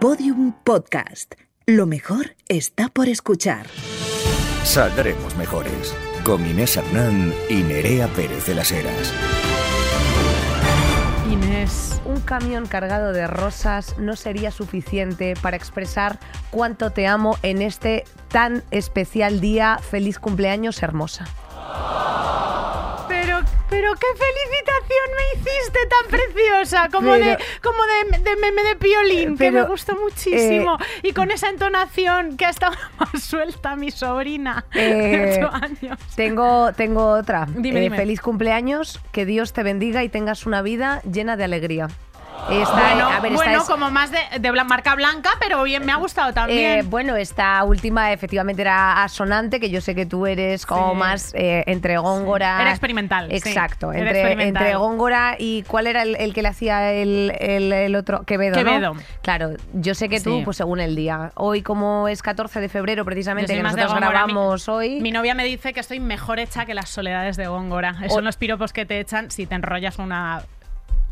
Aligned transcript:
Podium 0.00 0.52
Podcast. 0.52 1.36
Lo 1.64 1.86
mejor 1.86 2.36
está 2.48 2.90
por 2.90 3.08
escuchar. 3.08 3.66
Saldremos 4.62 5.34
mejores. 5.36 5.96
Con 6.22 6.44
Inés 6.44 6.76
Hernán 6.76 7.32
y 7.48 7.62
Nerea 7.62 8.06
Pérez 8.08 8.44
de 8.46 8.54
las 8.54 8.70
Heras. 8.72 9.14
Inés, 11.30 12.02
un 12.04 12.20
camión 12.20 12.66
cargado 12.66 13.14
de 13.14 13.26
rosas 13.26 13.96
no 13.98 14.16
sería 14.16 14.50
suficiente 14.50 15.32
para 15.40 15.56
expresar 15.56 16.18
cuánto 16.50 16.90
te 16.90 17.06
amo 17.06 17.38
en 17.42 17.62
este 17.62 18.04
tan 18.28 18.64
especial 18.70 19.40
día. 19.40 19.78
Feliz 19.78 20.18
cumpleaños, 20.18 20.82
hermosa. 20.82 21.24
Pero, 23.68 23.92
qué 23.94 24.06
felicitación 24.16 25.08
me 25.16 25.40
hiciste 25.40 25.78
tan 25.88 26.10
preciosa, 26.10 26.88
como 26.90 27.12
Pero- 27.12 27.24
de, 27.26 27.38
como 27.62 27.78
de, 27.84 28.18
de 28.20 28.36
meme 28.36 28.62
de 28.62 28.76
piolín, 28.76 29.36
que 29.36 29.50
me 29.50 29.62
gustó 29.64 29.96
muchísimo. 29.96 30.76
eh, 30.80 30.84
y 31.08 31.12
con 31.12 31.30
esa 31.30 31.48
entonación 31.48 32.36
que 32.36 32.46
ha 32.46 32.50
estado 32.50 32.74
más 32.98 33.22
suelta 33.22 33.74
mi 33.76 33.90
sobrina 33.90 34.64
Eh, 34.72 34.80
de 35.38 35.44
ocho 35.44 35.54
años. 35.54 35.98
Tengo, 36.14 36.72
tengo 36.74 37.06
otra. 37.10 37.46
Dime, 37.48 37.80
Eh, 37.80 37.82
dime. 37.82 37.96
Feliz 37.96 38.20
cumpleaños, 38.20 39.00
que 39.12 39.26
Dios 39.26 39.52
te 39.52 39.62
bendiga 39.62 40.04
y 40.04 40.08
tengas 40.08 40.46
una 40.46 40.62
vida 40.62 41.00
llena 41.02 41.36
de 41.36 41.44
alegría. 41.44 41.88
Esta, 42.50 42.72
Bueno, 42.74 43.08
a 43.08 43.20
ver, 43.20 43.32
esta 43.32 43.44
bueno 43.44 43.62
es- 43.62 43.68
como 43.68 43.90
más 43.90 44.10
de, 44.12 44.52
marca 44.64 44.94
blanca, 44.94 45.30
pero 45.40 45.62
bien, 45.64 45.84
me 45.84 45.90
ha 45.90 45.96
gustado 45.96 46.30
Eh, 46.30 46.32
también. 46.32 46.90
bueno, 46.90 47.16
esta 47.16 47.62
última 47.64 48.12
efectivamente 48.12 48.62
era 48.62 49.02
asonante, 49.02 49.58
que 49.58 49.68
yo 49.68 49.80
sé 49.80 49.94
que 49.96 50.06
tú 50.06 50.26
eres 50.26 50.64
como 50.64 50.92
Sí. 50.92 50.96
más 50.96 51.34
eh, 51.34 51.64
entre 51.66 51.98
Góngora. 51.98 52.60
Era 52.62 52.70
experimental, 52.70 53.28
sí. 53.30 53.36
Exacto, 53.36 53.90
Era 53.92 54.02
entre, 54.02 54.20
experimental. 54.20 54.62
entre 54.62 54.76
Góngora 54.76 55.34
y 55.38 55.64
cuál 55.64 55.88
era 55.88 56.02
el, 56.02 56.14
el 56.16 56.32
que 56.34 56.42
le 56.42 56.48
hacía 56.48 56.92
el, 56.92 57.32
el- 57.40 57.72
el 57.72 57.96
otro. 57.96 58.22
Quevedo. 58.24 58.56
¿no? 58.56 58.64
Quevedo. 58.64 58.94
Claro, 59.22 59.50
yo 59.74 59.94
sé 59.96 60.08
que 60.08 60.20
tú, 60.20 60.38
Sí. 60.38 60.42
pues 60.44 60.56
según 60.56 60.78
el 60.78 60.94
día. 60.94 61.32
Hoy, 61.34 61.62
como 61.62 62.06
es 62.06 62.22
14 62.22 62.60
de 62.60 62.68
febrero, 62.68 63.04
precisamente, 63.04 63.54
que 63.54 63.62
nosotros. 63.62 63.92
Mi- 63.94 64.00
grabamos 64.00 64.68
hoy. 64.68 65.00
Mi 65.00 65.10
novia 65.10 65.34
me 65.34 65.44
dice 65.44 65.72
que 65.72 65.80
estoy 65.80 65.98
mejor 65.98 66.38
hecha 66.38 66.64
que 66.64 66.74
las 66.74 66.88
soledades 66.90 67.36
de 67.36 67.48
Góngora. 67.48 67.96
Esos 68.02 68.14
son 68.14 68.24
los 68.24 68.36
piropos 68.36 68.72
que 68.72 68.86
te 68.86 69.00
echan 69.00 69.30
si 69.32 69.46
te 69.46 69.54
enrollas 69.56 69.98
una 69.98 70.42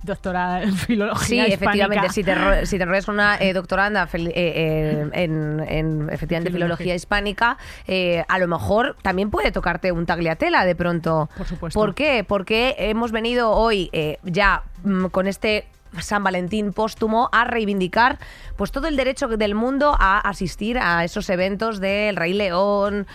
doctora 0.04 0.62
en 0.62 0.72
Sí, 0.72 0.86
filología 0.86 1.46
efectivamente, 1.46 2.06
hispánica. 2.06 2.12
si 2.12 2.60
te, 2.60 2.66
si 2.66 2.78
te 2.78 2.84
con 3.04 3.14
una 3.14 3.36
eh, 3.38 3.52
doctoranda 3.52 4.08
eh, 4.12 4.30
eh, 4.34 5.10
en, 5.12 5.60
en, 5.60 6.10
efectivamente 6.10 6.50
filología 6.52 6.94
hispánica, 6.94 7.56
eh, 7.86 8.24
a 8.28 8.38
lo 8.38 8.46
mejor 8.48 8.96
también 9.02 9.30
puede 9.30 9.50
tocarte 9.52 9.92
un 9.92 10.06
tagliatela 10.06 10.64
de 10.64 10.74
pronto. 10.74 11.28
Por 11.36 11.46
supuesto. 11.46 11.78
¿Por 11.80 11.94
qué? 11.94 12.24
Porque 12.26 12.74
hemos 12.78 13.12
venido 13.12 13.50
hoy 13.50 13.90
ya 14.22 14.62
mm, 14.84 15.06
con 15.06 15.26
este 15.26 15.66
San 16.00 16.24
Valentín 16.24 16.72
póstumo 16.72 17.28
a 17.32 17.44
reivindicar 17.44 18.18
pues 18.56 18.70
todo 18.70 18.86
el 18.86 18.96
derecho 18.96 19.28
del 19.28 19.54
mundo 19.54 19.94
a 19.98 20.18
asistir 20.18 20.78
a 20.78 21.04
esos 21.04 21.28
eventos 21.30 21.80
del 21.80 22.16
Rey 22.16 22.32
León, 22.32 23.06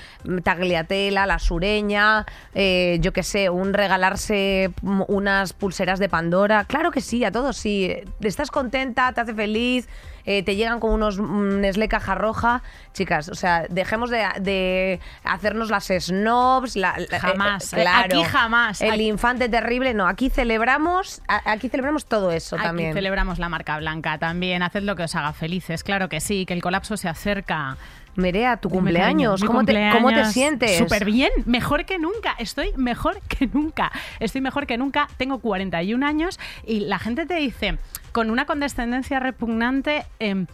Tagliatela, 0.44 1.25
La 1.25 1.39
Sureña, 1.39 2.25
eh, 2.53 2.97
yo 3.02 3.13
qué 3.13 3.23
sé, 3.23 3.49
un 3.49 3.73
regalarse 3.73 4.71
unas 4.81 5.53
pulseras 5.53 5.99
de 5.99 6.09
Pandora. 6.09 6.66
Claro 6.66 6.91
que 6.91 7.02
sí, 7.02 7.23
a 7.23 7.31
todos 7.31 7.58
sí. 7.58 7.94
Estás 8.21 8.52
contenta, 8.52 9.11
te 9.14 9.21
hace 9.21 9.33
feliz, 9.33 9.88
eh, 10.31 10.44
te 10.44 10.55
llegan 10.55 10.80
con 10.80 10.91
unos 10.91 11.17
mm, 11.19 11.59
Nestlé 11.61 11.88
caja 11.88 12.13
roja. 12.13 12.61
Chicas, 12.94 13.30
o 13.30 13.35
sea, 13.35 13.66
dejemos 13.69 14.11
de, 14.11 14.27
de 14.39 14.99
hacernos 15.23 15.69
las 15.71 15.88
snobs. 15.88 16.75
la- 16.75 16.95
la- 17.09 17.17
eh, 17.17 17.19
Jamás, 17.19 17.73
eh, 17.73 17.77
eh, 17.77 17.81
claro. 17.81 18.19
aquí 18.19 18.23
jamás. 18.23 18.81
El 18.81 18.91
Aquí- 18.91 19.08
infante 19.08 19.49
terrible, 19.49 19.94
no. 19.95 20.08
Aquí 20.08 20.30
celebramos, 20.30 21.21
a- 21.27 21.52
aquí 21.52 21.67
celebramos 21.69 22.05
todo 22.05 22.31
eso 22.31 22.55
Aquí 22.58 22.66
también. 22.66 22.94
celebramos 22.94 23.39
la 23.39 23.49
marca 23.49 23.77
blanca 23.80 24.19
también. 24.19 24.61
Haced 24.61 24.83
lo 24.83 24.95
que 24.95 25.03
os 25.03 25.16
haga 25.16 25.33
felices. 25.33 25.83
Claro 25.83 26.09
que 26.09 26.21
sí, 26.21 26.45
que 26.45 26.53
el 26.53 26.61
colapso 26.61 26.95
se 26.95 27.09
acerca. 27.09 27.77
Merea, 28.15 28.57
tu 28.57 28.69
cumpleaños, 28.69 29.43
¿cómo, 29.43 29.63
Te, 29.63 29.73
¿cómo 29.73 29.91
te 29.91 29.99
cumpleaños, 29.99 30.33
sientes? 30.33 30.77
Súper 30.77 31.05
bien, 31.05 31.31
mejor 31.45 31.86
que 31.86 31.97
nunca. 31.97 32.36
Estoy 32.37 32.71
mejor 32.75 33.20
que 33.21 33.47
nunca. 33.47 33.92
Estoy 34.20 34.42
mejor 34.42 34.67
que 34.67 34.77
nunca. 34.77 35.08
Tengo 35.17 35.39
41 35.39 36.05
años 36.05 36.39
y 36.65 36.81
la 36.81 36.99
gente 36.99 37.25
te 37.25 37.36
dice 37.36 37.77
con 38.11 38.30
una 38.30 38.45
condescendencia 38.45 39.20
repugnante. 39.20 40.05
em, 40.20 40.47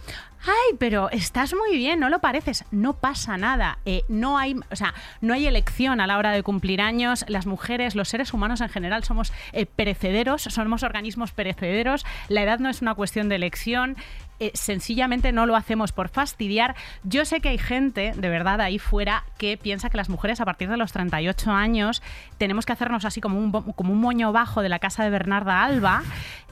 Ay, 0.47 0.77
pero 0.77 1.09
estás 1.09 1.55
muy 1.55 1.75
bien, 1.75 1.99
no 1.99 2.09
lo 2.09 2.19
pareces. 2.19 2.65
No 2.69 2.93
pasa 2.93 3.35
nada. 3.35 3.79
Eh, 3.85 4.03
no 4.07 4.37
hay, 4.37 4.55
o 4.69 4.75
sea, 4.75 4.93
no 5.19 5.33
hay 5.33 5.47
elección 5.47 5.99
a 5.99 6.05
la 6.05 6.19
hora 6.19 6.31
de 6.31 6.43
cumplir 6.43 6.81
años. 6.81 7.25
Las 7.27 7.47
mujeres, 7.47 7.95
los 7.95 8.09
seres 8.09 8.31
humanos 8.31 8.61
en 8.61 8.69
general, 8.69 9.03
somos 9.03 9.33
eh, 9.53 9.65
perecederos, 9.65 10.43
somos 10.43 10.83
organismos 10.83 11.31
perecederos. 11.31 12.05
La 12.27 12.43
edad 12.43 12.59
no 12.59 12.69
es 12.69 12.83
una 12.83 12.93
cuestión 12.93 13.27
de 13.27 13.35
elección. 13.37 13.95
Eh, 14.39 14.51
sencillamente 14.53 15.31
no 15.31 15.45
lo 15.45 15.55
hacemos 15.55 15.91
por 15.91 16.09
fastidiar. 16.09 16.75
Yo 17.03 17.25
sé 17.25 17.39
que 17.41 17.49
hay 17.49 17.57
gente, 17.57 18.13
de 18.15 18.29
verdad, 18.29 18.59
ahí 18.61 18.79
fuera, 18.79 19.23
que 19.37 19.57
piensa 19.57 19.89
que 19.89 19.97
las 19.97 20.09
mujeres 20.09 20.41
a 20.41 20.45
partir 20.45 20.69
de 20.69 20.77
los 20.77 20.91
38 20.91 21.51
años 21.51 22.01
tenemos 22.37 22.65
que 22.65 22.73
hacernos 22.73 23.05
así 23.05 23.21
como 23.21 23.39
un, 23.39 23.51
como 23.51 23.93
un 23.93 24.01
moño 24.01 24.31
bajo 24.31 24.61
de 24.61 24.69
la 24.69 24.79
casa 24.79 25.03
de 25.03 25.09
Bernarda 25.09 25.63
Alba, 25.63 26.03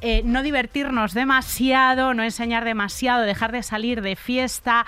eh, 0.02 0.22
no 0.26 0.44
divertirnos 0.44 1.14
demasiado, 1.14 2.14
no 2.14 2.24
enseñar 2.24 2.66
demasiado, 2.66 3.24
dejar 3.24 3.52
de 3.52 3.64
salir 3.64 4.02
de 4.02 4.16
fiesta, 4.16 4.86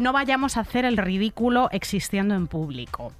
no 0.00 0.12
vayamos 0.12 0.56
a 0.56 0.60
hacer 0.60 0.84
el 0.84 0.96
ridículo 0.96 1.68
existiendo 1.72 2.34
en 2.34 2.46
público. 2.46 3.12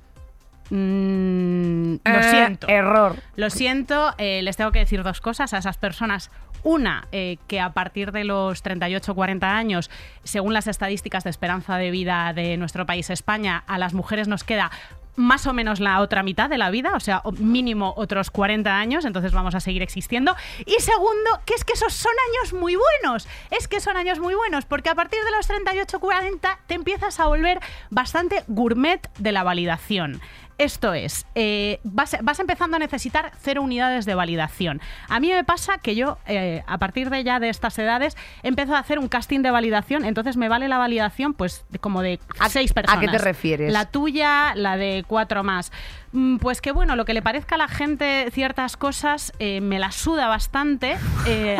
Mm, 0.71 1.95
lo 2.05 2.21
Eh, 2.21 2.31
siento. 2.31 2.69
Error. 2.69 3.17
Lo 3.37 3.51
siento, 3.51 4.15
eh, 4.19 4.43
les 4.43 4.57
tengo 4.57 4.73
que 4.73 4.81
decir 4.81 5.03
dos 5.03 5.21
cosas 5.21 5.55
a 5.55 5.59
esas 5.59 5.77
personas. 5.77 6.31
Una, 6.65 7.07
eh, 7.13 7.39
que 7.47 7.61
a 7.61 7.73
partir 7.73 8.11
de 8.11 8.25
los 8.25 8.63
38 8.63 9.13
o 9.13 9.15
40 9.15 9.57
años, 9.57 9.91
según 10.25 10.53
las 10.53 10.67
estadísticas 10.67 11.25
de 11.25 11.31
esperanza 11.31 11.77
de 11.77 11.91
vida 11.91 12.33
de 12.35 12.57
nuestro 12.57 12.85
país, 12.85 13.11
España, 13.11 13.63
a 13.67 13.79
las 13.79 13.95
mujeres 13.95 14.27
nos 14.27 14.43
queda 14.43 14.71
más 15.15 15.47
o 15.49 15.53
menos 15.53 15.81
la 15.81 16.01
otra 16.01 16.23
mitad 16.23 16.49
de 16.49 16.59
la 16.59 16.71
vida, 16.71 16.93
o 16.95 17.01
sea, 17.01 17.23
mínimo 17.39 17.93
otros 17.97 18.31
40 18.31 18.79
años, 18.79 19.05
entonces 19.05 19.33
vamos 19.33 19.55
a 19.57 19.61
seguir 19.61 19.83
existiendo. 19.83 20.37
Y 20.65 20.81
segundo, 20.81 21.41
que 21.45 21.55
es 21.55 21.65
que 21.65 21.73
esos 21.73 21.93
son 21.93 22.13
años 22.31 22.53
muy 22.53 22.77
buenos, 22.77 23.27
es 23.51 23.67
que 23.67 23.81
son 23.81 23.97
años 23.97 24.21
muy 24.21 24.35
buenos, 24.35 24.65
porque 24.65 24.91
a 24.91 24.95
partir 24.95 25.19
de 25.25 25.31
los 25.33 25.49
38-40 25.51 26.59
te 26.69 26.75
empiezas 26.75 27.19
a 27.19 27.27
volver 27.27 27.59
bastante 27.91 28.45
gourmet 28.47 29.01
de 29.19 29.33
la 29.33 29.43
validación. 29.43 30.21
Esto 30.59 30.93
es, 30.93 31.25
eh, 31.37 31.79
vas, 31.85 32.17
vas 32.21 32.41
empezando 32.41 32.77
a 32.77 32.81
necesitar 32.81 33.31
cero 33.41 33.63
unidades 33.63 34.05
de 34.07 34.15
validación. 34.17 34.81
A 35.09 35.21
mí 35.21 35.31
me 35.31 35.45
pasa 35.45 35.79
que 35.79 35.95
yo, 35.95 36.19
eh, 36.27 36.65
a 36.67 36.79
partir 36.79 37.11
de 37.11 37.23
ya 37.23 37.39
de 37.39 37.49
estas 37.49 37.79
edades, 37.79 38.17
empiezo 38.43 38.75
a 38.75 38.81
hacer 38.81 38.99
un 38.99 39.07
casting 39.09 39.41
de 39.43 39.53
validación, 39.53 40.05
entonces 40.05 40.37
me 40.37 40.49
vale 40.49 40.67
la 40.67 40.79
validación 40.79 41.33
pues 41.33 41.65
de- 41.71 41.79
como 41.79 42.03
de 42.03 42.19
¿A- 42.41 42.49
seis 42.49 42.73
a 42.73 42.75
personas. 42.75 43.01
qué 43.01 43.09
te 43.09 43.19
refieres? 43.19 43.73
La 43.73 43.85
tuya, 43.87 44.53
la 44.57 44.77
de 44.77 45.05
cuatro 45.07 45.45
más. 45.45 45.71
Mm, 46.13 46.39
Pues 46.39 46.61
que 46.61 46.73
bueno, 46.73 46.97
lo 46.97 47.05
que 47.05 47.15
le 47.15 47.23
parezca 47.23 47.55
a 47.55 47.59
la 47.59 47.69
gente 47.69 48.29
ciertas 48.33 48.77
cosas 48.77 49.33
eh, 49.39 49.61
me 49.61 49.79
la 49.79 49.93
suda 49.93 50.27
bastante, 50.27 50.97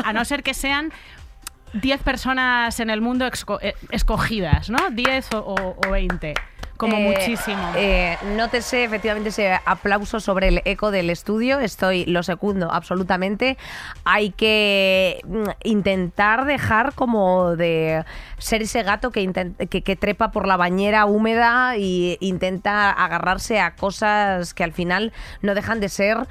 a 0.05 0.13
no 0.13 0.25
ser 0.25 0.43
que 0.43 0.55
sean 0.55 0.91
10 1.75 2.03
personas 2.03 2.81
en 2.81 2.91
el 2.91 3.01
mundo 3.01 3.29
escogidas, 3.91 4.71
¿no? 4.71 4.91
10 4.91 5.33
o, 5.35 5.39
o- 5.41 5.77
o 5.87 5.91
20, 5.91 6.35
como 6.79 6.97
Eh, 6.97 7.01
muchísimo. 7.01 7.73
eh, 7.77 8.17
nótese 8.37 8.85
efectivamente 8.85 9.29
ese 9.29 9.61
aplauso 9.67 10.21
sobre 10.21 10.49
el 10.49 10.63
eco 10.65 10.91
del 10.91 11.11
estudio. 11.11 11.59
Estoy, 11.59 12.07
lo 12.07 12.23
secundo 12.23 12.73
absolutamente. 12.73 13.59
Hay 14.05 14.31
que 14.31 15.21
mm, 15.27 15.51
intentar 15.65 16.47
dejar 16.47 16.95
como 16.95 17.57
de 17.57 18.05
ser 18.39 18.63
ese 18.63 18.83
gato 18.85 19.11
que, 19.11 19.31
que, 19.69 19.83
que 19.83 19.97
trepa 19.97 20.31
por 20.31 20.47
la 20.47 20.57
bañera 20.57 21.05
húmeda 21.05 21.77
y 21.77 22.17
intenta 22.21 22.91
agarrarse 22.91 23.61
a 23.61 23.75
cosas 23.75 24.55
que 24.55 24.65
al 24.65 24.73
final 24.73 25.13
no 25.43 25.55
dejan 25.55 25.81
de 25.81 25.89
ser 25.91 26.27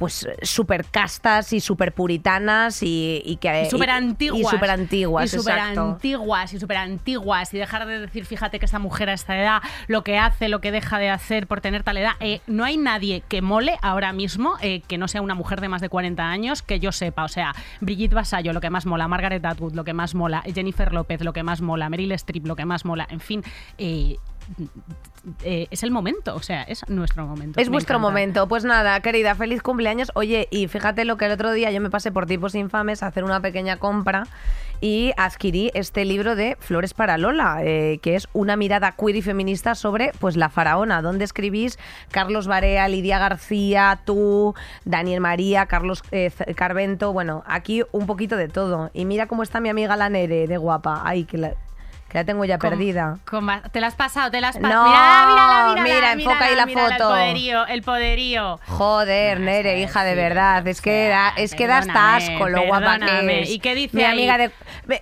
pues 0.00 0.26
súper 0.40 0.86
castas 0.86 1.52
y 1.52 1.60
súper 1.60 1.92
puritanas 1.92 2.82
y, 2.82 3.20
y 3.22 3.36
que 3.36 3.64
Y 3.66 3.70
súper 3.70 3.90
y 3.90 3.92
antiguas. 3.92 4.50
súper 4.50 4.70
antiguas 4.70 5.26
Y 5.26 5.36
súper 5.36 5.58
antiguas, 5.58 6.54
y 6.54 6.58
súper 6.58 6.76
antiguas. 6.78 7.52
Y 7.52 7.58
dejar 7.58 7.86
de 7.86 8.00
decir, 8.00 8.24
fíjate 8.24 8.58
que 8.58 8.64
esta 8.64 8.78
mujer 8.78 9.10
a 9.10 9.12
esta 9.12 9.38
edad, 9.38 9.60
lo 9.88 10.02
que 10.02 10.16
hace, 10.16 10.48
lo 10.48 10.62
que 10.62 10.72
deja 10.72 10.98
de 10.98 11.10
hacer 11.10 11.46
por 11.46 11.60
tener 11.60 11.82
tal 11.82 11.98
edad. 11.98 12.12
Eh, 12.20 12.40
no 12.46 12.64
hay 12.64 12.78
nadie 12.78 13.22
que 13.28 13.42
mole 13.42 13.76
ahora 13.82 14.14
mismo, 14.14 14.56
eh, 14.62 14.80
que 14.88 14.96
no 14.96 15.06
sea 15.06 15.20
una 15.20 15.34
mujer 15.34 15.60
de 15.60 15.68
más 15.68 15.82
de 15.82 15.90
40 15.90 16.24
años, 16.24 16.62
que 16.62 16.80
yo 16.80 16.92
sepa. 16.92 17.24
O 17.24 17.28
sea, 17.28 17.54
Brigitte 17.82 18.14
Vasallo, 18.14 18.54
lo 18.54 18.62
que 18.62 18.70
más 18.70 18.86
mola. 18.86 19.06
Margaret 19.06 19.44
Atwood, 19.44 19.74
lo 19.74 19.84
que 19.84 19.92
más 19.92 20.14
mola. 20.14 20.42
Jennifer 20.54 20.94
López, 20.94 21.20
lo 21.20 21.34
que 21.34 21.42
más 21.42 21.60
mola. 21.60 21.90
Meryl 21.90 22.12
Streep, 22.12 22.46
lo 22.46 22.56
que 22.56 22.64
más 22.64 22.86
mola. 22.86 23.06
En 23.10 23.20
fin, 23.20 23.42
eh, 23.76 24.16
eh, 25.44 25.66
es 25.70 25.82
el 25.82 25.90
momento, 25.90 26.34
o 26.34 26.42
sea, 26.42 26.62
es 26.62 26.88
nuestro 26.88 27.26
momento. 27.26 27.60
Es 27.60 27.68
Me 27.68 27.72
vuestro 27.72 27.96
encanta. 27.96 28.08
momento. 28.08 28.48
Pues 28.48 28.64
nada, 28.64 28.98
querida, 29.00 29.34
feliz 29.34 29.62
cumpleaños. 29.62 30.10
Oye, 30.14 30.48
y 30.50 30.68
fíjate 30.68 31.04
lo 31.04 31.16
que 31.16 31.26
el 31.26 31.32
otro 31.32 31.52
día 31.52 31.70
yo 31.70 31.80
me 31.80 31.90
pasé 31.90 32.10
por 32.12 32.26
tipos 32.26 32.54
infames 32.54 33.02
a 33.02 33.08
hacer 33.08 33.24
una 33.24 33.40
pequeña 33.40 33.76
compra 33.78 34.26
y 34.80 35.12
adquirí 35.18 35.70
este 35.74 36.04
libro 36.06 36.36
de 36.36 36.56
Flores 36.58 36.94
para 36.94 37.18
Lola, 37.18 37.58
eh, 37.62 37.98
que 38.02 38.14
es 38.16 38.28
una 38.32 38.56
mirada 38.56 38.92
queer 38.92 39.16
y 39.16 39.22
feminista 39.22 39.74
sobre 39.74 40.12
pues 40.20 40.36
la 40.36 40.48
faraona, 40.48 41.02
donde 41.02 41.24
escribís 41.24 41.78
Carlos 42.10 42.46
Barea, 42.46 42.88
Lidia 42.88 43.18
García, 43.18 44.00
tú, 44.06 44.54
Daniel 44.84 45.20
María, 45.20 45.66
Carlos 45.66 46.02
eh, 46.12 46.30
Carvento, 46.56 47.12
bueno, 47.12 47.42
aquí 47.46 47.82
un 47.92 48.06
poquito 48.06 48.36
de 48.36 48.48
todo. 48.48 48.90
Y 48.94 49.04
mira 49.04 49.26
cómo 49.26 49.42
está 49.42 49.60
mi 49.60 49.68
amiga 49.68 49.96
la 49.96 50.08
Nere, 50.08 50.46
de 50.46 50.56
guapa. 50.56 51.02
Ay, 51.04 51.24
que 51.24 51.36
la, 51.36 51.54
que 52.10 52.18
la 52.18 52.24
tengo 52.24 52.44
ya 52.44 52.58
Con- 52.58 52.70
perdida. 52.70 53.18
con 53.24 53.46
te 53.70 53.80
la 53.80 53.86
has 53.86 53.94
pasado, 53.94 54.30
te 54.30 54.40
la 54.40 54.48
has 54.48 54.56
No, 54.56 54.62
pasado. 54.68 54.88
mírala, 54.88 55.24
mírala, 55.28 55.82
mírala, 55.82 55.82
mira, 55.84 56.12
enfoca 56.12 56.44
ahí 56.46 56.56
la 56.56 56.66
foto. 56.66 56.90
El 56.90 56.96
poderío, 56.98 57.66
el 57.68 57.82
poderío. 57.82 58.60
Joder, 58.66 59.38
No, 59.38 59.46
Nere, 59.46 59.82
es, 59.82 59.88
hija 59.90 60.02
de 60.04 60.14
verdad, 60.16 60.66
es 60.66 60.80
que 60.80 61.08
da, 61.08 61.32
es 61.36 61.54
que 61.54 61.66
da 61.68 61.78
hasta 61.78 62.16
asco 62.16 62.48
lo 62.48 62.66
guapa 62.66 62.98
que 62.98 63.42
es. 63.42 63.50
¿Y 63.50 63.60
qué 63.60 63.74
dice 63.74 63.96
Mi 63.96 64.02
ahí? 64.04 64.12
amiga 64.28 64.38
de 64.38 64.50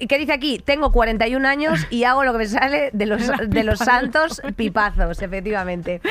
¿Qué 0.06 0.19
dice 0.19 0.32
aquí? 0.34 0.58
Tengo 0.58 0.93
41 0.93 1.46
años 1.49 1.87
y 1.90 2.05
hago 2.05 2.25
lo 2.25 2.32
que 2.32 2.38
me 2.38 2.46
sale 2.46 2.90
de 2.93 3.06
los, 3.06 3.22
de 3.49 3.64
los 3.64 3.78
santos 3.78 4.43
pipazos, 4.56 5.22
efectivamente. 5.22 6.02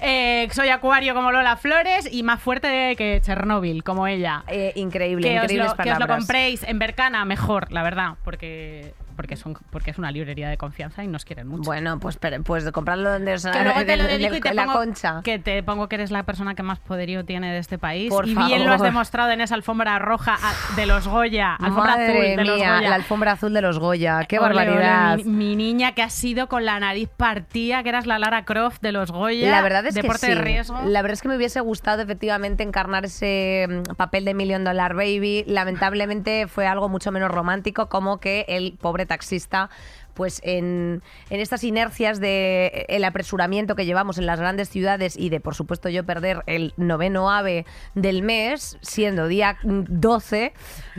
Eh, 0.00 0.48
soy 0.52 0.70
acuario 0.70 1.14
como 1.14 1.30
Lola 1.30 1.56
Flores 1.56 2.08
y 2.10 2.22
más 2.24 2.40
fuerte 2.40 2.96
que 2.96 3.20
Chernóbil, 3.22 3.84
como 3.84 4.06
ella. 4.08 4.42
Eh, 4.48 4.72
increíble, 4.74 5.28
que, 5.28 5.38
os 5.38 5.52
lo, 5.52 5.76
que 5.76 5.92
os 5.92 5.98
lo 6.00 6.06
compréis 6.08 6.62
en 6.64 6.78
Bercana, 6.80 7.24
mejor, 7.24 7.70
la 7.70 7.82
verdad, 7.84 8.14
porque, 8.24 8.94
porque, 9.20 9.36
son, 9.36 9.54
porque 9.68 9.90
es 9.90 9.98
una 9.98 10.10
librería 10.10 10.48
de 10.48 10.56
confianza 10.56 11.04
y 11.04 11.06
nos 11.06 11.26
quieren 11.26 11.46
mucho. 11.46 11.64
Bueno, 11.64 12.00
pues, 12.00 12.16
pero- 12.16 12.42
pues 12.42 12.64
comprarlo 12.72 13.10
donde 13.10 13.34
en 13.34 14.56
la 14.56 14.64
pongo 14.64 14.78
concha. 14.78 15.20
que 15.22 15.38
te 15.38 15.62
pongo 15.62 15.90
que 15.90 15.96
eres 15.96 16.10
la 16.10 16.22
persona 16.22 16.54
que 16.54 16.62
más 16.62 16.78
poderío 16.78 17.26
tiene 17.26 17.52
de 17.52 17.58
este 17.58 17.76
país 17.76 18.08
Por 18.08 18.26
y 18.26 18.34
bien 18.34 18.64
lo 18.64 18.72
has 18.72 18.80
demostrado 18.80 19.30
en 19.30 19.42
esa 19.42 19.56
alfombra 19.56 19.98
roja 19.98 20.38
a- 20.40 20.74
de 20.74 20.86
los 20.86 21.06
Goya, 21.06 21.54
alfombra 21.56 21.92
Madre 21.96 22.04
azul 22.06 22.36
de 22.38 22.44
los 22.46 22.56
mía, 22.56 22.74
Goya. 22.76 22.88
la 22.88 22.94
alfombra 22.94 23.32
azul 23.32 23.52
de 23.52 23.60
los 23.60 23.78
Goya, 23.78 24.24
qué 24.26 24.38
Ole, 24.38 24.46
ole, 24.46 24.54
barbaridad. 24.56 25.16
mi, 25.18 25.24
mi 25.24 25.56
niña 25.56 25.92
que 25.92 26.02
ha 26.02 26.08
sido 26.08 26.48
con 26.48 26.64
la 26.64 26.80
nariz 26.80 27.10
partida, 27.14 27.82
que 27.82 27.90
eras 27.90 28.06
la 28.06 28.18
Lara 28.18 28.46
Croft 28.46 28.80
de 28.80 28.92
los 28.92 29.10
Goya. 29.12 29.50
La 29.50 29.60
verdad 29.60 29.84
es 29.84 29.94
deporte 29.94 30.28
que 30.28 30.32
sí. 30.32 30.38
de 30.38 30.42
riesgo. 30.44 30.80
La 30.86 31.02
verdad 31.02 31.12
es 31.14 31.20
que 31.22 31.28
me 31.28 31.36
hubiese 31.36 31.60
gustado 31.60 32.00
efectivamente 32.00 32.62
encarnar 32.62 33.04
ese 33.04 33.66
mm, 33.68 33.94
papel 33.96 34.24
de 34.24 34.32
Million 34.32 34.64
Dollar 34.64 34.94
Baby. 34.94 35.44
Lamentablemente 35.46 36.46
fue 36.48 36.66
algo 36.66 36.88
mucho 36.88 37.12
menos 37.12 37.30
romántico 37.30 37.88
como 37.88 38.18
que 38.20 38.46
el 38.48 38.76
pobre 38.80 39.04
taxista 39.12 39.60
pues 40.14 40.40
en, 40.44 41.02
en 41.30 41.40
estas 41.40 41.62
inercias 41.64 42.20
de 42.20 42.66
eh, 42.66 42.86
el 42.88 43.04
apresuramiento 43.04 43.76
que 43.76 43.86
llevamos 43.86 44.18
en 44.18 44.26
las 44.26 44.40
grandes 44.40 44.68
ciudades 44.68 45.16
y 45.16 45.28
de 45.28 45.40
por 45.40 45.54
supuesto 45.54 45.88
yo 45.88 46.04
perder 46.04 46.42
el 46.46 46.74
noveno 46.76 47.30
ave 47.30 47.66
del 47.94 48.22
mes 48.22 48.78
siendo 48.80 49.28
día 49.28 49.58
mm, 49.62 49.82
12 49.88 50.52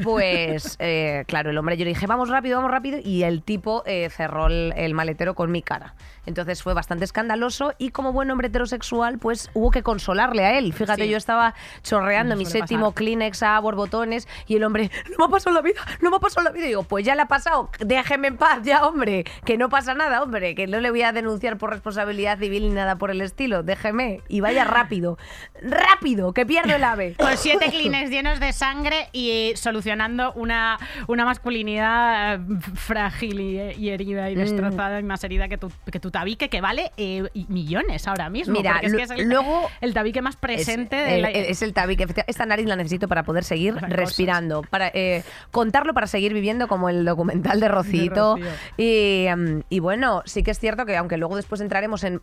pues 0.03 0.75
eh, 0.79 1.23
claro 1.27 1.49
el 1.49 1.57
hombre 1.57 1.77
yo 1.77 1.83
le 1.83 1.89
dije 1.89 2.07
vamos 2.07 2.29
rápido 2.29 2.57
vamos 2.57 2.71
rápido 2.71 2.99
y 3.03 3.23
el 3.23 3.43
tipo 3.43 3.83
eh, 3.85 4.09
cerró 4.09 4.47
el, 4.47 4.73
el 4.75 4.93
maletero 4.93 5.35
con 5.35 5.51
mi 5.51 5.61
cara 5.61 5.95
entonces 6.25 6.61
fue 6.61 6.73
bastante 6.73 7.05
escandaloso 7.05 7.73
y 7.77 7.89
como 7.89 8.13
buen 8.13 8.29
hombre 8.31 8.47
heterosexual 8.47 9.17
pues 9.17 9.49
hubo 9.53 9.71
que 9.71 9.83
consolarle 9.83 10.45
a 10.45 10.57
él 10.57 10.71
fíjate 10.73 10.91
Sí. 11.03 11.09
yo 11.09 11.17
estaba 11.17 11.55
chorreando 11.83 12.35
mi 12.35 12.45
séptimo. 12.45 12.93
Kleenex 12.93 13.43
a 13.43 13.59
borbotones 13.59 14.27
y 14.47 14.55
el 14.55 14.63
hombre, 14.63 14.91
no 15.17 15.17
me 15.17 15.25
ha 15.25 15.27
pasado 15.29 15.55
la 15.55 15.61
vida, 15.61 15.81
no 16.01 16.09
me 16.09 16.17
ha 16.17 16.19
pasado 16.19 16.43
la 16.43 16.51
vida. 16.51 16.65
Y 16.65 16.69
digo, 16.69 16.83
pues 16.83 17.05
ya 17.05 17.15
la 17.15 17.23
ha 17.23 17.27
pasado, 17.27 17.69
déjeme 17.79 18.27
en 18.29 18.37
paz 18.37 18.59
ya, 18.63 18.85
hombre, 18.85 19.00
que 19.01 19.57
no 19.57 19.69
pasa 19.69 19.93
nada, 19.93 20.21
hombre, 20.23 20.55
que 20.55 20.67
no 20.67 20.79
le 20.79 20.89
voy 20.91 21.01
a 21.01 21.11
denunciar 21.11 21.57
por 21.57 21.69
responsabilidad 21.71 22.37
civil 22.39 22.63
ni 22.69 22.73
nada 22.75 22.95
por 22.97 23.11
el 23.11 23.21
estilo, 23.21 23.63
déjeme 23.63 24.21
y 24.27 24.39
vaya 24.41 24.63
rápido, 24.63 25.17
rápido, 25.61 26.33
que 26.33 26.45
pierdo 26.45 26.75
el 26.75 26.83
ave. 26.83 27.15
Con 27.17 27.37
siete 27.37 27.69
clines 27.69 28.09
llenos 28.09 28.39
de 28.39 28.53
sangre 28.53 29.07
y 29.13 29.53
solucionando 29.55 30.33
una, 30.33 30.77
una 31.07 31.25
masculinidad 31.25 32.35
eh, 32.35 32.39
frágil 32.75 33.39
y, 33.39 33.59
y 33.77 33.89
herida 33.89 34.11
Mm. 34.27 34.31
y 34.31 34.35
destrozada 34.35 34.99
y 34.99 35.03
más 35.03 35.23
herida 35.23 35.47
que 35.47 35.57
tu, 35.57 35.71
que 35.91 35.99
tu 35.99 36.11
tabique, 36.11 36.49
que 36.49 36.59
vale 36.61 36.91
eh, 36.97 37.23
millones 37.47 38.07
ahora 38.07 38.29
mismo. 38.29 38.53
Mira, 38.53 38.79
es, 38.81 38.93
que 38.93 39.03
es 39.03 39.09
el, 39.11 39.27
luego- 39.29 39.69
el 39.79 39.93
tabique 39.93 40.21
más 40.21 40.35
presente 40.35 40.97
es, 40.99 41.05
de 41.05 41.15
el- 41.15 41.21
la... 41.21 41.29
es 41.31 41.61
el 41.61 41.73
tabique. 41.73 42.05
Esta 42.27 42.45
nariz 42.45 42.65
la 42.67 42.75
necesito 42.75 43.07
para 43.07 43.23
poder 43.23 43.43
seguir 43.43 43.75
Para 43.75 43.87
respirando, 43.87 44.63
para 44.69 44.87
eh, 44.93 45.23
contarlo 45.51 45.93
para 45.93 46.07
seguir 46.07 46.33
viviendo 46.33 46.67
como 46.67 46.89
el 46.89 47.05
documental 47.05 47.59
de 47.59 47.67
Rocito. 47.67 48.35
Rocío. 48.35 48.51
Y, 48.77 48.83
em, 49.27 49.63
y 49.69 49.79
bueno, 49.79 50.21
sí 50.25 50.43
que 50.43 50.51
es 50.51 50.59
cierto 50.59 50.85
que 50.85 50.97
aunque 50.97 51.17
luego 51.17 51.35
después 51.35 51.61
entraremos 51.61 52.03
en, 52.03 52.21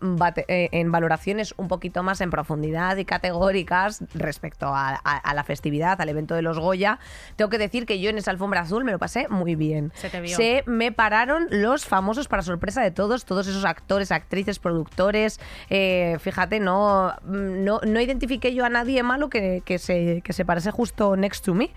eh, 0.49 0.69
en 0.73 0.91
valoraciones 0.93 1.55
un 1.57 1.69
poquito 1.69 2.03
más 2.03 2.21
en 2.21 2.31
profundidad 2.31 2.97
y 2.97 3.05
categóricas 3.05 4.03
respecto 4.15 4.67
a, 4.67 4.91
a- 5.05 5.17
a 5.19 5.35
la 5.35 5.45
festividad, 5.45 6.01
al 6.01 6.09
evento 6.09 6.35
de 6.35 6.43
los 6.43 6.59
Goya, 6.59 6.99
tengo 7.37 7.49
que 7.51 7.59
decir 7.59 7.87
que 7.87 8.01
yo 8.01 8.11
en 8.11 8.19
esa 8.19 8.31
alfombra 8.31 8.61
azul 8.61 8.85
me 8.85 8.93
lo 8.93 8.99
pasé 8.99 9.29
muy 9.29 9.55
bien. 9.55 9.93
Se 9.95 10.11
te 10.11 10.21
vio. 10.21 10.37
Se 10.37 10.63
me 10.67 10.93
pararon 10.93 11.47
los 11.51 11.85
famosos 11.87 12.29
para 12.29 12.43
sorpresa 12.43 12.83
de 12.83 12.91
todos, 12.91 13.25
todos 13.25 13.47
esos 13.47 13.65
actores, 13.65 14.13
actrices, 14.13 14.59
productores. 14.59 15.41
Eh, 15.71 16.17
fíjate, 16.21 16.61
no, 16.61 17.15
no, 17.25 17.81
no 17.87 18.01
identifiqué 18.01 18.55
yo 18.55 18.65
a 18.65 18.69
nadie 18.69 19.03
malo 19.03 19.29
que, 19.29 19.63
que 19.65 19.79
se, 19.79 20.21
que 20.23 20.33
se 20.33 20.45
parase 20.45 20.71
justo 20.71 21.17
next 21.17 21.45
to 21.45 21.55
me. 21.55 21.71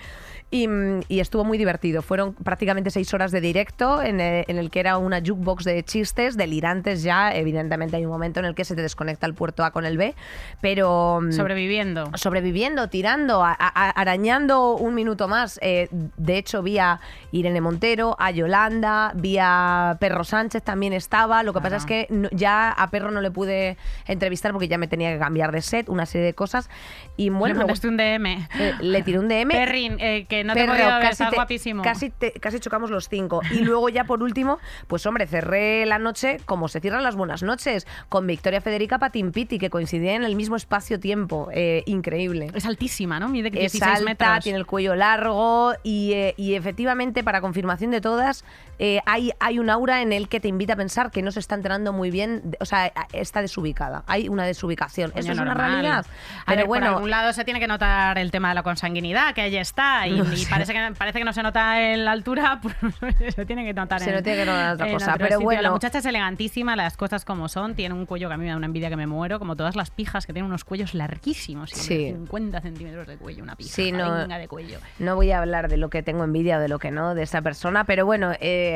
Y, 0.53 0.67
y 1.07 1.21
estuvo 1.21 1.45
muy 1.45 1.57
divertido. 1.57 2.01
Fueron 2.01 2.33
prácticamente 2.33 2.91
seis 2.91 3.13
horas 3.13 3.31
de 3.31 3.39
directo 3.39 4.01
en 4.01 4.19
el, 4.19 4.43
en 4.49 4.57
el 4.57 4.69
que 4.69 4.81
era 4.81 4.97
una 4.97 5.19
jukebox 5.21 5.63
de 5.63 5.81
chistes 5.83 6.35
delirantes 6.35 7.03
ya. 7.03 7.33
Evidentemente 7.33 7.95
hay 7.95 8.03
un 8.03 8.11
momento 8.11 8.41
en 8.41 8.45
el 8.45 8.53
que 8.53 8.65
se 8.65 8.75
te 8.75 8.81
desconecta 8.81 9.25
el 9.27 9.33
puerto 9.33 9.63
A 9.63 9.71
con 9.71 9.85
el 9.85 9.97
B, 9.97 10.13
pero... 10.59 11.21
mm, 11.21 11.31
Sobreviviendo. 11.31 12.11
sobreviviendo, 12.15 12.89
tirando, 12.89 13.45
a- 13.45 13.55
a- 13.57 13.89
arañando 13.91 14.75
un 14.75 14.93
minuto 14.93 15.29
más. 15.29 15.57
Eh, 15.61 15.87
de 16.17 16.37
hecho, 16.37 16.61
vi 16.61 16.79
a 16.79 16.99
Irene 17.31 17.61
Montero, 17.61 18.17
a 18.19 18.31
Yolanda, 18.31 19.13
vi 19.15 19.37
a 19.39 19.95
Perro 20.01 20.25
Sánchez 20.25 20.63
también 20.63 20.91
estaba. 20.91 21.43
Lo 21.43 21.53
que 21.53 21.61
pasa 21.61 21.77
es 21.77 21.85
que 21.85 22.07
no- 22.09 22.27
ya 22.33 22.71
a 22.71 22.89
Perro 22.91 23.09
no 23.11 23.21
le 23.21 23.31
pude 23.31 23.77
entrevistar 24.05 24.51
porque 24.51 24.67
ya 24.67 24.77
me 24.77 24.89
tenía 24.89 25.13
que 25.13 25.19
cambiar 25.19 25.53
de 25.53 25.61
set, 25.61 25.87
una 25.87 26.05
serie 26.05 26.25
de 26.27 26.33
cosas. 26.33 26.69
Y 27.15 27.29
Le 27.29 27.29
bueno, 27.37 27.55
luego, 27.55 27.67
mandaste 27.69 27.87
un 27.87 27.95
DM. 27.95 28.47
eh, 28.59 28.73
le 28.81 29.01
tiré 29.03 29.17
un 29.17 29.29
DM. 29.29 29.47
Perrin, 29.49 29.95
eh, 29.99 30.25
que 30.27 30.40
no 30.43 30.53
te 30.53 30.59
he 30.59 30.63
Perro, 30.63 30.73
podido 30.73 30.89
ver, 30.89 30.99
casi, 31.01 31.11
estás 31.11 31.29
te- 31.29 31.35
guapísimo. 31.35 31.83
casi, 31.83 32.09
te- 32.09 32.31
casi 32.33 32.59
chocamos 32.59 32.89
los 32.91 33.09
cinco. 33.09 33.41
Y 33.51 33.59
luego 33.65 33.89
ya 33.89 34.03
por 34.05 34.21
último, 34.23 34.59
pues 34.87 35.05
hombre, 35.05 35.27
cerré 35.27 35.85
la 35.85 35.99
noche 35.99 36.37
como 36.45 36.67
se 36.67 36.79
cierran 36.79 37.03
las 37.03 37.15
buenas 37.15 37.43
noches, 37.43 37.87
con 38.09 38.27
Victoria 38.27 38.61
Federica 38.61 38.99
Patimpiti, 38.99 39.59
que 39.59 39.69
coincidía 39.69 40.13
en 40.15 40.23
el 40.23 40.35
mismo 40.35 40.55
espacio-tiempo. 40.55 41.49
Eh, 41.53 41.83
increíble. 41.85 42.47
Es 42.53 42.65
altísima, 42.65 43.19
¿no? 43.19 43.29
Mide 43.29 43.47
Es 43.49 43.53
16 43.73 43.83
alta, 43.83 44.03
metros. 44.05 44.43
tiene 44.43 44.57
el 44.59 44.65
cuello 44.65 44.95
largo 44.95 45.73
y, 45.83 46.13
eh, 46.13 46.33
y 46.37 46.55
efectivamente, 46.55 47.23
para 47.23 47.41
confirmación 47.41 47.91
de 47.91 48.01
todas, 48.01 48.43
eh, 48.83 48.99
hay, 49.05 49.31
hay 49.39 49.59
un 49.59 49.69
aura 49.69 50.01
en 50.01 50.11
el 50.11 50.27
que 50.27 50.39
te 50.39 50.47
invita 50.47 50.73
a 50.73 50.75
pensar 50.75 51.11
que 51.11 51.21
no 51.21 51.31
se 51.31 51.39
está 51.39 51.53
enterando 51.53 51.93
muy 51.93 52.09
bien, 52.09 52.55
o 52.59 52.65
sea, 52.65 52.91
está 53.13 53.39
desubicada. 53.41 54.03
Hay 54.07 54.27
una 54.27 54.43
desubicación. 54.43 55.11
Coño, 55.11 55.19
Eso 55.21 55.33
es 55.33 55.37
una 55.39 55.53
realidad. 55.53 56.03
A 56.41 56.45
Pero 56.47 56.55
ver, 56.57 56.59
por 56.61 56.67
bueno, 56.67 56.87
algún 56.95 57.09
lado 57.11 57.31
se 57.31 57.43
tiene 57.45 57.59
que 57.59 57.67
notar 57.67 58.17
el 58.17 58.31
tema 58.31 58.49
de 58.49 58.55
la 58.55 58.63
consanguinidad, 58.63 59.35
que 59.35 59.41
ahí 59.41 59.55
está, 59.55 60.07
y, 60.07 60.17
No 60.17 60.33
y 60.33 60.37
sé. 60.37 60.49
parece, 60.49 60.73
que, 60.73 60.93
parece 60.97 61.19
que 61.19 61.25
no 61.25 61.31
se 61.33 61.43
nota 61.43 61.79
en 61.93 62.05
la 62.05 62.11
altura, 62.11 62.59
pues 62.99 63.15
se 63.35 63.45
tiene 63.45 63.63
que 63.65 63.73
notar 63.73 63.99
Se 64.01 64.09
en, 64.09 64.15
no 64.15 64.23
tiene 64.23 64.39
que 64.39 64.45
notar 64.45 64.73
otra 64.73 64.91
cosa, 64.91 65.13
pero 65.13 65.25
sitio. 65.25 65.41
bueno. 65.41 65.61
La 65.61 65.69
muchacha 65.71 65.99
es 65.99 66.05
elegantísima, 66.07 66.75
las 66.75 66.97
cosas 66.97 67.23
como 67.23 67.49
son, 67.49 67.75
tiene 67.75 67.93
un 67.93 68.07
cuello 68.07 68.29
que 68.29 68.33
a 68.33 68.37
mí 68.37 68.45
me 68.45 68.49
da 68.49 68.57
una 68.57 68.65
envidia 68.65 68.89
que 68.89 68.97
me 68.97 69.05
muero, 69.05 69.37
como 69.37 69.55
todas 69.55 69.75
las 69.75 69.91
pijas 69.91 70.25
que 70.25 70.33
tienen 70.33 70.47
unos 70.49 70.63
cuellos 70.63 70.95
larguísimos, 70.95 71.69
Sí. 71.69 72.13
50 72.13 72.61
centímetros 72.61 73.05
de 73.05 73.17
cuello, 73.17 73.43
una 73.43 73.55
pija, 73.55 73.69
Sí, 73.75 73.91
no- 73.91 74.27
de 74.27 74.47
cuello. 74.47 74.79
No 74.97 75.15
voy 75.15 75.31
a 75.31 75.37
hablar 75.39 75.67
de 75.69 75.77
lo 75.77 75.89
que 75.91 76.01
tengo 76.01 76.23
envidia 76.23 76.57
o 76.57 76.59
de 76.61 76.67
lo 76.67 76.79
que 76.79 76.89
no 76.89 77.13
de 77.13 77.21
esa 77.23 77.41
persona, 77.43 77.83
pero 77.83 78.05
bueno, 78.07 78.31
eh, 78.39 78.70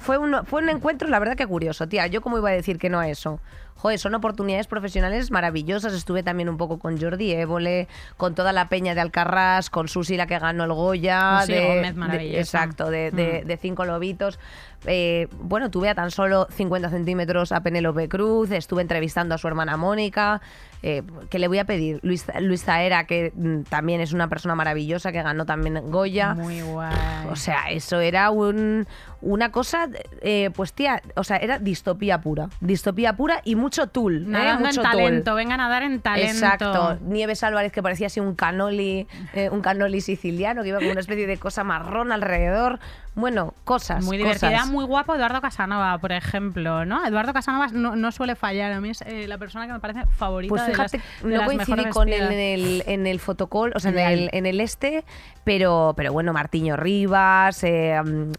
fue, 0.00 0.18
un, 0.18 0.44
fue 0.46 0.62
un 0.62 0.68
encuentro, 0.68 1.08
la 1.08 1.18
verdad 1.18 1.36
que 1.36 1.46
curioso, 1.46 1.88
tía. 1.88 2.06
Yo 2.06 2.20
cómo 2.20 2.38
iba 2.38 2.48
a 2.50 2.52
decir 2.52 2.78
que 2.78 2.88
no 2.90 2.98
a 2.98 3.08
eso. 3.08 3.40
Joder, 3.76 3.98
son 3.98 4.14
oportunidades 4.14 4.66
profesionales 4.66 5.30
maravillosas. 5.30 5.92
Estuve 5.92 6.22
también 6.22 6.48
un 6.48 6.56
poco 6.56 6.78
con 6.78 6.98
Jordi 6.98 7.32
Évole, 7.32 7.88
con 8.16 8.34
toda 8.34 8.52
la 8.54 8.68
peña 8.70 8.94
de 8.94 9.02
Alcarrás, 9.02 9.68
con 9.68 9.86
Susi, 9.88 10.16
la 10.16 10.26
que 10.26 10.38
ganó 10.38 10.64
el 10.64 10.72
Goya. 10.72 11.40
Susi 11.40 11.52
de, 11.52 11.60
Gómez, 11.66 11.94
de- 11.94 12.00
maravillosa. 12.00 12.38
exacto, 12.40 12.90
de, 12.90 13.10
de- 13.10 13.42
Mm. 13.44 13.46
de 13.48 13.56
cinco 13.58 13.84
lobitos. 13.84 14.38
Eh, 14.86 15.28
bueno, 15.40 15.70
tuve 15.70 15.88
a 15.90 15.94
tan 15.94 16.10
solo 16.10 16.46
50 16.50 16.88
centímetros 16.90 17.52
a 17.52 17.60
Penélope 17.62 18.08
Cruz, 18.08 18.50
estuve 18.50 18.80
entrevistando 18.82 19.34
a 19.34 19.38
su 19.38 19.46
hermana 19.48 19.76
Mónica. 19.76 20.40
Eh, 20.88 21.02
¿Qué 21.30 21.40
le 21.40 21.48
voy 21.48 21.58
a 21.58 21.64
pedir? 21.64 21.98
Luis, 22.04 22.24
Luis 22.38 22.62
Zaera, 22.62 23.08
que 23.08 23.32
mm, 23.34 23.62
también 23.62 24.00
es 24.00 24.12
una 24.12 24.28
persona 24.28 24.54
maravillosa, 24.54 25.10
que 25.10 25.20
ganó 25.20 25.44
también 25.44 25.90
Goya. 25.90 26.34
Muy 26.34 26.60
guay. 26.60 26.94
O 27.28 27.34
sea, 27.34 27.70
eso 27.70 27.98
era 27.98 28.30
un, 28.30 28.86
una 29.20 29.50
cosa, 29.50 29.88
eh, 30.20 30.50
pues 30.54 30.72
tía, 30.72 31.02
o 31.16 31.24
sea, 31.24 31.38
era 31.38 31.58
distopía 31.58 32.20
pura. 32.20 32.50
Distopía 32.60 33.16
pura 33.16 33.40
y 33.42 33.56
mucho 33.56 33.88
tool. 33.88 34.18
¿eh? 34.18 34.26
Nadando 34.28 34.66
mucho 34.68 34.80
en 34.80 34.86
tool. 34.86 34.96
talento, 34.96 35.34
vengan 35.34 35.60
a 35.60 35.68
dar 35.68 35.82
en 35.82 36.00
talento. 36.00 36.32
Exacto. 36.32 36.98
Nieves 37.02 37.42
Álvarez, 37.42 37.72
que 37.72 37.82
parecía 37.82 38.06
así 38.06 38.20
un 38.20 38.36
canoli, 38.36 39.08
eh, 39.34 39.50
un 39.50 39.62
canoli 39.62 40.00
siciliano, 40.00 40.62
que 40.62 40.68
iba 40.68 40.78
con 40.78 40.86
una 40.86 41.00
especie 41.00 41.26
de 41.26 41.36
cosa 41.36 41.64
marrón 41.64 42.12
alrededor. 42.12 42.78
Bueno, 43.16 43.54
cosas. 43.64 44.04
Muy 44.04 44.18
divertida, 44.18 44.50
cosas. 44.50 44.68
muy 44.68 44.84
guapo 44.84 45.14
Eduardo 45.14 45.40
Casanova, 45.40 45.96
por 45.98 46.12
ejemplo, 46.12 46.84
¿no? 46.84 47.04
Eduardo 47.04 47.32
Casanova 47.32 47.68
no, 47.72 47.96
no 47.96 48.12
suele 48.12 48.36
fallar, 48.36 48.72
a 48.72 48.80
mí 48.80 48.90
es 48.90 49.00
eh, 49.02 49.26
la 49.26 49.38
persona 49.38 49.66
que 49.66 49.72
me 49.72 49.80
parece 49.80 50.04
favorita 50.06 50.50
Pues 50.50 50.66
de 50.66 50.72
fíjate, 50.72 50.98
las, 50.98 51.22
de 51.22 51.30
no 51.30 51.36
las 51.38 51.46
coincidí 51.46 51.84
con 51.86 52.10
él 52.10 52.30
en 52.30 52.38
el, 52.38 52.82
en 52.86 53.06
el 53.06 53.18
fotocall, 53.18 53.72
o 53.74 53.80
sea, 53.80 53.90
en 53.90 53.98
el, 53.98 54.30
en 54.32 54.44
el 54.44 54.60
este, 54.60 55.02
pero, 55.44 55.94
pero 55.96 56.12
bueno, 56.12 56.34
Martiño 56.34 56.76
Rivas, 56.76 57.64
eh, 57.64 57.98
mm, 58.04 58.32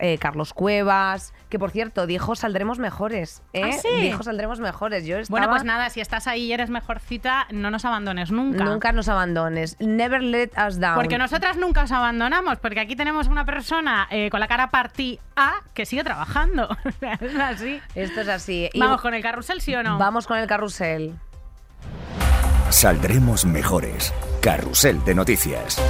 eh, 0.00 0.18
Carlos 0.18 0.52
Cuevas, 0.52 1.32
que 1.48 1.58
por 1.58 1.70
cierto, 1.70 2.06
dijo 2.06 2.34
saldremos 2.34 2.78
mejores, 2.78 3.42
¿eh? 3.54 3.62
¿Ah, 3.64 3.72
sí? 3.72 3.88
Dijo 4.00 4.22
saldremos 4.22 4.60
mejores. 4.60 5.06
Yo 5.06 5.18
estaba... 5.18 5.38
Bueno, 5.38 5.52
pues 5.52 5.64
nada, 5.64 5.88
si 5.88 6.00
estás 6.00 6.26
ahí 6.26 6.46
y 6.46 6.52
eres 6.52 6.68
mejorcita, 6.68 7.46
no 7.50 7.70
nos 7.70 7.84
abandones 7.84 8.30
nunca. 8.30 8.64
Nunca 8.64 8.92
nos 8.92 9.08
abandones. 9.08 9.76
Never 9.80 10.22
let 10.22 10.50
us 10.66 10.78
down. 10.78 10.96
Porque 10.96 11.16
nosotras 11.16 11.56
nunca 11.56 11.84
os 11.84 11.92
abandonamos, 11.92 12.58
porque 12.58 12.80
aquí 12.80 12.96
tenemos 12.96 13.28
una 13.28 13.44
persona 13.44 14.08
eh, 14.18 14.30
con 14.30 14.40
la 14.40 14.48
cara 14.48 14.70
partida 14.70 15.20
que 15.74 15.86
sigue 15.86 16.02
trabajando. 16.02 16.68
es 17.20 17.38
así. 17.38 17.80
Esto 17.94 18.22
es 18.22 18.28
así. 18.28 18.68
Y 18.72 18.80
Vamos 18.80 19.00
con 19.00 19.14
el 19.14 19.22
carrusel, 19.22 19.60
¿sí 19.60 19.74
o 19.74 19.82
no? 19.82 19.96
Vamos 19.98 20.26
con 20.26 20.38
el 20.38 20.46
carrusel. 20.46 21.14
Saldremos 22.70 23.44
mejores. 23.44 24.12
Carrusel 24.42 25.04
de 25.04 25.14
noticias. 25.14 25.80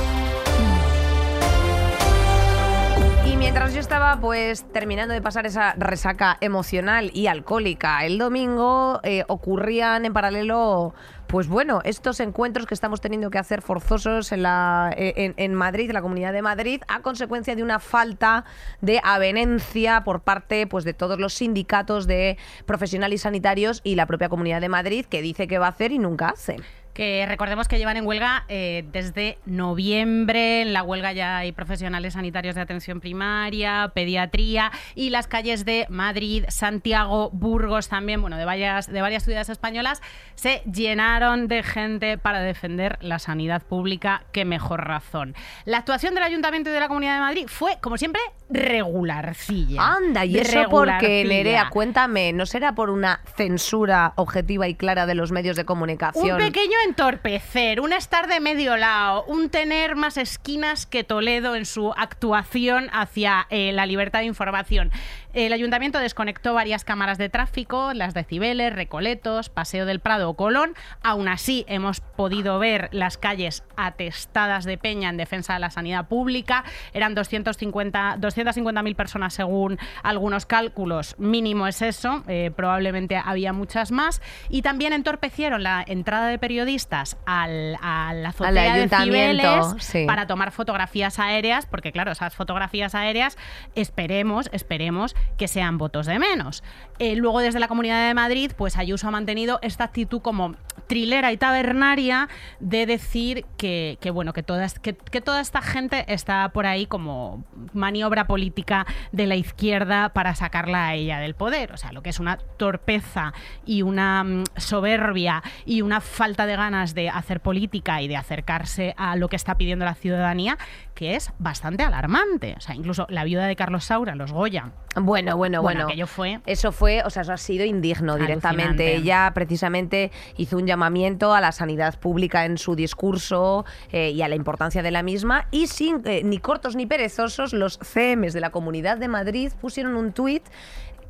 Y 3.25 3.37
mientras 3.37 3.73
yo 3.73 3.81
estaba 3.81 4.21
pues 4.21 4.71
terminando 4.73 5.15
de 5.15 5.23
pasar 5.23 5.47
esa 5.47 5.75
resaca 5.79 6.37
emocional 6.41 7.11
y 7.15 7.27
alcohólica 7.29 8.05
el 8.05 8.19
domingo, 8.19 9.01
eh, 9.05 9.25
ocurrían 9.29 10.05
en 10.05 10.13
paralelo, 10.13 10.95
pues 11.29 11.47
bueno, 11.47 11.81
estos 11.85 12.21
encuentros 12.21 12.67
que 12.67 12.75
estamos 12.75 13.01
teniendo 13.03 13.31
que 13.31 13.39
hacer 13.39 13.61
forzosos 13.61 14.33
en, 14.33 14.43
la, 14.43 14.93
en, 14.97 15.35
en 15.37 15.55
Madrid, 15.55 15.91
en 15.91 15.95
la 15.95 16.03
Comunidad 16.03 16.33
de 16.33 16.41
Madrid, 16.41 16.81
a 16.89 17.03
consecuencia 17.03 17.55
de 17.55 17.63
una 17.63 17.79
falta 17.79 18.47
de 18.81 19.01
avenencia 19.05 20.03
por 20.05 20.21
parte 20.21 20.67
pues 20.67 20.85
de 20.85 20.95
todos 20.95 21.21
los 21.21 21.35
sindicatos 21.35 22.07
de 22.07 22.39
profesionales 22.65 23.21
sanitarios 23.23 23.83
y 23.85 23.95
la 23.95 24.07
propia 24.07 24.31
Comunidad 24.31 24.63
de 24.63 24.71
Madrid 24.71 25.05
que 25.05 25.21
dice 25.21 25.47
que 25.47 25.59
va 25.59 25.67
a 25.67 25.71
hacer 25.71 25.93
y 25.93 25.99
nunca 25.99 26.31
hace. 26.31 26.57
Que 26.99 27.27
recordemos 27.27 27.69
que 27.69 27.79
llevan 27.79 27.97
en 27.97 28.05
huelga 28.05 28.45
eh, 28.49 28.85
desde 28.91 29.39
noviembre. 29.47 30.63
En 30.63 30.73
la 30.73 30.83
huelga 30.83 31.13
ya 31.13 31.39
hay 31.39 31.53
profesionales 31.53 32.15
sanitarios 32.15 32.57
de 32.57 32.61
atención 32.61 32.99
primaria, 32.99 33.93
pediatría 33.95 34.73
y 34.97 35.11
las 35.11 35.29
calles 35.29 35.65
de 35.65 35.87
Madrid, 35.91 36.45
Santiago, 36.49 37.31
Burgos 37.31 37.89
también, 37.89 38.21
bueno, 38.21 38.37
de 38.37 38.45
varias, 38.45 38.91
de 38.91 39.01
varias 39.01 39.23
ciudades 39.23 39.49
españolas, 39.49 40.03
se 40.35 40.61
llenaron 40.65 41.47
de 41.47 41.63
gente 41.63 42.19
para 42.19 42.41
defender 42.41 42.99
la 43.01 43.21
sanidad 43.21 43.63
pública. 43.63 44.25
Qué 44.33 44.45
mejor 44.45 44.85
razón. 44.85 45.37
La 45.67 45.79
actuación 45.79 46.15
del 46.15 46.25
Ayuntamiento 46.25 46.71
y 46.71 46.73
de 46.73 46.81
la 46.81 46.89
Comunidad 46.89 47.15
de 47.15 47.21
Madrid 47.21 47.45
fue, 47.47 47.79
como 47.81 47.97
siempre, 47.97 48.21
regularcilla. 48.51 49.81
Anda, 49.81 50.25
y 50.25 50.37
eso 50.37 50.65
porque. 50.69 51.25
Nerea, 51.25 51.69
cuéntame, 51.71 52.33
¿no 52.33 52.45
será 52.45 52.75
por 52.75 52.91
una 52.91 53.21
censura 53.37 54.15
objetiva 54.17 54.67
y 54.67 54.75
clara 54.75 55.07
de 55.07 55.15
los 55.15 55.31
medios 55.31 55.57
de 55.57 55.65
comunicación? 55.65 56.33
Un 56.33 56.39
pequeño 56.39 56.77
entorpecer, 56.89 57.81
un 57.81 57.93
estar 57.93 58.29
de 58.29 58.41
medio 58.41 58.77
lado, 58.79 59.25
un 59.25 59.51
tener 59.51 59.95
más 59.95 60.17
esquinas 60.17 60.87
que 60.87 61.05
Toledo 61.05 61.55
en 61.55 61.67
su 61.67 61.93
actuación 61.93 62.89
hacia 62.93 63.47
eh, 63.51 63.73
la 63.73 63.85
libertad 63.85 64.21
de 64.21 64.25
información. 64.25 64.91
El 65.35 65.53
ayuntamiento 65.53 65.99
desconectó 65.99 66.55
varias 66.55 66.85
cámaras 66.85 67.19
de 67.19 67.29
tráfico, 67.29 67.93
las 67.93 68.15
de 68.15 68.25
Cibeles, 68.25 68.73
Recoletos, 68.73 69.51
Paseo 69.51 69.85
del 69.85 70.01
Prado 70.01 70.31
o 70.31 70.35
Colón. 70.35 70.75
Aún 71.03 71.29
así, 71.29 71.67
hemos 71.69 72.01
podido 72.01 72.59
ver 72.59 72.89
las 72.93 73.19
calles 73.19 73.63
atestadas 73.77 74.65
de 74.65 74.79
peña 74.79 75.11
en 75.11 75.19
defensa 75.19 75.53
de 75.53 75.61
la 75.61 75.71
sanidad 75.71 76.09
pública. 76.09 76.65
Eran 76.95 77.15
250 77.15 78.17
250.000 78.19 78.97
personas 78.97 79.35
según 79.35 79.79
algunos 80.03 80.47
cálculos. 80.47 81.15
Mínimo 81.19 81.67
es 81.67 81.83
eso. 81.83 82.25
eh, 82.27 82.51
probablemente 82.57 83.21
había 83.23 83.53
muchas 83.53 83.93
más. 83.93 84.23
Y 84.49 84.63
también 84.63 84.95
entorpecieron 84.95 85.63
la 85.63 85.85
entrada 85.87 86.29
de 86.29 86.39
periodistas 86.39 86.78
al, 87.27 87.77
a 87.83 88.13
la 88.15 88.29
azotea 88.31 88.53
de 88.53 88.61
ayuntamiento, 88.71 89.43
Cibeles 89.43 89.85
sí. 89.85 90.05
para 90.07 90.27
tomar 90.27 90.53
fotografías 90.53 91.19
aéreas, 91.19 91.67
porque 91.67 91.93
claro, 91.93 92.13
esas 92.13 92.35
fotografías 92.35 92.95
aéreas 92.95 93.37
esperemos, 93.75 94.49
esperemos 94.53 95.15
que 95.37 95.49
sean 95.49 95.79
votos 95.79 96.07
de 96.07 96.19
menos. 96.19 96.63
Eh, 96.99 97.17
luego 97.17 97.41
desde 97.41 97.61
la 97.61 97.69
Comunidad 97.69 98.07
de 98.09 98.15
Madrid, 98.15 98.53
pues 98.57 98.77
Ayuso 98.77 99.09
ha 99.09 99.11
mantenido 99.11 99.59
esta 99.63 99.85
actitud 99.85 100.21
como 100.21 100.55
trilera 100.87 101.33
y 101.33 101.37
tabernaria 101.37 102.29
de 102.61 102.87
decir 102.87 103.45
que, 103.57 103.99
que, 104.01 104.11
bueno, 104.11 104.33
que 104.33 104.43
toda, 104.43 104.65
es- 104.65 104.79
que, 104.79 104.95
que 104.95 105.21
toda 105.21 105.41
esta 105.41 105.61
gente 105.63 106.05
está 106.09 106.49
por 106.51 106.67
ahí 106.67 106.87
como 106.87 107.45
maniobra 107.75 108.27
política 108.27 108.87
de 109.13 109.27
la 109.27 109.37
izquierda 109.37 110.11
para 110.11 110.35
sacarla 110.35 110.89
a 110.89 110.95
ella 110.95 111.19
del 111.19 111.35
poder. 111.35 111.73
O 111.73 111.77
sea, 111.77 111.93
lo 111.93 112.03
que 112.03 112.11
es 112.11 112.21
una 112.21 112.39
torpeza 112.39 113.33
y 113.67 113.83
una 113.83 114.25
mm, 114.25 114.45
soberbia 114.57 115.43
y 115.67 115.83
una 115.83 116.01
falta 116.01 116.47
de 116.47 116.57
ganas 116.59 116.95
de 116.95 117.09
hacer 117.09 117.41
política 117.41 118.03
y 118.03 118.09
de 118.09 118.17
acercarse 118.17 118.95
a 118.99 119.17
lo 119.17 119.29
que 119.29 119.37
está 119.37 119.57
pidiendo 119.57 119.85
la 119.85 119.95
ciudadanía, 119.95 120.59
que 120.95 121.15
es 121.15 121.33
bastante 121.39 121.85
alarmante. 121.85 122.55
O 122.57 122.61
sea, 122.61 122.75
incluso 122.75 123.07
la 123.09 123.25
viuda 123.25 123.47
de 123.47 123.57
Carlos 123.57 123.85
Saura, 123.85 124.15
los 124.15 124.33
Goya. 124.33 124.73
Bueno, 124.95 125.37
bueno, 125.37 125.37
Bueno, 125.37 125.63
bueno. 125.63 125.85
aquello 125.85 126.07
fue 126.07 126.41
Eso 126.45 126.73
fue, 126.73 127.03
o 127.05 127.11
sea, 127.11 127.23
eso 127.23 127.33
ha 127.33 127.37
sido 127.37 127.65
indigno 127.65 128.17
directamente. 128.17 128.83
Alucinante. 128.83 128.97
Ella 128.97 129.31
precisamente 129.35 130.11
hizo 130.37 130.57
un 130.57 130.67
llamamiento 130.67 131.35
a 131.35 131.41
la 131.41 131.53
sanidad 131.53 131.99
pública 131.99 132.45
en 132.45 132.59
su 132.59 132.75
discurso 132.75 133.65
eh, 133.93 134.11
y 134.11 134.23
a 134.23 134.29
la 134.29 134.35
importancia 134.35 134.83
de 134.83 134.91
la 134.91 135.03
misma. 135.03 135.47
Y 135.51 135.69
sin 135.69 136.03
eh, 136.05 136.23
ni 136.25 136.39
cortos 136.39 136.75
ni 136.75 136.87
perezosos, 136.87 137.53
los 137.53 137.79
CMs 137.79 138.33
de 138.33 138.41
la 138.41 138.51
Comunidad 138.51 138.99
de 138.99 139.09
Madrid 139.09 139.53
pusieron 139.61 139.97
un 139.97 140.13
tuit 140.13 140.43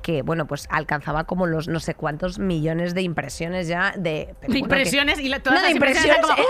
que, 0.09 0.23
bueno, 0.23 0.47
pues 0.47 0.67
alcanzaba 0.71 1.25
como 1.25 1.47
los 1.47 1.69
no 1.69 1.81
sé 1.81 1.93
cuántos 1.95 2.39
millones 2.39 2.95
de 2.95 3.03
impresiones 3.03 3.69
ya 3.69 3.93
de... 3.95 4.35
pero 4.41 4.55
De 4.55 4.61
bueno, 4.61 4.73
que- 4.75 4.79
impresiones 4.81 5.19
y 5.21 5.29
la- 5.29 5.41
todas 5.41 5.59
No, 5.61 5.67
las 5.67 5.75
impresiones 5.77 6.17
impresiones. 6.17 6.47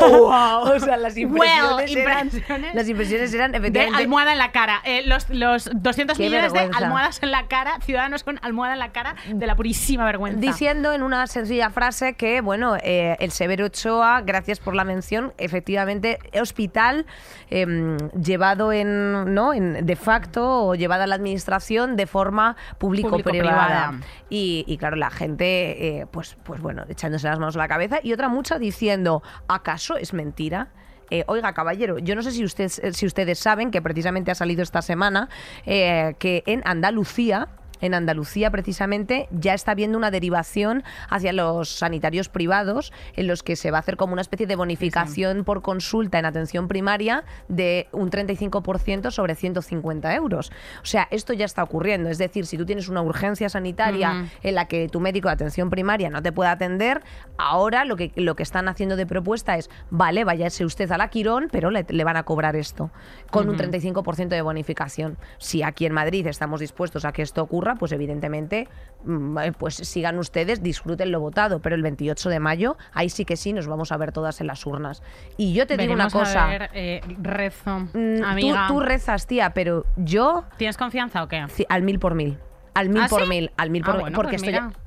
eran 0.00 0.10
como, 0.10 0.32
ah, 0.32 0.58
o 0.74 0.80
sea, 0.80 0.96
las 0.96 1.14
impresiones, 1.18 1.90
Well, 1.90 1.98
eran, 1.98 2.26
impresiones 2.28 2.74
las 2.74 2.88
impresiones 2.88 3.34
eran 3.34 3.52
de 3.52 3.58
efectivamente 3.58 4.02
almohada 4.02 4.32
en 4.32 4.38
la 4.38 4.52
cara. 4.52 4.80
Eh, 4.86 5.02
los, 5.06 5.28
los 5.28 5.68
200 5.74 6.16
Qué 6.16 6.22
millones 6.30 6.54
de 6.54 6.60
almohadas 6.74 7.22
en 7.22 7.30
la 7.30 7.46
cara, 7.46 7.78
ciudadanos 7.82 8.24
con 8.24 8.38
almohada 8.40 8.72
en 8.72 8.78
la 8.78 8.92
cara, 8.92 9.16
de 9.28 9.46
la 9.46 9.54
purísima 9.54 10.06
vergüenza. 10.06 10.40
Diciendo 10.40 10.94
en 10.94 11.02
una 11.02 11.26
sencilla 11.26 11.68
frase 11.68 12.14
que, 12.14 12.40
bueno, 12.40 12.76
eh, 12.82 13.16
el 13.20 13.32
Severo 13.32 13.66
Ochoa, 13.66 14.22
gracias 14.22 14.60
por 14.60 14.74
la 14.74 14.84
mención, 14.84 15.34
efectivamente, 15.36 16.20
hospital 16.40 17.04
em, 17.50 17.98
llevado 18.12 18.72
en, 18.72 19.34
¿no? 19.34 19.52
en 19.52 19.84
de 19.84 19.96
facto 19.96 20.68
o 20.68 20.74
llevado 20.74 21.02
a 21.02 21.06
la 21.06 21.16
administración 21.16 21.96
de 21.96 22.06
forma 22.06 22.56
público-privada. 23.02 24.00
Y, 24.28 24.76
claro, 24.78 24.96
la 24.96 25.10
gente, 25.10 26.00
eh, 26.00 26.06
pues, 26.10 26.36
pues 26.42 26.60
bueno, 26.60 26.84
echándose 26.88 27.26
las 27.28 27.38
manos 27.38 27.56
a 27.56 27.58
la 27.58 27.68
cabeza 27.68 28.00
y 28.02 28.12
otra 28.12 28.28
mucha 28.28 28.58
diciendo, 28.58 29.22
¿acaso 29.48 29.96
es 29.96 30.12
mentira? 30.12 30.68
Eh, 31.10 31.24
oiga, 31.26 31.52
caballero, 31.52 31.98
yo 31.98 32.14
no 32.14 32.22
sé 32.22 32.30
si, 32.32 32.44
usted, 32.44 32.68
si 32.68 33.06
ustedes 33.06 33.38
saben 33.38 33.70
que 33.70 33.82
precisamente 33.82 34.30
ha 34.30 34.34
salido 34.34 34.62
esta 34.62 34.82
semana 34.82 35.28
eh, 35.66 36.14
que 36.18 36.42
en 36.46 36.62
Andalucía 36.64 37.48
en 37.80 37.94
Andalucía 37.94 38.50
precisamente 38.50 39.28
ya 39.30 39.54
está 39.54 39.72
habiendo 39.72 39.98
una 39.98 40.10
derivación 40.10 40.84
hacia 41.08 41.32
los 41.32 41.68
sanitarios 41.68 42.28
privados 42.28 42.92
en 43.14 43.26
los 43.26 43.42
que 43.42 43.56
se 43.56 43.70
va 43.70 43.78
a 43.78 43.80
hacer 43.80 43.96
como 43.96 44.12
una 44.12 44.22
especie 44.22 44.46
de 44.46 44.56
bonificación 44.56 45.44
por 45.44 45.62
consulta 45.62 46.18
en 46.18 46.26
atención 46.26 46.68
primaria 46.68 47.24
de 47.48 47.88
un 47.92 48.10
35% 48.10 49.10
sobre 49.10 49.34
150 49.34 50.14
euros. 50.14 50.50
O 50.82 50.86
sea, 50.86 51.08
esto 51.10 51.32
ya 51.32 51.44
está 51.44 51.62
ocurriendo. 51.62 52.08
Es 52.08 52.18
decir, 52.18 52.46
si 52.46 52.56
tú 52.56 52.66
tienes 52.66 52.88
una 52.88 53.02
urgencia 53.02 53.48
sanitaria 53.48 54.26
en 54.42 54.54
la 54.54 54.66
que 54.66 54.88
tu 54.88 55.00
médico 55.00 55.28
de 55.28 55.34
atención 55.34 55.70
primaria 55.70 56.10
no 56.10 56.22
te 56.22 56.32
puede 56.32 56.50
atender, 56.50 57.02
ahora 57.38 57.84
lo 57.84 57.96
que, 57.96 58.12
lo 58.16 58.36
que 58.36 58.42
están 58.42 58.68
haciendo 58.68 58.96
de 58.96 59.06
propuesta 59.06 59.56
es, 59.56 59.70
vale, 59.90 60.24
váyase 60.24 60.64
usted 60.64 60.90
a 60.92 60.98
la 60.98 61.08
Quirón, 61.08 61.48
pero 61.50 61.70
le, 61.70 61.84
le 61.88 62.04
van 62.04 62.16
a 62.16 62.24
cobrar 62.24 62.56
esto, 62.56 62.90
con 63.30 63.48
un 63.48 63.56
35% 63.56 64.28
de 64.28 64.42
bonificación. 64.42 65.18
Si 65.38 65.62
aquí 65.62 65.86
en 65.86 65.92
Madrid 65.92 66.26
estamos 66.26 66.60
dispuestos 66.60 67.04
a 67.04 67.12
que 67.12 67.22
esto 67.22 67.42
ocurra, 67.42 67.63
pues 67.74 67.92
evidentemente, 67.92 68.68
mm, 69.04 69.38
eh, 69.38 69.52
pues 69.52 69.74
sigan 69.76 70.18
ustedes, 70.18 70.62
disfruten 70.62 71.10
lo 71.10 71.20
votado, 71.20 71.60
pero 71.60 71.74
el 71.74 71.82
28 71.82 72.28
de 72.28 72.38
mayo, 72.40 72.76
ahí 72.92 73.08
sí 73.08 73.24
que 73.24 73.36
sí, 73.36 73.52
nos 73.54 73.66
vamos 73.66 73.90
a 73.92 73.96
ver 73.96 74.12
todas 74.12 74.40
en 74.42 74.46
las 74.46 74.66
urnas. 74.66 75.02
Y 75.38 75.54
yo 75.54 75.66
te 75.66 75.76
digo 75.78 75.94
una 75.94 76.10
cosa, 76.10 76.44
A 76.44 76.48
ver, 76.48 76.70
eh, 76.74 77.00
rezo. 77.22 77.78
mm, 77.80 77.90
tú- 78.18 78.24
Amiga. 78.24 78.64
tú, 78.68 78.80
rezas, 78.80 79.26
tía, 79.26 79.50
pero 79.54 79.86
yo 79.96 80.44
¿Tienes 80.58 80.76
confianza 80.76 81.22
o 81.22 81.28
qué? 81.28 81.46
Al 81.68 81.82
mil 81.82 81.98
por 81.98 82.14
mil. 82.14 82.38
Al 82.74 82.88
mil 82.90 83.02
¿Ah, 83.02 83.06
por 83.08 83.22
sí? 83.22 83.28
mil. 83.28 83.50
Al 83.56 83.70
mil 83.70 83.82
Ah, 83.82 83.86
por 83.86 83.94
mil. 83.94 84.00
bueno, 84.02 84.14
Porque 84.16 84.30
pues 84.36 84.42
esto 84.42 84.50
ya- 84.50 84.62
mira. 84.66 84.74
Ah, 84.76 84.83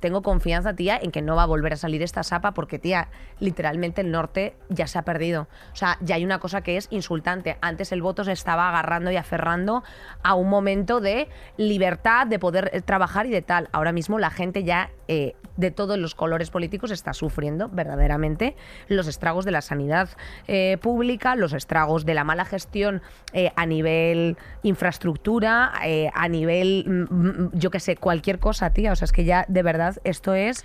Tengo 0.00 0.22
confianza, 0.22 0.74
tía, 0.74 0.98
en 1.00 1.10
que 1.10 1.22
no 1.22 1.36
va 1.36 1.42
a 1.42 1.46
volver 1.46 1.72
a 1.72 1.76
salir 1.76 2.02
esta 2.02 2.22
sapa 2.22 2.52
porque, 2.52 2.78
tía, 2.78 3.08
literalmente 3.40 4.02
el 4.02 4.10
norte 4.10 4.56
ya 4.68 4.86
se 4.86 4.98
ha 4.98 5.02
perdido. 5.02 5.48
O 5.72 5.76
sea, 5.76 5.98
ya 6.00 6.14
hay 6.14 6.24
una 6.24 6.38
cosa 6.38 6.62
que 6.62 6.76
es 6.76 6.86
insultante. 6.90 7.58
Antes 7.60 7.90
el 7.92 8.00
voto 8.00 8.24
se 8.24 8.32
estaba 8.32 8.68
agarrando 8.68 9.10
y 9.10 9.16
aferrando 9.16 9.82
a 10.22 10.34
un 10.34 10.48
momento 10.48 11.00
de 11.00 11.28
libertad, 11.56 12.26
de 12.26 12.38
poder 12.38 12.70
eh, 12.72 12.80
trabajar 12.82 13.26
y 13.26 13.30
de 13.30 13.42
tal. 13.42 13.68
Ahora 13.72 13.92
mismo 13.92 14.18
la 14.18 14.30
gente 14.30 14.62
ya 14.62 14.90
eh, 15.08 15.34
de 15.56 15.70
todos 15.70 15.98
los 15.98 16.14
colores 16.14 16.50
políticos 16.50 16.90
está 16.90 17.12
sufriendo 17.12 17.68
verdaderamente 17.68 18.56
los 18.88 19.06
estragos 19.06 19.44
de 19.44 19.50
la 19.52 19.60
sanidad 19.60 20.08
eh, 20.48 20.78
pública, 20.80 21.36
los 21.36 21.52
estragos 21.52 22.04
de 22.04 22.14
la 22.14 22.24
mala 22.24 22.44
gestión 22.44 23.02
eh, 23.32 23.52
a 23.56 23.66
nivel 23.66 24.36
infraestructura, 24.62 25.72
a 26.14 26.28
nivel, 26.28 26.84
mm, 26.86 27.14
mm, 27.14 27.50
yo 27.54 27.70
qué 27.70 27.80
sé, 27.80 27.96
cualquier 27.96 28.38
cosa, 28.38 28.70
tía. 28.70 28.92
O 28.92 28.96
sea, 28.96 29.06
es 29.06 29.12
que 29.12 29.24
ya 29.24 29.44
de 29.48 29.62
verdad 29.62 29.96
esto 30.04 30.34
es 30.34 30.64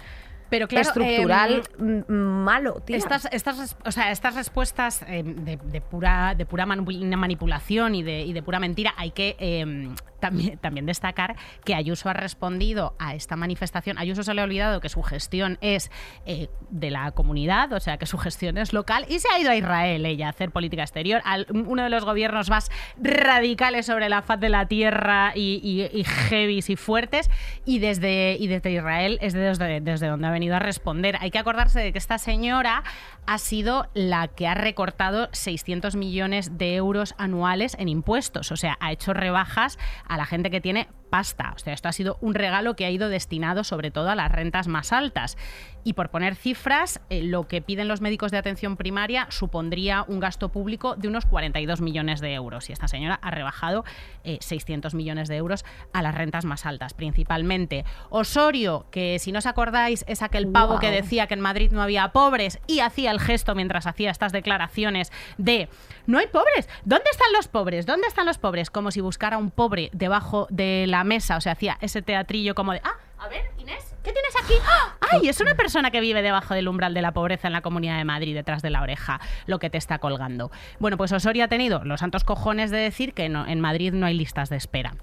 Pero 0.50 0.68
claro, 0.68 0.88
estructural 0.88 1.64
em, 1.80 2.04
mm, 2.08 2.44
malo, 2.44 2.82
tía. 2.86 2.98
Estas, 2.98 3.28
estas, 3.32 3.78
o 3.86 3.92
sea, 3.92 4.12
estas 4.12 4.36
respuestas 4.36 5.04
eh, 5.08 5.24
de, 5.24 5.58
de 5.58 5.82
pura, 5.82 6.34
de 6.36 6.46
pura 6.46 6.66
manipulación 6.66 7.96
y 7.96 8.04
de, 8.04 8.22
y 8.22 8.34
de 8.34 8.42
pura 8.42 8.60
mentira, 8.60 8.94
hay 8.98 9.12
que 9.12 9.36
eh, 9.40 9.90
también, 10.20 10.58
también 10.58 10.86
destacar 10.86 11.36
que 11.64 11.76
Ayuso 11.76 12.10
ha 12.10 12.14
respondido 12.14 12.96
a 13.00 13.16
esta 13.16 13.36
manifestación. 13.36 13.98
Ayuso 13.98 14.24
se 14.24 14.34
le 14.34 14.42
ha 14.42 14.44
olvidado 14.44 14.80
que 14.82 14.90
su 14.90 15.02
gestión 15.04 15.58
es 15.62 15.92
eh, 16.26 16.50
de 16.70 16.92
la 16.92 17.12
comunidad, 17.12 17.74
o 17.74 17.80
sea, 17.80 17.98
que 17.98 18.06
su 18.06 18.18
gestión 18.18 18.58
es 18.58 18.74
local, 18.74 19.06
y 19.10 19.20
se 19.20 19.28
ha 19.34 19.40
ido 19.40 19.52
a 19.52 19.56
Israel 19.56 20.06
ella 20.06 20.28
a 20.28 20.30
hacer 20.30 20.52
política 20.52 20.84
exterior, 20.84 21.22
al, 21.26 21.48
uno 21.50 21.84
de 21.84 21.90
los 21.90 22.06
gobiernos 22.06 22.50
más 22.50 22.70
radicales 23.02 23.86
sobre 23.86 24.10
la 24.10 24.22
faz 24.22 24.40
de 24.40 24.50
la 24.50 24.68
tierra 24.68 25.32
y, 25.36 25.60
y, 25.64 26.00
y 26.00 26.04
y 26.50 26.76
fuertes, 26.76 27.30
y 27.66 27.80
desde, 27.80 28.38
y 28.40 28.48
desde 28.48 28.72
Israel 28.72 29.18
es 29.22 29.34
desde, 29.34 29.82
desde 29.82 30.08
donde 30.08 30.28
ha 30.28 30.32
venido 30.32 30.56
a 30.56 30.60
responder. 30.60 31.18
Hay 31.20 31.32
que 31.32 31.40
acordarse 31.40 31.80
de 31.80 31.92
que 31.92 31.98
esta 31.98 32.18
señora 32.18 32.84
ha 33.26 33.38
sido 33.38 33.88
la 33.94 34.28
que 34.28 34.48
ha 34.48 34.56
recortado 34.56 35.30
600 35.32 35.96
millones 35.96 36.58
de 36.58 36.76
euros 36.76 37.16
anuales 37.18 37.76
en 37.80 37.90
impuestos, 37.90 38.52
o 38.52 38.58
sea, 38.58 38.78
ha 38.80 38.92
hecho 38.92 39.14
rebajas 39.14 39.78
a 40.10 40.18
la 40.18 40.26
gente 40.26 40.52
que 40.52 40.60
tiene 40.60 40.88
pasta. 41.10 41.54
O 41.56 41.60
sea, 41.60 41.74
esto 41.74 41.90
ha 41.90 41.94
sido 41.94 42.18
un 42.22 42.36
regalo 42.36 42.76
que 42.76 42.86
ha 42.86 42.92
ido 42.92 43.10
destinado 43.10 43.64
sobre 43.64 43.92
todo 43.92 44.10
a 44.10 44.16
las 44.16 44.32
rentas 44.32 44.68
más 44.68 44.92
altas. 44.92 45.38
Y 45.84 45.94
por 45.94 46.10
poner 46.10 46.36
cifras, 46.36 47.00
eh, 47.10 47.24
lo 47.24 47.48
que 47.48 47.62
piden 47.62 47.88
los 47.88 48.02
médicos 48.02 48.32
de 48.32 48.38
atención 48.38 48.76
primaria 48.76 49.28
supondría 49.30 50.04
un 50.08 50.20
gasto 50.20 50.50
público 50.50 50.96
de 50.96 51.08
unos 51.08 51.26
42 51.26 51.82
millones 51.82 52.20
de 52.20 52.34
euros. 52.34 52.70
Y 52.70 52.74
esta 52.74 52.88
señora 52.88 53.20
ha 53.22 53.32
rebajado 53.32 53.86
eh, 54.24 54.38
600 54.42 54.94
millones 54.94 55.30
de 55.30 55.38
euros 55.38 55.64
a 55.94 56.02
las 56.02 56.16
rentas 56.16 56.46
más 56.46 56.66
altas, 56.66 56.94
principalmente. 56.94 57.86
Osorio, 58.10 58.88
que 58.92 59.20
si 59.20 59.32
no 59.32 59.40
os 59.40 59.46
acordáis, 59.46 60.04
es 60.08 60.22
aquel 60.22 60.48
pavo 60.48 60.80
que 60.80 60.92
decía 60.92 61.28
que 61.28 61.34
en 61.34 61.40
Madrid 61.40 61.72
no 61.72 61.82
había 61.82 62.10
pobres 62.10 62.60
y 62.68 62.82
hacía 62.82 63.12
el 63.12 63.20
gesto 63.20 63.56
mientras 63.56 63.88
hacía 63.88 64.12
estas 64.12 64.32
declaraciones 64.32 65.12
de 65.38 65.70
no 66.08 66.18
hay 66.18 66.28
pobres, 66.28 66.68
¿dónde 66.86 67.06
están 67.12 67.32
los 67.34 67.48
pobres? 67.48 67.86
¿Dónde 67.86 68.08
están 68.08 68.26
los 68.26 68.38
pobres? 68.38 68.70
Como 68.70 68.92
si 68.92 69.00
buscara 69.00 69.38
un 69.38 69.52
pobre 69.52 69.92
debajo 69.94 70.48
de 70.50 70.86
la 70.88 70.99
mesa, 71.04 71.38
o 71.38 71.42
sea, 71.42 71.54
hacía 71.54 71.78
ese 71.82 72.02
teatrillo 72.02 72.56
como 72.56 72.74
de, 72.74 72.82
ah, 72.84 72.94
a 73.18 73.28
ver, 73.28 73.52
Inés, 73.58 73.96
¿qué 74.04 74.12
tienes 74.14 74.34
aquí? 74.44 74.54
¡Ah! 74.66 74.96
¡Ay! 75.12 75.28
Es 75.28 75.42
una 75.42 75.56
persona 75.56 75.92
que 75.92 76.00
vive 76.00 76.22
debajo 76.22 76.54
del 76.54 76.68
umbral 76.68 76.94
de 76.94 77.02
la 77.02 77.12
pobreza 77.12 77.48
en 77.48 77.54
la 77.54 77.62
Comunidad 77.62 77.98
de 77.98 78.06
Madrid, 78.06 78.34
detrás 78.34 78.62
de 78.62 78.70
la 78.70 78.82
oreja, 78.82 79.20
lo 79.46 79.60
que 79.60 79.70
te 79.70 79.78
está 79.78 80.00
colgando. 80.00 80.52
Bueno, 80.80 80.96
pues 80.98 81.12
Osorio 81.12 81.44
ha 81.44 81.48
tenido 81.50 81.84
los 81.84 82.00
santos 82.00 82.24
cojones 82.24 82.72
de 82.72 82.78
decir 82.78 83.14
que 83.14 83.28
no, 83.30 83.46
en 83.46 83.60
Madrid 83.60 83.92
no 83.94 84.06
hay 84.06 84.14
listas 84.14 84.50
de 84.50 84.56
espera. 84.58 84.96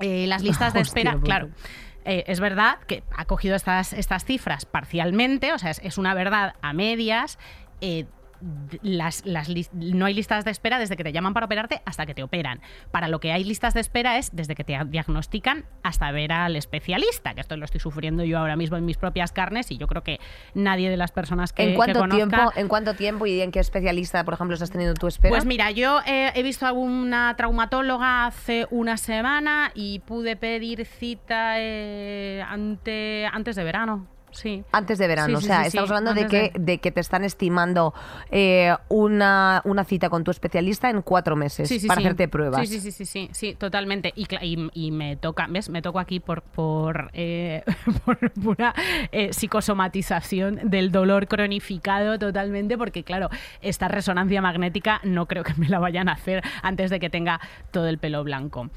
Eh, 0.00 0.26
las 0.28 0.42
listas 0.42 0.72
de 0.74 0.80
espera, 0.82 1.18
claro. 1.22 1.48
eh, 2.04 2.22
es 2.28 2.38
verdad 2.38 2.78
que 2.86 3.02
ha 3.16 3.24
cogido 3.24 3.56
estas, 3.56 3.92
estas 3.92 4.24
cifras 4.24 4.64
parcialmente, 4.64 5.52
o 5.52 5.58
sea, 5.58 5.70
es, 5.70 5.80
es 5.82 5.98
una 5.98 6.14
verdad 6.14 6.54
a 6.62 6.72
medias. 6.72 7.38
eh, 7.80 8.06
las, 8.82 9.24
las 9.26 9.48
no 9.72 10.06
hay 10.06 10.14
listas 10.14 10.44
de 10.44 10.50
espera 10.50 10.78
desde 10.78 10.96
que 10.96 11.04
te 11.04 11.12
llaman 11.12 11.34
para 11.34 11.46
operarte 11.46 11.82
hasta 11.84 12.06
que 12.06 12.14
te 12.14 12.22
operan. 12.22 12.60
Para 12.90 13.08
lo 13.08 13.20
que 13.20 13.32
hay 13.32 13.44
listas 13.44 13.74
de 13.74 13.80
espera 13.80 14.18
es 14.18 14.34
desde 14.34 14.54
que 14.54 14.64
te 14.64 14.78
diagnostican 14.86 15.64
hasta 15.82 16.10
ver 16.12 16.32
al 16.32 16.56
especialista, 16.56 17.34
que 17.34 17.40
esto 17.40 17.56
lo 17.56 17.64
estoy 17.64 17.80
sufriendo 17.80 18.24
yo 18.24 18.38
ahora 18.38 18.56
mismo 18.56 18.76
en 18.76 18.84
mis 18.84 18.96
propias 18.96 19.32
carnes 19.32 19.70
y 19.70 19.78
yo 19.78 19.86
creo 19.86 20.02
que 20.02 20.20
nadie 20.54 20.90
de 20.90 20.96
las 20.96 21.12
personas 21.12 21.52
que, 21.52 21.62
¿En 21.62 21.68
que 21.70 21.76
cuánto 21.76 21.98
conozca- 22.00 22.16
tiempo, 22.16 22.52
en 22.56 22.68
cuánto 22.68 22.94
tiempo 22.94 23.26
y 23.26 23.40
en 23.40 23.50
qué 23.50 23.60
especialista, 23.60 24.24
por 24.24 24.34
ejemplo, 24.34 24.54
estás 24.54 24.70
teniendo 24.70 24.94
tu 24.94 25.06
espera? 25.06 25.30
pues 25.34 25.44
mira, 25.44 25.70
yo 25.70 26.00
eh, 26.06 26.32
he 26.34 26.42
visto 26.42 26.66
a 26.66 26.72
una 26.72 27.34
traumatóloga 27.36 28.26
hace 28.26 28.66
una 28.70 28.96
semana 28.96 29.70
y 29.74 30.00
pude 30.00 30.36
pedir 30.36 30.84
cita 30.86 31.54
eh, 31.58 32.44
ante, 32.48 33.26
antes 33.32 33.56
de 33.56 33.64
verano. 33.64 34.06
Sí. 34.30 34.64
Antes 34.72 34.98
de 34.98 35.06
verano, 35.08 35.38
Sí, 35.40 35.44
o 35.44 35.46
sea, 35.48 35.62
estamos 35.66 35.90
hablando 35.90 36.14
de 36.14 36.26
que, 36.26 36.50
de- 36.54 36.58
de 36.58 36.78
que 36.78 36.90
te 36.90 37.00
están 37.00 37.24
estimando 37.24 37.94
eh, 38.30 38.74
una, 38.88 39.62
una 39.64 39.84
cita 39.84 40.10
con 40.10 40.24
tu 40.24 40.30
especialista 40.30 40.90
en 40.90 41.02
cuatro 41.02 41.36
meses 41.36 41.68
para 41.86 42.00
hacerte 42.00 42.28
pruebas. 42.28 42.68
Sí, 42.68 42.78
sí, 42.78 42.80
sí, 42.80 42.92
sí, 42.92 43.06
sí, 43.06 43.28
sí, 43.32 43.54
totalmente. 43.54 44.12
Y, 44.16 44.26
cla- 44.26 44.42
y, 44.42 44.68
y 44.74 44.90
me 44.90 45.16
toca, 45.16 45.46
¿ves? 45.48 45.68
Me 45.70 45.82
toco 45.82 45.98
aquí 45.98 46.20
por, 46.20 46.42
por, 46.42 47.10
eh, 47.14 47.62
por 48.04 48.18
pura 48.32 48.74
eh, 49.12 49.32
psicosomatización 49.32 50.60
del 50.64 50.90
dolor 50.92 51.26
cronificado 51.28 52.18
totalmente, 52.18 52.76
porque 52.76 53.04
claro, 53.04 53.28
esta 53.62 53.88
resonancia 53.88 54.42
magnética 54.42 55.00
no 55.04 55.26
creo 55.26 55.44
que 55.44 55.54
me 55.54 55.68
la 55.68 55.78
vayan 55.78 56.08
a 56.08 56.12
hacer 56.12 56.42
antes 56.62 56.90
de 56.90 57.00
que 57.00 57.10
tenga 57.10 57.40
todo 57.70 57.88
el 57.88 57.98
pelo 57.98 58.24
blanco. 58.24 58.70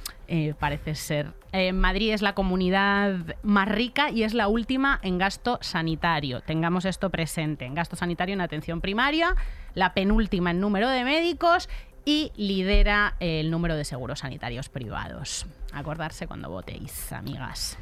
Parece 0.60 0.96
ser. 0.96 1.34
Madrid 1.74 2.13
es 2.13 2.22
la 2.22 2.34
comunidad 2.36 3.36
más 3.43 3.67
rica 3.67 4.10
y 4.12 4.23
es 4.23 4.34
la 4.34 4.47
última 4.47 4.97
en 5.04 5.17
gasto 5.17 5.50
sanitario. 5.61 6.41
Tengamos 6.41 6.85
esto 6.85 7.09
presente. 7.09 7.65
En 7.65 7.75
gasto 7.75 7.95
sanitario 7.95 8.33
en 8.33 8.41
atención 8.41 8.81
primaria, 8.81 9.35
la 9.73 9.93
penúltima 9.93 10.51
en 10.51 10.59
número 10.59 10.89
de 10.89 11.03
médicos 11.03 11.69
y 12.05 12.31
lidera 12.35 13.15
el 13.19 13.51
número 13.51 13.75
de 13.75 13.85
seguros 13.85 14.19
sanitarios 14.19 14.69
privados. 14.69 15.45
Acordarse 15.73 16.27
cuando 16.27 16.49
votéis, 16.49 17.11
amigas. 17.11 17.77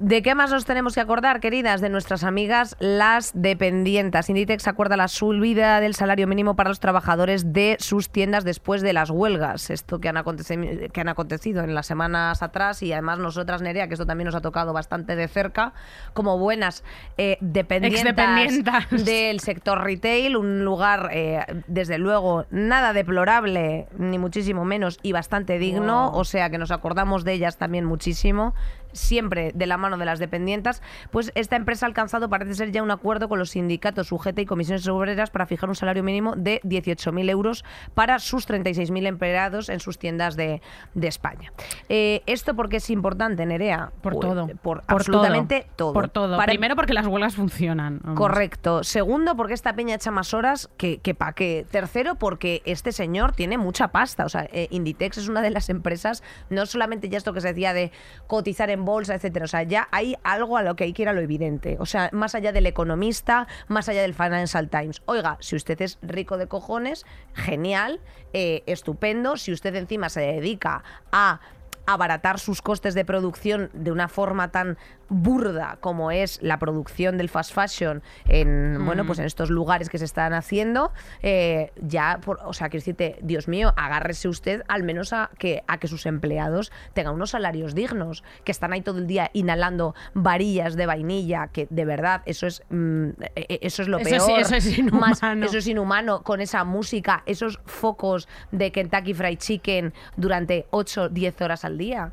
¿De 0.00 0.22
qué 0.22 0.34
más 0.34 0.50
nos 0.50 0.64
tenemos 0.64 0.96
que 0.96 1.00
acordar, 1.00 1.38
queridas? 1.38 1.80
De 1.80 1.88
nuestras 1.88 2.24
amigas 2.24 2.74
las 2.80 3.30
dependientas. 3.32 4.28
Inditex 4.28 4.66
acuerda 4.66 4.96
la 4.96 5.06
subida 5.06 5.78
del 5.78 5.94
salario 5.94 6.26
mínimo 6.26 6.56
para 6.56 6.68
los 6.68 6.80
trabajadores 6.80 7.52
de 7.52 7.76
sus 7.78 8.10
tiendas 8.10 8.42
después 8.42 8.82
de 8.82 8.92
las 8.92 9.10
huelgas. 9.10 9.70
Esto 9.70 10.00
que 10.00 10.08
han, 10.08 10.16
aconteci- 10.16 10.90
que 10.90 11.00
han 11.00 11.08
acontecido 11.08 11.62
en 11.62 11.76
las 11.76 11.86
semanas 11.86 12.42
atrás 12.42 12.82
y 12.82 12.92
además 12.92 13.20
nosotras, 13.20 13.62
Nerea, 13.62 13.86
que 13.86 13.94
esto 13.94 14.04
también 14.04 14.26
nos 14.26 14.34
ha 14.34 14.40
tocado 14.40 14.72
bastante 14.72 15.14
de 15.14 15.28
cerca, 15.28 15.74
como 16.12 16.38
buenas 16.38 16.82
eh, 17.16 17.38
dependientas 17.40 18.88
del 19.04 19.38
sector 19.38 19.84
retail, 19.84 20.36
un 20.36 20.64
lugar, 20.64 21.10
eh, 21.12 21.46
desde 21.68 21.98
luego, 21.98 22.46
nada 22.50 22.94
deplorable, 22.94 23.86
ni 23.96 24.18
muchísimo 24.18 24.64
menos, 24.64 24.98
y 25.02 25.12
bastante 25.12 25.58
digno, 25.60 26.10
Wow. 26.10 26.20
o 26.20 26.24
sea 26.24 26.50
que 26.50 26.58
nos 26.58 26.72
acordamos 26.72 27.24
de 27.24 27.34
ellas 27.34 27.58
también 27.58 27.84
muchísimo, 27.84 28.54
siempre 28.94 29.52
de 29.54 29.66
la 29.66 29.76
mano 29.76 29.98
de 29.98 30.06
las 30.06 30.18
dependientas, 30.18 30.80
pues 31.10 31.30
esta 31.34 31.56
empresa 31.56 31.84
ha 31.84 31.88
alcanzado, 31.88 32.30
parece 32.30 32.54
ser 32.54 32.72
ya 32.72 32.82
un 32.82 32.90
acuerdo 32.90 33.28
con 33.28 33.38
los 33.38 33.50
sindicatos 33.50 34.10
UGT 34.10 34.38
y 34.38 34.46
comisiones 34.46 34.88
obreras 34.88 35.28
para 35.30 35.44
fijar 35.46 35.68
un 35.68 35.74
salario 35.74 36.02
mínimo 36.02 36.34
de 36.36 36.60
18.000 36.62 37.28
euros 37.28 37.64
para 37.94 38.18
sus 38.18 38.48
36.000 38.48 39.06
empleados 39.06 39.68
en 39.68 39.80
sus 39.80 39.98
tiendas 39.98 40.36
de, 40.36 40.62
de 40.94 41.08
España. 41.08 41.52
Eh, 41.88 42.22
¿Esto 42.24 42.54
porque 42.54 42.76
es 42.78 42.88
importante, 42.90 43.44
Nerea? 43.44 43.92
Por 44.00 44.14
Pues, 44.14 44.28
todo. 44.28 44.46
Por, 44.46 44.56
Por 44.80 44.84
absolutamente 44.86 45.66
todo. 45.76 45.92
Por 45.92 46.08
todo. 46.08 46.36
Para- 46.36 46.54
Primero 46.54 46.76
porque 46.76 46.92
las 46.94 47.06
huelgas 47.06 47.34
funcionan. 47.34 48.00
vamos. 48.02 48.18
Correcto. 48.18 48.84
Segundo, 48.84 49.36
porque 49.36 49.54
esta 49.54 49.74
peña 49.74 49.96
echa 49.96 50.10
más 50.12 50.32
horas 50.32 50.70
que, 50.76 50.98
que 50.98 51.14
pa' 51.14 51.32
qué. 51.32 51.66
Tercero, 51.70 52.14
porque 52.14 52.62
este 52.64 52.92
señor 52.92 53.32
tiene 53.32 53.58
mucha 53.58 53.88
pasta. 53.88 54.24
O 54.24 54.28
sea, 54.28 54.46
eh, 54.52 54.68
Inditex 54.70 55.18
es 55.18 55.28
una 55.28 55.42
de 55.42 55.50
las 55.50 55.68
empresas, 55.70 56.22
no 56.50 56.64
solamente 56.66 57.08
ya 57.08 57.18
esto 57.18 57.32
que 57.32 57.40
se 57.40 57.48
decía 57.48 57.72
de 57.72 57.90
cotizar 58.28 58.70
en 58.70 58.83
bolsa, 58.84 59.14
etcétera. 59.14 59.44
O 59.44 59.48
sea, 59.48 59.62
ya 59.62 59.88
hay 59.90 60.16
algo 60.22 60.56
a 60.56 60.62
lo 60.62 60.76
que 60.76 60.84
hay 60.84 60.92
que 60.92 61.02
ir 61.02 61.08
a 61.08 61.12
lo 61.12 61.20
evidente. 61.20 61.76
O 61.80 61.86
sea, 61.86 62.10
más 62.12 62.34
allá 62.34 62.52
del 62.52 62.66
economista, 62.66 63.46
más 63.68 63.88
allá 63.88 64.02
del 64.02 64.14
Financial 64.14 64.68
Times. 64.68 65.02
Oiga, 65.06 65.36
si 65.40 65.56
usted 65.56 65.80
es 65.82 65.98
rico 66.02 66.38
de 66.38 66.46
cojones, 66.46 67.04
genial, 67.34 68.00
eh, 68.32 68.62
estupendo. 68.66 69.36
Si 69.36 69.52
usted 69.52 69.74
encima 69.74 70.08
se 70.08 70.20
dedica 70.20 70.82
a 71.12 71.40
abaratar 71.86 72.38
sus 72.38 72.62
costes 72.62 72.94
de 72.94 73.04
producción 73.04 73.70
de 73.74 73.92
una 73.92 74.08
forma 74.08 74.50
tan 74.50 74.78
burda 75.08 75.78
como 75.80 76.10
es 76.10 76.40
la 76.42 76.58
producción 76.58 77.16
del 77.18 77.28
fast 77.28 77.52
fashion 77.54 78.02
en 78.28 78.84
bueno 78.84 79.04
pues 79.04 79.18
en 79.18 79.24
estos 79.24 79.50
lugares 79.50 79.88
que 79.90 79.98
se 79.98 80.04
están 80.04 80.32
haciendo 80.32 80.92
eh, 81.22 81.72
ya 81.80 82.20
por- 82.24 82.40
o 82.44 82.52
sea 82.52 82.68
quiero 82.68 82.80
decirte 82.82 83.18
Dios 83.22 83.48
mío 83.48 83.72
agárrese 83.76 84.28
usted 84.28 84.62
al 84.68 84.82
menos 84.82 85.12
a 85.12 85.30
que 85.38 85.62
a 85.66 85.78
que 85.78 85.88
sus 85.88 86.06
empleados 86.06 86.72
tengan 86.92 87.14
unos 87.14 87.30
salarios 87.30 87.74
dignos 87.74 88.24
que 88.44 88.52
están 88.52 88.72
ahí 88.72 88.80
todo 88.82 88.98
el 88.98 89.06
día 89.06 89.30
inhalando 89.32 89.94
varillas 90.14 90.76
de 90.76 90.86
vainilla 90.86 91.48
que 91.48 91.66
de 91.70 91.84
verdad 91.84 92.22
eso 92.26 92.46
es 92.46 92.62
mm, 92.70 93.08
eh, 93.36 93.58
eso 93.62 93.82
es 93.82 93.88
lo 93.88 93.98
Eso 93.98 94.26
peor 94.26 94.40
eso 94.40 94.54
es 94.56 94.66
Más- 94.92 95.18
inhumano. 95.22 95.46
eso 95.46 95.58
es 95.58 95.66
inhumano 95.66 96.22
con 96.22 96.40
esa 96.40 96.64
música 96.64 97.22
esos 97.26 97.60
focos 97.66 98.28
de 98.52 98.72
Kentucky 98.72 99.14
Fried 99.14 99.38
Chicken 99.38 99.92
durante 100.16 100.66
8 100.70 101.08
10 101.08 101.40
horas 101.42 101.64
al 101.64 101.78
día 101.78 102.12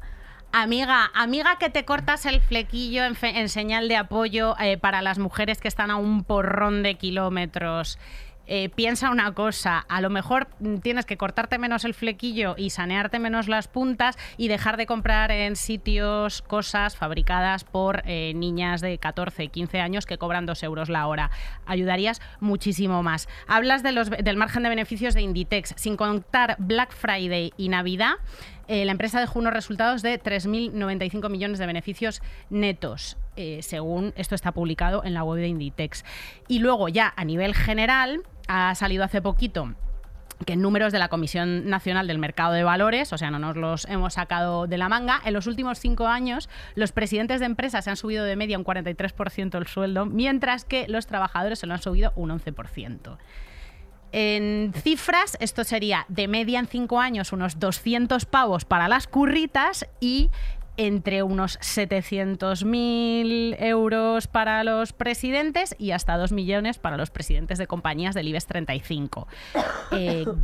Amiga, 0.54 1.10
amiga 1.14 1.56
que 1.58 1.70
te 1.70 1.86
cortas 1.86 2.26
el 2.26 2.42
flequillo 2.42 3.04
en, 3.06 3.48
señal 3.48 3.88
de 3.88 3.96
apoyo 3.96 4.56
eh, 4.60 4.78
para 4.78 5.02
las 5.02 5.18
mujeres 5.18 5.62
que 5.62 5.70
están 5.70 5.90
a 5.92 5.96
un 5.96 6.26
porrón 6.26 6.84
de 6.84 6.96
kilómetros. 6.96 7.98
eh, 8.48 8.68
piensa 8.68 9.12
una 9.12 9.34
cosa, 9.34 9.80
a 9.88 10.02
lo 10.02 10.10
mejor 10.10 10.50
mm, 10.60 10.80
tienes 10.80 11.06
que 11.06 11.16
cortarte 11.16 11.58
menos 11.58 11.86
el 11.86 11.94
flequillo 11.94 12.56
y 12.58 12.72
sanearte 12.72 13.18
menos 13.18 13.48
las 13.48 13.70
puntas 13.70 14.18
y 14.36 14.50
dejar 14.50 14.76
de 14.76 14.88
comprar 14.88 15.32
en 15.32 15.56
sitios 15.56 16.42
cosas 16.42 16.98
fabricadas 16.98 17.64
por 17.64 18.02
eh, 18.06 18.34
niñas 18.36 18.82
de 18.82 18.98
14, 18.98 19.48
15 19.48 19.80
años 19.80 20.06
que 20.06 20.18
cobran 20.18 20.46
2 20.46 20.64
euros 20.64 20.90
la 20.90 21.08
hora. 21.08 21.32
Ayudarías 21.66 22.22
muchísimo 22.42 23.04
más. 23.04 23.30
Hablas 23.48 23.84
del 23.84 24.36
margen 24.36 24.64
de 24.64 24.70
beneficios 24.70 25.14
de 25.14 25.22
Inditex, 25.22 25.74
sin 25.78 25.96
contar 25.96 26.58
Black 26.60 26.92
Friday 26.92 27.54
y 27.56 27.70
Navidad. 27.70 28.16
Eh, 28.67 28.86
la 28.86 28.91
empresa 28.91 29.19
dejó 29.19 29.39
unos 29.39 29.54
resultados 29.54 30.02
de 30.02 30.21
3.095 30.21 31.30
millones 31.30 31.60
de 31.60 31.65
beneficios 31.65 32.21
netos, 32.50 33.17
eh, 33.36 33.60
según 33.62 34.13
esto 34.15 34.36
está 34.36 34.52
publicado 34.52 35.04
en 35.04 35.13
la 35.13 35.24
web 35.24 35.41
de 35.41 35.47
Inditex. 35.47 36.06
Y 36.47 36.60
luego 36.60 36.88
ya 36.89 37.13
a 37.15 37.26
nivel 37.26 37.54
general, 37.56 38.24
ha 38.47 38.76
salido 38.76 39.04
hace 39.04 39.21
poquito 39.21 39.76
que 40.45 40.54
en 40.54 40.62
números 40.62 40.91
de 40.91 41.00
la 41.00 41.08
Comisión 41.08 41.69
Nacional 41.69 42.08
del 42.08 42.17
Mercado 42.17 42.54
de 42.54 42.63
Valores, 42.63 43.13
o 43.13 43.17
sea, 43.17 43.32
no 43.32 43.39
nos 43.39 43.56
los 43.56 43.86
hemos 43.86 44.15
sacado 44.15 44.67
de 44.67 44.78
la 44.78 44.89
manga, 44.89 45.21
en 45.24 45.34
los 45.34 45.47
últimos 45.47 45.80
cinco 45.80 46.08
años 46.08 46.50
los 46.76 46.91
presidentes 46.91 47.39
de 47.39 47.45
empresas 47.45 47.84
se 47.84 47.91
han 47.91 47.95
subido 47.95 48.26
de 48.26 48.36
media 48.36 48.58
un 48.58 48.65
43% 48.65 49.58
el 49.58 49.67
sueldo, 49.67 50.06
mientras 50.06 50.65
que 50.65 50.88
los 50.88 51.08
trabajadores 51.08 51.60
se 51.60 51.67
lo 51.67 51.74
han 51.74 51.82
subido 51.82 52.12
un 52.15 52.32
11%. 52.32 53.17
En 54.12 54.74
cifras, 54.74 55.38
esto 55.39 55.63
sería 55.63 56.06
de 56.10 56.28
media 56.28 56.60
en 56.60 56.67
cinco 56.67 57.00
años 57.00 57.32
unos 57.32 57.60
200 57.60 58.26
pavos 58.26 58.65
para 58.65 58.88
las 58.88 59.08
curritas 59.08 59.86
y 60.00 60.30
entre 60.78 61.24
unos 61.24 61.60
700.000 61.60 63.56
euros 63.60 64.28
para 64.28 64.64
los 64.64 64.94
presidentes 64.94 65.76
y 65.78 65.92
hasta 65.92 66.18
2 66.18 66.32
millones 66.32 66.80
para 66.80 66.98
los 66.98 67.10
presidentes 67.10 67.58
de 67.58 67.68
compañías 67.68 68.16
del 68.16 68.28
IBEX 68.28 68.48
35. 68.48 69.28
Eh, 69.92 70.26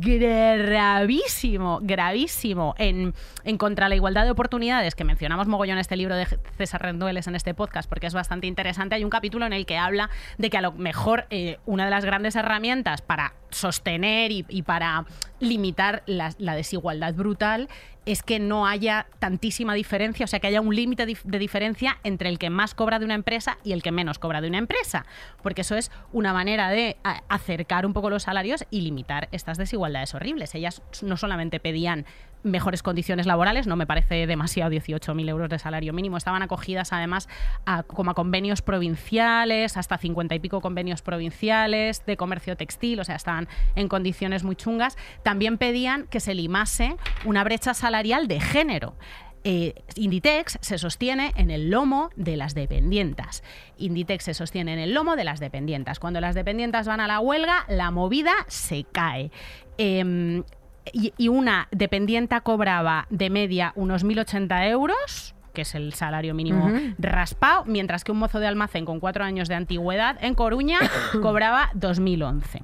Gravísimo, 0.00 1.80
gravísimo. 1.82 2.74
En, 2.78 3.14
en 3.44 3.58
contra 3.58 3.88
la 3.88 3.94
igualdad 3.94 4.24
de 4.24 4.30
oportunidades, 4.30 4.94
que 4.94 5.04
mencionamos 5.04 5.46
mogollón 5.46 5.78
este 5.78 5.96
libro 5.96 6.16
de 6.16 6.26
César 6.56 6.82
Rendueles 6.82 7.26
en 7.26 7.34
este 7.34 7.54
podcast, 7.54 7.88
porque 7.88 8.06
es 8.06 8.14
bastante 8.14 8.46
interesante, 8.46 8.94
hay 8.94 9.04
un 9.04 9.10
capítulo 9.10 9.46
en 9.46 9.52
el 9.52 9.66
que 9.66 9.78
habla 9.78 10.10
de 10.38 10.50
que 10.50 10.58
a 10.58 10.62
lo 10.62 10.72
mejor 10.72 11.26
eh, 11.30 11.58
una 11.66 11.84
de 11.84 11.90
las 11.90 12.04
grandes 12.04 12.36
herramientas 12.36 13.02
para 13.02 13.34
sostener 13.50 14.30
y, 14.30 14.62
para 14.62 15.04
limitar 15.40 16.02
la, 16.06 16.54
desigualdad 16.54 17.14
brutal 17.14 17.68
es 18.06 18.22
que 18.22 18.38
no 18.38 18.66
haya 18.66 19.06
tantísima 19.18 19.74
diferencia, 19.74 20.24
o 20.24 20.26
sea, 20.26 20.40
que 20.40 20.46
haya 20.46 20.60
un 20.60 20.74
límite 20.74 21.06
de 21.06 21.38
diferencia 21.38 21.98
entre 22.02 22.28
el 22.28 22.38
que 22.38 22.50
más 22.50 22.74
cobra 22.74 22.98
de 22.98 23.04
una 23.04 23.14
empresa 23.14 23.58
y 23.62 23.72
el 23.72 23.82
que 23.82 23.92
menos 23.92 24.18
cobra 24.18 24.40
de 24.40 24.48
una 24.48 24.58
empresa, 24.58 25.04
porque 25.42 25.60
eso 25.60 25.76
es 25.76 25.90
una 26.12 26.32
manera 26.32 26.70
de 26.70 26.96
acercar 27.28 27.86
un 27.86 27.92
poco 27.92 28.10
los 28.10 28.22
salarios 28.24 28.64
y 28.70 28.80
limitar 28.80 29.28
estas 29.32 29.58
desigualdades 29.58 30.14
horribles. 30.14 30.54
Ellas 30.54 30.82
no 31.02 31.16
solamente 31.16 31.60
pedían 31.60 32.06
mejores 32.42 32.82
condiciones 32.82 33.26
laborales, 33.26 33.66
no 33.66 33.76
me 33.76 33.86
parece 33.86 34.26
demasiado 34.26 34.70
18.000 34.70 35.28
euros 35.28 35.48
de 35.48 35.58
salario 35.58 35.92
mínimo. 35.92 36.16
Estaban 36.16 36.42
acogidas 36.42 36.92
además 36.92 37.28
a, 37.66 37.82
como 37.82 38.10
a 38.10 38.14
convenios 38.14 38.62
provinciales, 38.62 39.76
hasta 39.76 39.98
50 39.98 40.34
y 40.34 40.38
pico 40.38 40.60
convenios 40.60 41.02
provinciales 41.02 42.04
de 42.06 42.16
comercio 42.16 42.56
textil, 42.56 43.00
o 43.00 43.04
sea, 43.04 43.16
estaban 43.16 43.48
en 43.76 43.88
condiciones 43.88 44.44
muy 44.44 44.56
chungas. 44.56 44.96
También 45.22 45.58
pedían 45.58 46.06
que 46.06 46.20
se 46.20 46.34
limase 46.34 46.96
una 47.24 47.44
brecha 47.44 47.74
salarial 47.74 48.28
de 48.28 48.40
género. 48.40 48.94
Eh, 49.42 49.74
Inditex 49.94 50.58
se 50.60 50.76
sostiene 50.76 51.32
en 51.34 51.50
el 51.50 51.70
lomo 51.70 52.10
de 52.16 52.36
las 52.36 52.54
dependientas. 52.54 53.42
Inditex 53.78 54.24
se 54.24 54.34
sostiene 54.34 54.74
en 54.74 54.78
el 54.78 54.92
lomo 54.92 55.16
de 55.16 55.24
las 55.24 55.40
dependientas. 55.40 55.98
Cuando 55.98 56.20
las 56.20 56.34
dependientas 56.34 56.86
van 56.86 57.00
a 57.00 57.06
la 57.06 57.20
huelga, 57.20 57.64
la 57.68 57.90
movida 57.90 58.32
se 58.48 58.84
cae. 58.84 59.30
Em, 59.78 60.44
y, 60.92 61.28
una 61.28 61.68
dependienta 61.70 62.40
cobraba 62.40 63.06
de 63.10 63.30
media 63.30 63.72
unos 63.76 64.04
1.080 64.04 64.68
euros 64.68 65.34
que 65.52 65.62
es 65.62 65.74
el 65.74 65.94
salario 65.94 66.32
mínimo 66.32 66.70
raspado, 66.98 67.64
mientras 67.66 68.04
que 68.04 68.12
un 68.12 68.18
mozo 68.18 68.38
de 68.38 68.46
almacén 68.46 68.84
con 68.84 69.00
cuatro 69.00 69.24
años 69.24 69.48
de 69.48 69.56
antigüedad 69.56 70.16
en 70.22 70.36
Coruña 70.36 70.78
cobraba 71.22 71.70
2.011. 71.74 72.62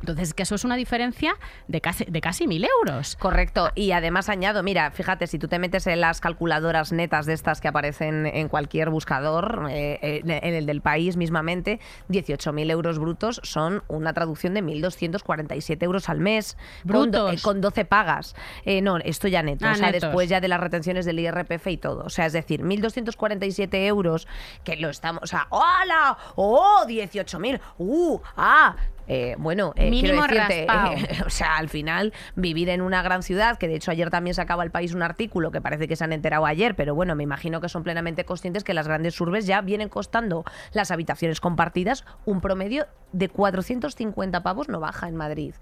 Entonces, 0.00 0.34
que 0.34 0.42
eso 0.42 0.54
es 0.54 0.64
una 0.64 0.76
diferencia 0.76 1.36
de 1.66 1.80
casi, 1.80 2.04
de 2.04 2.20
casi 2.20 2.46
mil 2.46 2.64
euros. 2.64 3.16
Correcto. 3.16 3.70
Y 3.74 3.92
además 3.92 4.28
añado, 4.28 4.62
mira, 4.62 4.90
fíjate, 4.90 5.26
si 5.26 5.38
tú 5.38 5.48
te 5.48 5.58
metes 5.58 5.86
en 5.86 6.00
las 6.00 6.20
calculadoras 6.20 6.92
netas 6.92 7.26
de 7.26 7.32
estas 7.32 7.60
que 7.60 7.68
aparecen 7.68 8.26
en 8.26 8.48
cualquier 8.48 8.90
buscador, 8.90 9.66
eh, 9.70 10.22
en 10.24 10.54
el 10.54 10.66
del 10.66 10.80
país 10.80 11.16
mismamente, 11.16 11.80
18.000 12.08 12.70
euros 12.70 12.98
brutos 12.98 13.40
son 13.44 13.82
una 13.88 14.12
traducción 14.12 14.54
de 14.54 14.62
1.247 14.62 15.82
euros 15.82 16.08
al 16.08 16.20
mes. 16.20 16.56
Brutos. 16.84 17.42
Con, 17.42 17.60
12 17.60 17.84
pagas. 17.84 18.36
Eh, 18.64 18.82
no, 18.82 18.98
esto 18.98 19.28
ya 19.28 19.42
neto. 19.42 19.66
Ah, 19.66 19.72
o 19.72 19.74
sea, 19.74 19.86
netos. 19.86 20.02
después 20.02 20.28
ya 20.28 20.40
de 20.40 20.48
las 20.48 20.60
retenciones 20.60 21.04
del 21.06 21.18
IRPF 21.18 21.66
y 21.66 21.76
todo. 21.76 22.04
O 22.04 22.10
sea, 22.10 22.26
es 22.26 22.32
decir, 22.32 22.62
1.247 22.62 23.86
euros 23.86 24.28
que 24.64 24.76
lo 24.76 24.88
estamos... 24.88 25.22
O 25.22 25.26
sea, 25.26 25.46
¡hola! 25.50 26.16
¡Oh! 26.36 26.84
18.000. 26.86 27.60
¡Uh! 27.78 28.20
¡Ah! 28.36 28.76
Eh, 29.08 29.36
bueno, 29.38 29.72
eh, 29.74 29.90
Mínimo 29.90 30.22
decirte, 30.22 30.64
eh, 30.64 30.66
o 31.26 31.30
sea, 31.30 31.56
al 31.56 31.70
final 31.70 32.12
vivir 32.36 32.68
en 32.68 32.82
una 32.82 33.02
gran 33.02 33.22
ciudad, 33.22 33.56
que 33.56 33.66
de 33.66 33.76
hecho 33.76 33.90
ayer 33.90 34.10
también 34.10 34.34
sacaba 34.34 34.62
el 34.62 34.70
país 34.70 34.92
un 34.92 35.02
artículo 35.02 35.50
que 35.50 35.62
parece 35.62 35.88
que 35.88 35.96
se 35.96 36.04
han 36.04 36.12
enterado 36.12 36.44
ayer, 36.44 36.76
pero 36.76 36.94
bueno, 36.94 37.14
me 37.14 37.22
imagino 37.22 37.62
que 37.62 37.70
son 37.70 37.82
plenamente 37.82 38.24
conscientes 38.24 38.64
que 38.64 38.74
las 38.74 38.86
grandes 38.86 39.18
urbes 39.18 39.46
ya 39.46 39.62
vienen 39.62 39.88
costando 39.88 40.44
las 40.72 40.90
habitaciones 40.90 41.40
compartidas 41.40 42.04
un 42.26 42.42
promedio 42.42 42.86
de 43.12 43.30
450 43.30 44.42
pavos 44.42 44.68
no 44.68 44.78
baja 44.78 45.08
en 45.08 45.16
Madrid. 45.16 45.54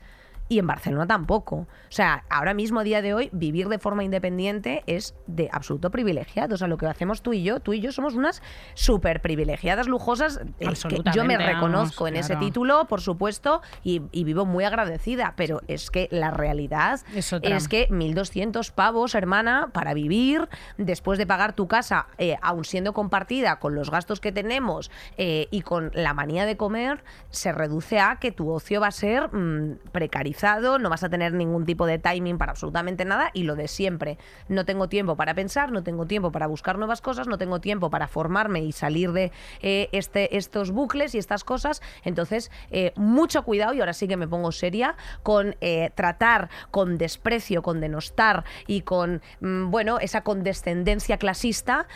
Y 0.49 0.59
en 0.59 0.67
Barcelona 0.67 1.07
tampoco. 1.07 1.57
O 1.57 1.67
sea, 1.89 2.25
ahora 2.29 2.55
mismo, 2.55 2.81
a 2.81 2.85
día 2.85 3.03
de 3.03 3.15
hoy, 3.15 3.31
vivir 3.33 3.69
de 3.69 3.79
forma 3.79 4.05
independiente 4.05 4.83
es 4.87 5.15
de 5.27 5.49
absoluto 5.53 5.91
privilegiado. 5.91 6.55
O 6.55 6.59
sea, 6.59 6.69
lo 6.69 6.77
que 6.77 6.87
hacemos 6.87 7.23
tú 7.23 7.33
y 7.33 7.43
yo, 7.43 7.61
tú 7.61 7.73
y 7.73 7.81
yo 7.81 7.93
somos 7.93 8.15
unas 8.15 8.43
súper 8.75 9.21
privilegiadas, 9.23 9.89
lujosas. 9.89 10.41
eh, 10.61 10.69
que 10.89 11.03
yo 11.15 11.25
me 11.25 11.37
reconozco 11.37 12.05
vamos, 12.05 12.09
en 12.09 12.17
ese 12.17 12.37
título, 12.37 12.87
por 12.87 13.01
supuesto, 13.01 13.63
y, 13.83 14.03
y 14.13 14.25
vivo 14.25 14.45
muy 14.47 14.65
agradecida. 14.65 15.35
Pero 15.37 15.61
es 15.69 15.91
que 15.91 16.09
la 16.11 16.31
realidad 16.31 17.01
Es 17.15 17.33
es 17.33 17.69
que 17.69 17.89
1.200 17.89 18.71
pavos, 18.73 19.15
hermana, 19.15 19.71
para 19.73 19.95
vivir, 19.95 20.49
después 20.79 21.19
de 21.19 21.27
pagar 21.27 21.55
tu 21.55 21.67
casa, 21.69 22.07
eh, 22.19 22.37
aun 22.43 22.65
siendo 22.65 22.93
compartida 22.93 23.59
con 23.59 23.75
los 23.75 23.91
gastos 23.91 24.21
que 24.21 24.33
tenemos 24.33 24.91
eh, 25.17 25.49
y 25.51 25.63
con 25.63 25.91
la 25.95 26.15
manía 26.15 26.47
de 26.47 26.57
comer, 26.57 27.03
se 27.31 27.53
reduce 27.53 27.99
a 27.99 28.17
que 28.17 28.33
tu 28.33 28.51
ocio 28.51 28.81
va 28.81 28.89
a 28.89 28.93
ser 28.93 29.33
mm, 29.35 29.79
precarizado, 29.93 30.36
no 30.43 30.91
vas 30.91 31.03
a 31.03 31.09
tener 31.09 31.33
ningún 31.33 31.65
tipo 31.65 31.87
de 31.87 31.99
timing 31.99 32.39
para 32.39 32.53
absolutamente 32.53 33.05
nada 33.05 33.31
y 33.33 33.45
lo 33.45 33.57
de 33.57 33.69
siempre. 33.69 34.19
No 34.49 34.65
tengo 34.65 34.89
tiempo 34.89 35.17
para 35.17 35.35
pensar, 35.35 35.73
no 35.73 35.83
tengo 35.83 36.07
tiempo 36.07 36.31
para 36.31 36.47
buscar 36.47 36.79
nuevas 36.79 37.01
cosas, 37.01 37.27
no 37.27 37.39
tengo 37.39 37.61
tiempo 37.61 37.91
para 37.91 38.09
formarme 38.09 38.61
y 38.61 38.73
salir 38.73 39.13
de 39.13 39.33
eh, 39.63 39.89
este, 39.93 40.37
estos 40.37 40.71
bucles 40.71 41.15
y 41.15 41.19
estas 41.19 41.45
cosas. 41.45 41.83
Entonces, 42.05 42.51
eh, 42.71 42.93
mucho 42.97 43.43
cuidado, 43.45 43.73
y 43.75 43.81
ahora 43.81 43.93
sí 43.93 44.09
que 44.09 44.17
me 44.17 44.29
pongo 44.29 44.53
seria, 44.53 44.97
con 45.23 45.57
eh, 45.61 45.91
tratar 45.95 46.51
con 46.71 46.99
desprecio, 46.99 47.63
con 47.63 47.81
denostar 47.81 48.45
y 48.67 48.83
con, 48.83 49.23
mm, 49.41 49.71
bueno, 49.71 49.99
esa 49.99 50.23
condescendencia 50.23 51.19
clasista 51.19 51.87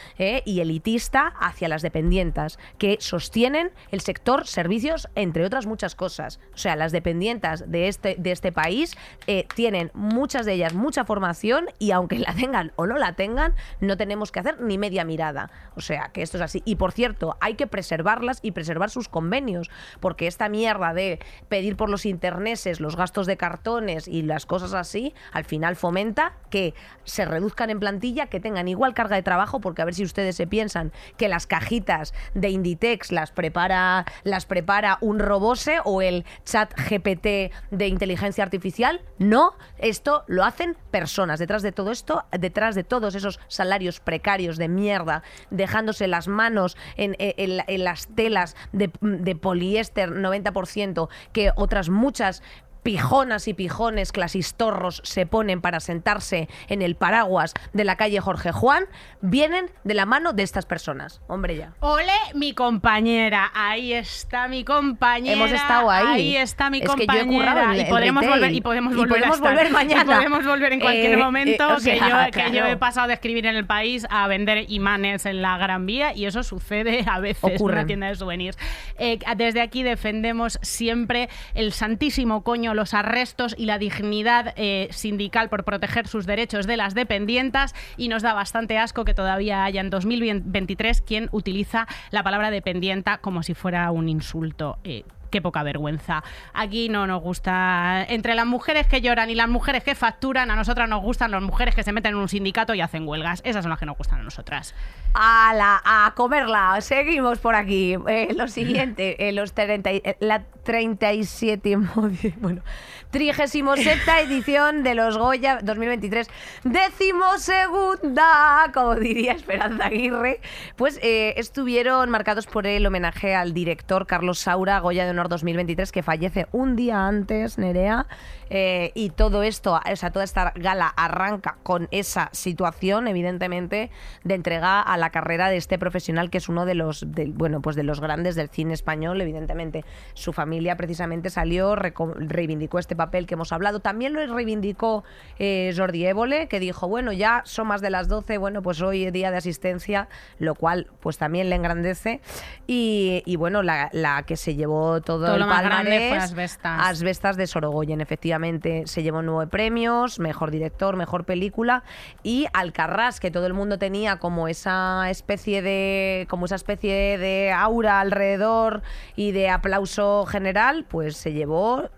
y 0.44 0.60
elitista 0.60 1.32
hacia 1.40 1.68
las 1.68 1.82
dependientas 1.82 2.58
que 2.78 2.98
sostienen 3.00 3.70
el 3.90 4.00
sector 4.00 4.46
servicios, 4.46 5.08
entre 5.14 5.44
otras 5.44 5.66
muchas 5.66 5.94
cosas. 5.94 6.40
O 6.54 6.58
sea, 6.58 6.76
las 6.76 6.92
dependientas 6.92 7.70
de 7.70 7.88
este, 7.88 8.16
de 8.18 8.29
este 8.32 8.52
país 8.52 8.96
eh, 9.26 9.46
tienen 9.54 9.90
muchas 9.94 10.46
de 10.46 10.54
ellas 10.54 10.74
mucha 10.74 11.04
formación 11.04 11.66
y 11.78 11.90
aunque 11.92 12.18
la 12.18 12.34
tengan 12.34 12.72
o 12.76 12.86
no 12.86 12.98
la 12.98 13.14
tengan, 13.14 13.54
no 13.80 13.96
tenemos 13.96 14.32
que 14.32 14.40
hacer 14.40 14.60
ni 14.60 14.78
media 14.78 15.04
mirada. 15.04 15.50
O 15.76 15.80
sea, 15.80 16.10
que 16.12 16.22
esto 16.22 16.36
es 16.36 16.42
así. 16.42 16.62
Y 16.64 16.76
por 16.76 16.92
cierto, 16.92 17.36
hay 17.40 17.54
que 17.54 17.66
preservarlas 17.66 18.38
y 18.42 18.52
preservar 18.52 18.90
sus 18.90 19.08
convenios, 19.08 19.70
porque 20.00 20.26
esta 20.26 20.48
mierda 20.48 20.92
de 20.94 21.18
pedir 21.48 21.76
por 21.76 21.90
los 21.90 22.06
interneses 22.06 22.80
los 22.80 22.96
gastos 22.96 23.26
de 23.26 23.36
cartones 23.36 24.08
y 24.08 24.22
las 24.22 24.46
cosas 24.46 24.74
así, 24.74 25.14
al 25.32 25.44
final 25.44 25.76
fomenta 25.76 26.34
que 26.50 26.74
se 27.04 27.24
reduzcan 27.24 27.70
en 27.70 27.80
plantilla, 27.80 28.26
que 28.26 28.40
tengan 28.40 28.68
igual 28.68 28.94
carga 28.94 29.16
de 29.16 29.22
trabajo, 29.22 29.60
porque 29.60 29.82
a 29.82 29.84
ver 29.84 29.94
si 29.94 30.04
ustedes 30.04 30.36
se 30.36 30.46
piensan 30.46 30.92
que 31.16 31.28
las 31.28 31.46
cajitas 31.46 32.14
de 32.34 32.50
Inditex 32.50 33.12
las 33.12 33.30
prepara, 33.30 34.04
las 34.24 34.46
prepara 34.46 34.98
un 35.00 35.18
robose 35.18 35.78
o 35.84 36.02
el 36.02 36.24
chat 36.44 36.72
GPT 36.74 37.52
de 37.70 37.86
inteligencia 37.88 38.19
artificial. 38.42 39.00
No, 39.18 39.54
esto 39.78 40.24
lo 40.26 40.44
hacen 40.44 40.76
personas. 40.90 41.38
Detrás 41.38 41.62
de 41.62 41.72
todo 41.72 41.90
esto, 41.90 42.24
detrás 42.38 42.74
de 42.74 42.84
todos 42.84 43.14
esos 43.14 43.40
salarios 43.48 44.00
precarios 44.00 44.56
de 44.56 44.68
mierda, 44.68 45.22
dejándose 45.50 46.06
las 46.06 46.28
manos 46.28 46.76
en 46.96 47.84
las 47.84 48.08
telas 48.14 48.56
de, 48.72 48.90
de 49.00 49.36
poliéster 49.36 50.10
90%, 50.10 51.08
que 51.32 51.52
otras 51.56 51.88
muchas 51.88 52.42
pijonas 52.82 53.48
y 53.48 53.54
pijones 53.54 54.12
clasistorros 54.12 55.00
se 55.04 55.26
ponen 55.26 55.60
para 55.60 55.80
sentarse 55.80 56.48
en 56.68 56.82
el 56.82 56.94
paraguas 56.96 57.54
de 57.72 57.84
la 57.84 57.96
calle 57.96 58.20
Jorge 58.20 58.52
Juan, 58.52 58.84
vienen 59.20 59.70
de 59.84 59.94
la 59.94 60.06
mano 60.06 60.32
de 60.32 60.42
estas 60.42 60.66
personas. 60.66 61.20
Hombre, 61.28 61.56
ya. 61.56 61.72
Ole, 61.80 62.12
mi 62.34 62.54
compañera. 62.54 63.50
Ahí 63.54 63.92
está 63.92 64.48
mi 64.48 64.64
compañera. 64.64 65.36
Hemos 65.36 65.52
estado 65.52 65.90
ahí. 65.90 66.06
Ahí 66.06 66.36
está 66.36 66.70
mi 66.70 66.78
Es 66.78 66.82
que 66.82 66.88
yo 66.88 66.92
he 66.94 67.06
compañera. 67.06 67.26
currado 67.52 67.60
en 67.60 67.64
y 67.76 67.80
el 67.80 67.86
retail. 67.86 68.12
volver 68.28 68.52
y 68.54 68.60
podemos 68.60 68.92
Y 68.92 68.96
volver, 68.96 69.10
a 69.24 69.28
podemos 69.28 69.40
volver 69.40 69.70
mañana. 69.70 70.02
Y 70.02 70.16
podemos 70.16 70.46
volver 70.46 70.72
en 70.72 70.80
cualquier 70.80 71.12
Eh, 71.12 71.16
momento. 71.16 71.64
eh, 71.70 71.74
o 71.74 71.76
que, 71.78 71.98
yo, 71.98 72.06
que 72.32 72.42
yo 72.46 72.50
claro. 72.50 72.66
he 72.68 72.76
pasado 72.76 73.08
de 73.08 73.14
escribir 73.14 73.46
en 73.46 73.56
el 73.56 73.66
país 73.66 74.06
a 74.10 74.26
vender 74.28 74.70
imanes 74.70 75.26
en 75.26 75.42
la 75.42 75.58
Gran 75.58 75.86
Vía 75.86 76.14
y 76.14 76.26
eso 76.26 76.42
sucede 76.42 77.04
a 77.06 77.20
veces 77.20 77.44
en 77.44 77.56
Ocurre. 77.56 77.74
una 77.74 77.86
tienda 77.86 78.06
de 78.08 78.14
souvenirs. 78.14 78.56
Eh, 78.98 79.18
desde 79.36 79.60
aquí 79.60 79.82
defendemos 79.82 80.58
siempre 80.62 81.28
el 81.54 81.72
santísimo 81.72 82.42
coño, 82.42 82.69
los 82.74 82.94
arrestos 82.94 83.54
y 83.58 83.66
la 83.66 83.78
dignidad 83.78 84.52
eh, 84.56 84.88
sindical 84.90 85.48
por 85.48 85.64
proteger 85.64 86.08
sus 86.08 86.26
derechos 86.26 86.66
de 86.66 86.76
las 86.76 86.94
dependientas 86.94 87.74
y 87.96 88.08
nos 88.08 88.22
da 88.22 88.34
bastante 88.34 88.78
asco 88.78 89.04
que 89.04 89.14
todavía 89.14 89.64
haya 89.64 89.80
en 89.80 89.90
2023 89.90 91.00
quien 91.02 91.28
utiliza 91.32 91.86
la 92.10 92.22
palabra 92.22 92.50
dependienta 92.50 93.18
como 93.18 93.42
si 93.42 93.54
fuera 93.54 93.90
un 93.90 94.08
insulto. 94.08 94.78
Eh, 94.84 95.04
Qué 95.30 95.40
poca 95.40 95.62
vergüenza. 95.62 96.22
Aquí 96.52 96.88
no 96.88 97.06
nos 97.06 97.22
gusta. 97.22 98.04
Entre 98.08 98.34
las 98.34 98.46
mujeres 98.46 98.86
que 98.86 99.00
lloran 99.00 99.30
y 99.30 99.34
las 99.34 99.48
mujeres 99.48 99.84
que 99.84 99.94
facturan, 99.94 100.50
a 100.50 100.56
nosotras 100.56 100.88
nos 100.88 101.02
gustan 101.02 101.30
las 101.30 101.42
mujeres 101.42 101.74
que 101.74 101.82
se 101.82 101.92
meten 101.92 102.12
en 102.12 102.18
un 102.18 102.28
sindicato 102.28 102.74
y 102.74 102.80
hacen 102.80 103.06
huelgas. 103.06 103.40
Esas 103.44 103.62
son 103.62 103.70
las 103.70 103.78
que 103.78 103.86
nos 103.86 103.96
gustan 103.96 104.20
a 104.20 104.22
nosotras. 104.22 104.74
A, 105.14 105.52
la, 105.54 105.80
a 105.84 106.12
comerla. 106.14 106.80
Seguimos 106.80 107.38
por 107.38 107.54
aquí. 107.54 107.96
Eh, 108.08 108.34
lo 108.36 108.48
siguiente, 108.48 109.28
eh, 109.28 109.32
los 109.32 109.52
30, 109.52 109.92
y- 109.92 110.02
eh, 110.04 110.16
la 110.20 110.42
37, 110.64 111.76
bueno, 112.40 112.62
37 113.10 114.00
edición 114.22 114.82
de 114.84 114.94
los 114.94 115.18
Goya 115.18 115.58
2023, 115.62 116.28
decimosegunda, 116.64 118.70
como 118.72 118.94
diría 118.94 119.32
Esperanza 119.32 119.86
Aguirre, 119.86 120.40
pues 120.76 121.00
eh, 121.02 121.34
estuvieron 121.36 122.08
marcados 122.10 122.46
por 122.46 122.66
el 122.68 122.86
homenaje 122.86 123.34
al 123.34 123.52
director 123.52 124.06
Carlos 124.06 124.38
Saura, 124.38 124.78
Goya 124.78 125.04
de 125.04 125.10
Honor 125.10 125.28
2023, 125.28 125.90
que 125.90 126.04
fallece 126.04 126.46
un 126.52 126.76
día 126.76 127.08
antes, 127.08 127.58
Nerea, 127.58 128.06
eh, 128.48 128.92
y 128.94 129.10
todo 129.10 129.42
esto, 129.42 129.80
o 129.90 129.96
sea, 129.96 130.10
toda 130.10 130.24
esta 130.24 130.52
gala 130.56 130.86
arranca 130.96 131.58
con 131.62 131.88
esa 131.90 132.28
situación, 132.32 133.06
evidentemente, 133.08 133.90
de 134.24 134.34
entrega 134.34 134.80
a 134.80 134.96
la 134.96 135.10
carrera 135.10 135.48
de 135.50 135.56
este 135.56 135.78
profesional 135.78 136.30
que 136.30 136.38
es 136.38 136.48
uno 136.48 136.64
de 136.64 136.74
los, 136.74 137.04
del- 137.12 137.32
bueno, 137.32 137.60
pues 137.60 137.76
de 137.76 137.82
los 137.84 138.00
grandes 138.00 138.34
del 138.34 138.48
cine 138.48 138.74
español, 138.74 139.20
evidentemente. 139.20 139.84
Su 140.14 140.32
familia 140.32 140.76
precisamente 140.76 141.30
salió, 141.30 141.76
reivindicó 141.76 142.78
este 142.78 142.96
papel 143.00 143.26
que 143.26 143.32
hemos 143.32 143.50
hablado. 143.50 143.80
También 143.80 144.12
lo 144.12 144.34
reivindicó 144.34 145.04
eh, 145.38 145.72
Jordi 145.74 146.04
Évole, 146.04 146.48
que 146.48 146.60
dijo, 146.60 146.86
bueno, 146.86 147.12
ya 147.12 147.40
son 147.46 147.68
más 147.68 147.80
de 147.80 147.88
las 147.88 148.08
12, 148.08 148.36
bueno, 148.36 148.60
pues 148.60 148.82
hoy 148.82 149.06
es 149.06 149.12
día 149.12 149.30
de 149.30 149.38
asistencia, 149.38 150.08
lo 150.38 150.54
cual 150.54 150.88
pues 151.00 151.16
también 151.16 151.48
le 151.48 151.56
engrandece. 151.56 152.20
Y, 152.66 153.22
y 153.24 153.36
bueno, 153.36 153.62
la, 153.62 153.88
la 153.92 154.22
que 154.24 154.36
se 154.36 154.54
llevó 154.54 155.00
todo, 155.00 155.24
Todo 155.24 155.34
el 155.36 155.40
lo 155.40 155.48
palmarés, 155.48 156.10
fue 156.10 156.18
Asbestas. 156.18 156.80
Asbestas 156.82 157.36
de 157.38 157.46
Sorogoyen, 157.46 158.02
efectivamente. 158.02 158.82
Se 158.84 159.02
llevó 159.02 159.22
nueve 159.22 159.50
premios, 159.50 160.18
mejor 160.18 160.50
director, 160.50 160.96
mejor 160.96 161.24
película. 161.24 161.82
Y 162.22 162.46
Alcarrás, 162.52 163.18
que 163.18 163.30
todo 163.30 163.46
el 163.46 163.54
mundo 163.54 163.78
tenía 163.78 164.18
como 164.18 164.46
esa 164.46 165.08
especie 165.08 165.62
de. 165.62 166.26
como 166.28 166.44
esa 166.44 166.56
especie 166.56 167.16
de 167.16 167.50
aura 167.50 168.00
alrededor 168.00 168.82
y 169.16 169.32
de 169.32 169.48
aplauso 169.48 170.26
general, 170.26 170.84
pues 170.88 171.16
se 171.16 171.32
llevó. 171.32 171.88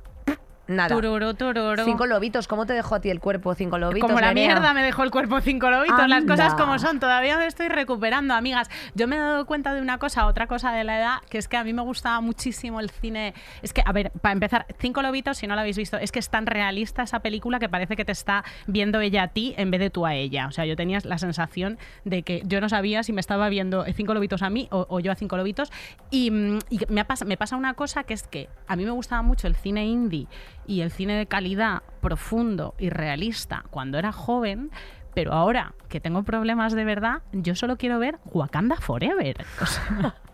Nada. 0.69 0.89
Cinco 1.85 2.07
lobitos, 2.07 2.47
¿cómo 2.47 2.67
te 2.67 2.73
dejó 2.73 2.95
a 2.95 3.01
ti 3.01 3.11
el 3.11 3.19
cuerpo? 3.21 3.55
Cinco 3.55 3.79
lobitos. 3.79 4.01
Como 4.09 4.21
la 4.21 4.29
Nerea? 4.33 4.55
mierda 4.55 4.73
me 4.73 4.83
dejó 4.83 5.03
el 5.03 5.11
cuerpo 5.11 5.41
cinco 5.41 5.69
lobitos, 5.71 6.09
las 6.09 6.25
cosas 6.25 6.55
como 6.55 6.79
son. 6.79 7.01
Todavía 7.01 7.37
me 7.37 7.47
estoy 7.47 7.69
recuperando, 7.69 8.35
amigas. 8.35 8.71
Yo 8.95 9.09
me 9.09 9.17
he 9.17 9.19
dado 9.19 9.45
cuenta 9.47 9.75
de 9.75 9.81
una 9.83 9.99
cosa, 9.99 10.27
otra 10.27 10.47
cosa 10.47 10.73
de 10.73 10.85
la 10.85 10.99
edad, 10.99 11.17
que 11.29 11.39
es 11.39 11.49
que 11.49 11.57
a 11.57 11.65
mí 11.65 11.73
me 11.73 11.83
gustaba 11.83 12.21
muchísimo 12.21 12.79
el 12.81 12.91
cine. 12.91 13.35
Es 13.63 13.73
que, 13.73 13.83
a 13.85 13.93
ver, 13.93 14.13
para 14.21 14.33
empezar, 14.35 14.67
Cinco 14.79 15.03
lobitos, 15.03 15.37
si 15.39 15.47
no 15.47 15.55
la 15.57 15.63
habéis 15.63 15.77
visto, 15.77 15.97
es 15.99 16.13
que 16.13 16.19
es 16.21 16.29
tan 16.31 16.47
realista 16.47 17.03
esa 17.03 17.21
película 17.21 17.59
que 17.59 17.69
parece 17.69 17.97
que 17.97 18.05
te 18.05 18.13
está 18.13 18.45
viendo 18.67 19.01
ella 19.01 19.25
a 19.25 19.29
ti 19.29 19.55
en 19.59 19.71
vez 19.71 19.81
de 19.81 19.91
tú 19.91 20.07
a 20.07 20.15
ella. 20.15 20.47
O 20.47 20.53
sea, 20.53 20.65
yo 20.65 20.77
tenía 20.77 20.99
la 21.03 21.19
sensación 21.19 21.77
de 22.05 22.23
que 22.23 22.43
yo 22.47 22.61
no 22.61 22.69
sabía 22.69 23.03
si 23.03 23.13
me 23.13 23.21
estaba 23.21 23.49
viendo 23.49 23.85
Cinco 23.95 24.15
lobitos 24.15 24.43
a 24.43 24.51
mí 24.51 24.69
o, 24.71 24.87
o 24.89 25.01
yo 25.01 25.11
a 25.13 25.17
Cinco 25.17 25.37
lobitos. 25.37 25.71
Y, 26.11 26.31
mm, 26.31 26.59
y 26.71 26.81
me, 26.89 27.01
ha 27.01 27.07
pas- 27.09 27.25
me 27.27 27.37
pasa 27.37 27.57
una 27.57 27.75
cosa 27.75 28.05
que 28.05 28.15
es 28.15 28.23
que 28.23 28.49
a 28.69 28.77
mí 28.77 28.85
me 28.85 28.91
gustaba 28.93 29.23
mucho 29.23 29.47
el 29.49 29.57
cine 29.57 29.85
indie 29.87 30.27
y 30.67 30.81
el 30.81 30.91
cine 30.91 31.15
de 31.15 31.27
calidad 31.27 31.83
profundo 32.01 32.75
y 32.79 32.91
realista 32.91 33.65
cuando 33.71 33.99
era 33.99 34.13
joven, 34.13 34.71
pero 35.15 35.33
ahora 35.33 35.75
que 35.89 36.01
tengo 36.01 36.23
problemas 36.23 36.73
de 36.73 36.85
verdad, 36.85 37.23
yo 37.33 37.55
solo 37.55 37.77
quiero 37.77 37.99
ver 37.99 38.19
Wakanda 38.25 38.77
Forever. 38.77 39.45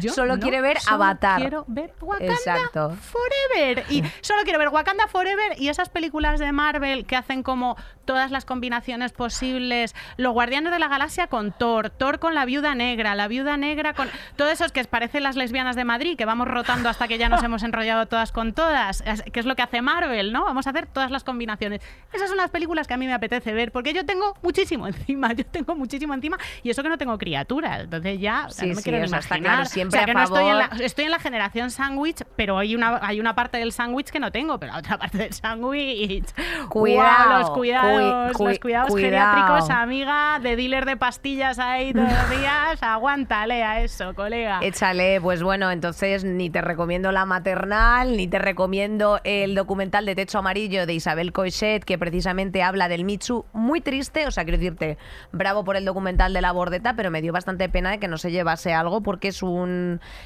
yo 0.00 0.12
Solo 0.12 0.36
no 0.36 0.42
quiere 0.42 0.60
ver 0.60 0.80
solo 0.80 0.96
Avatar. 1.04 1.40
Quiero 1.40 1.64
ver 1.68 1.92
Wakanda 2.00 2.32
Exacto. 2.34 2.96
Forever. 3.00 3.84
Y 3.90 4.02
solo 4.20 4.42
quiero 4.44 4.58
ver 4.58 4.68
Wakanda 4.68 5.06
Forever 5.08 5.54
y 5.58 5.68
esas 5.68 5.88
películas 5.88 6.38
de 6.40 6.52
Marvel 6.52 7.06
que 7.06 7.16
hacen 7.16 7.42
como 7.42 7.76
todas 8.04 8.30
las 8.30 8.44
combinaciones 8.44 9.12
posibles. 9.12 9.94
Los 10.16 10.32
Guardianes 10.32 10.72
de 10.72 10.78
la 10.78 10.88
Galaxia 10.88 11.26
con 11.26 11.52
Thor, 11.52 11.90
Thor 11.90 12.18
con 12.18 12.34
la 12.34 12.44
Viuda 12.44 12.74
Negra, 12.74 13.14
la 13.14 13.28
Viuda 13.28 13.56
Negra 13.56 13.94
con. 13.94 14.08
Todos 14.36 14.52
esos 14.52 14.72
que 14.72 14.84
parecen 14.84 15.22
las 15.22 15.36
lesbianas 15.36 15.76
de 15.76 15.84
Madrid, 15.84 16.16
que 16.16 16.24
vamos 16.24 16.46
rotando 16.48 16.88
hasta 16.88 17.08
que 17.08 17.18
ya 17.18 17.28
nos 17.28 17.42
hemos 17.44 17.62
enrollado 17.62 18.06
todas 18.06 18.32
con 18.32 18.52
todas. 18.52 19.02
Que 19.32 19.40
es 19.40 19.46
lo 19.46 19.56
que 19.56 19.62
hace 19.62 19.82
Marvel, 19.82 20.32
¿no? 20.32 20.44
Vamos 20.44 20.66
a 20.66 20.70
hacer 20.70 20.86
todas 20.86 21.10
las 21.10 21.24
combinaciones. 21.24 21.80
Esas 22.12 22.28
son 22.28 22.36
las 22.36 22.50
películas 22.50 22.86
que 22.86 22.94
a 22.94 22.96
mí 22.96 23.06
me 23.06 23.14
apetece 23.14 23.52
ver, 23.52 23.72
porque 23.72 23.92
yo 23.92 24.04
tengo 24.06 24.36
muchísimo 24.42 24.86
encima. 24.86 25.32
Yo 25.32 25.44
tengo 25.46 25.74
muchísimo 25.74 26.14
encima 26.14 26.38
y 26.62 26.70
eso 26.70 26.82
que 26.82 26.88
no 26.88 26.98
tengo 26.98 27.18
criaturas. 27.18 27.82
Entonces 27.82 28.20
ya 28.20 28.46
Sí, 28.50 28.62
no 28.66 28.68
me 28.68 28.74
sí, 28.76 28.82
quiero 28.82 28.98
ni 29.00 29.08
sea, 29.08 29.18
está 29.18 29.36
imaginar. 29.36 29.56
claro, 29.56 29.70
siempre 29.90 29.98
o 29.98 29.98
sea, 29.98 30.02
a 30.02 30.06
que 30.06 30.14
no 30.14 30.22
estoy 30.22 30.44
en 30.50 30.58
la, 30.58 30.84
estoy 30.84 31.04
en 31.06 31.10
la 31.10 31.18
generación 31.18 31.70
sándwich, 31.70 32.22
pero 32.36 32.58
hay 32.58 32.74
una, 32.74 32.98
hay 33.02 33.20
una 33.20 33.34
parte 33.34 33.58
del 33.58 33.72
sándwich 33.72 34.10
que 34.10 34.20
no 34.20 34.30
tengo, 34.32 34.58
pero 34.58 34.72
la 34.72 34.78
otra 34.78 34.98
parte 34.98 35.18
del 35.18 35.32
sándwich. 35.32 36.24
Cuidado, 36.68 37.38
los 37.40 37.50
cuidados, 37.50 38.32
cui- 38.36 38.48
los 38.50 38.58
cuidados 38.58 38.90
cuidado. 38.90 39.34
geriátricos, 39.34 39.70
amiga, 39.70 40.38
de 40.42 40.56
dealer 40.56 40.84
de 40.84 40.96
pastillas 40.96 41.58
ahí 41.58 41.92
todos 41.92 42.08
los 42.10 42.30
días. 42.30 42.82
Aguántale 42.82 43.62
a 43.62 43.82
eso, 43.82 44.14
colega. 44.14 44.58
Échale, 44.62 45.20
pues 45.20 45.42
bueno, 45.42 45.70
entonces 45.70 46.24
ni 46.24 46.50
te 46.50 46.60
recomiendo 46.60 47.12
la 47.12 47.24
maternal, 47.24 48.16
ni 48.16 48.26
te 48.28 48.38
recomiendo 48.38 49.20
el 49.24 49.54
documental 49.54 50.06
de 50.06 50.14
Techo 50.14 50.38
Amarillo 50.38 50.86
de 50.86 50.94
Isabel 50.94 51.32
Coixet, 51.32 51.84
que 51.84 51.98
precisamente 51.98 52.62
habla 52.62 52.88
del 52.88 53.04
Michu. 53.04 53.44
Muy 53.52 53.80
triste, 53.80 54.26
o 54.26 54.30
sea, 54.30 54.44
quiero 54.44 54.58
decirte, 54.58 54.98
bravo 55.32 55.64
por 55.64 55.76
el 55.76 55.84
documental 55.84 56.32
de 56.32 56.40
la 56.40 56.52
bordeta, 56.52 56.94
pero 56.94 57.10
me 57.10 57.22
dio 57.22 57.32
bastante 57.32 57.68
pena 57.68 57.90
de 57.90 57.98
que 57.98 58.08
no 58.08 58.18
se 58.18 58.30
llevase 58.30 58.72
algo 58.74 59.02
porque 59.02 59.28
es 59.28 59.42
un, 59.42 59.65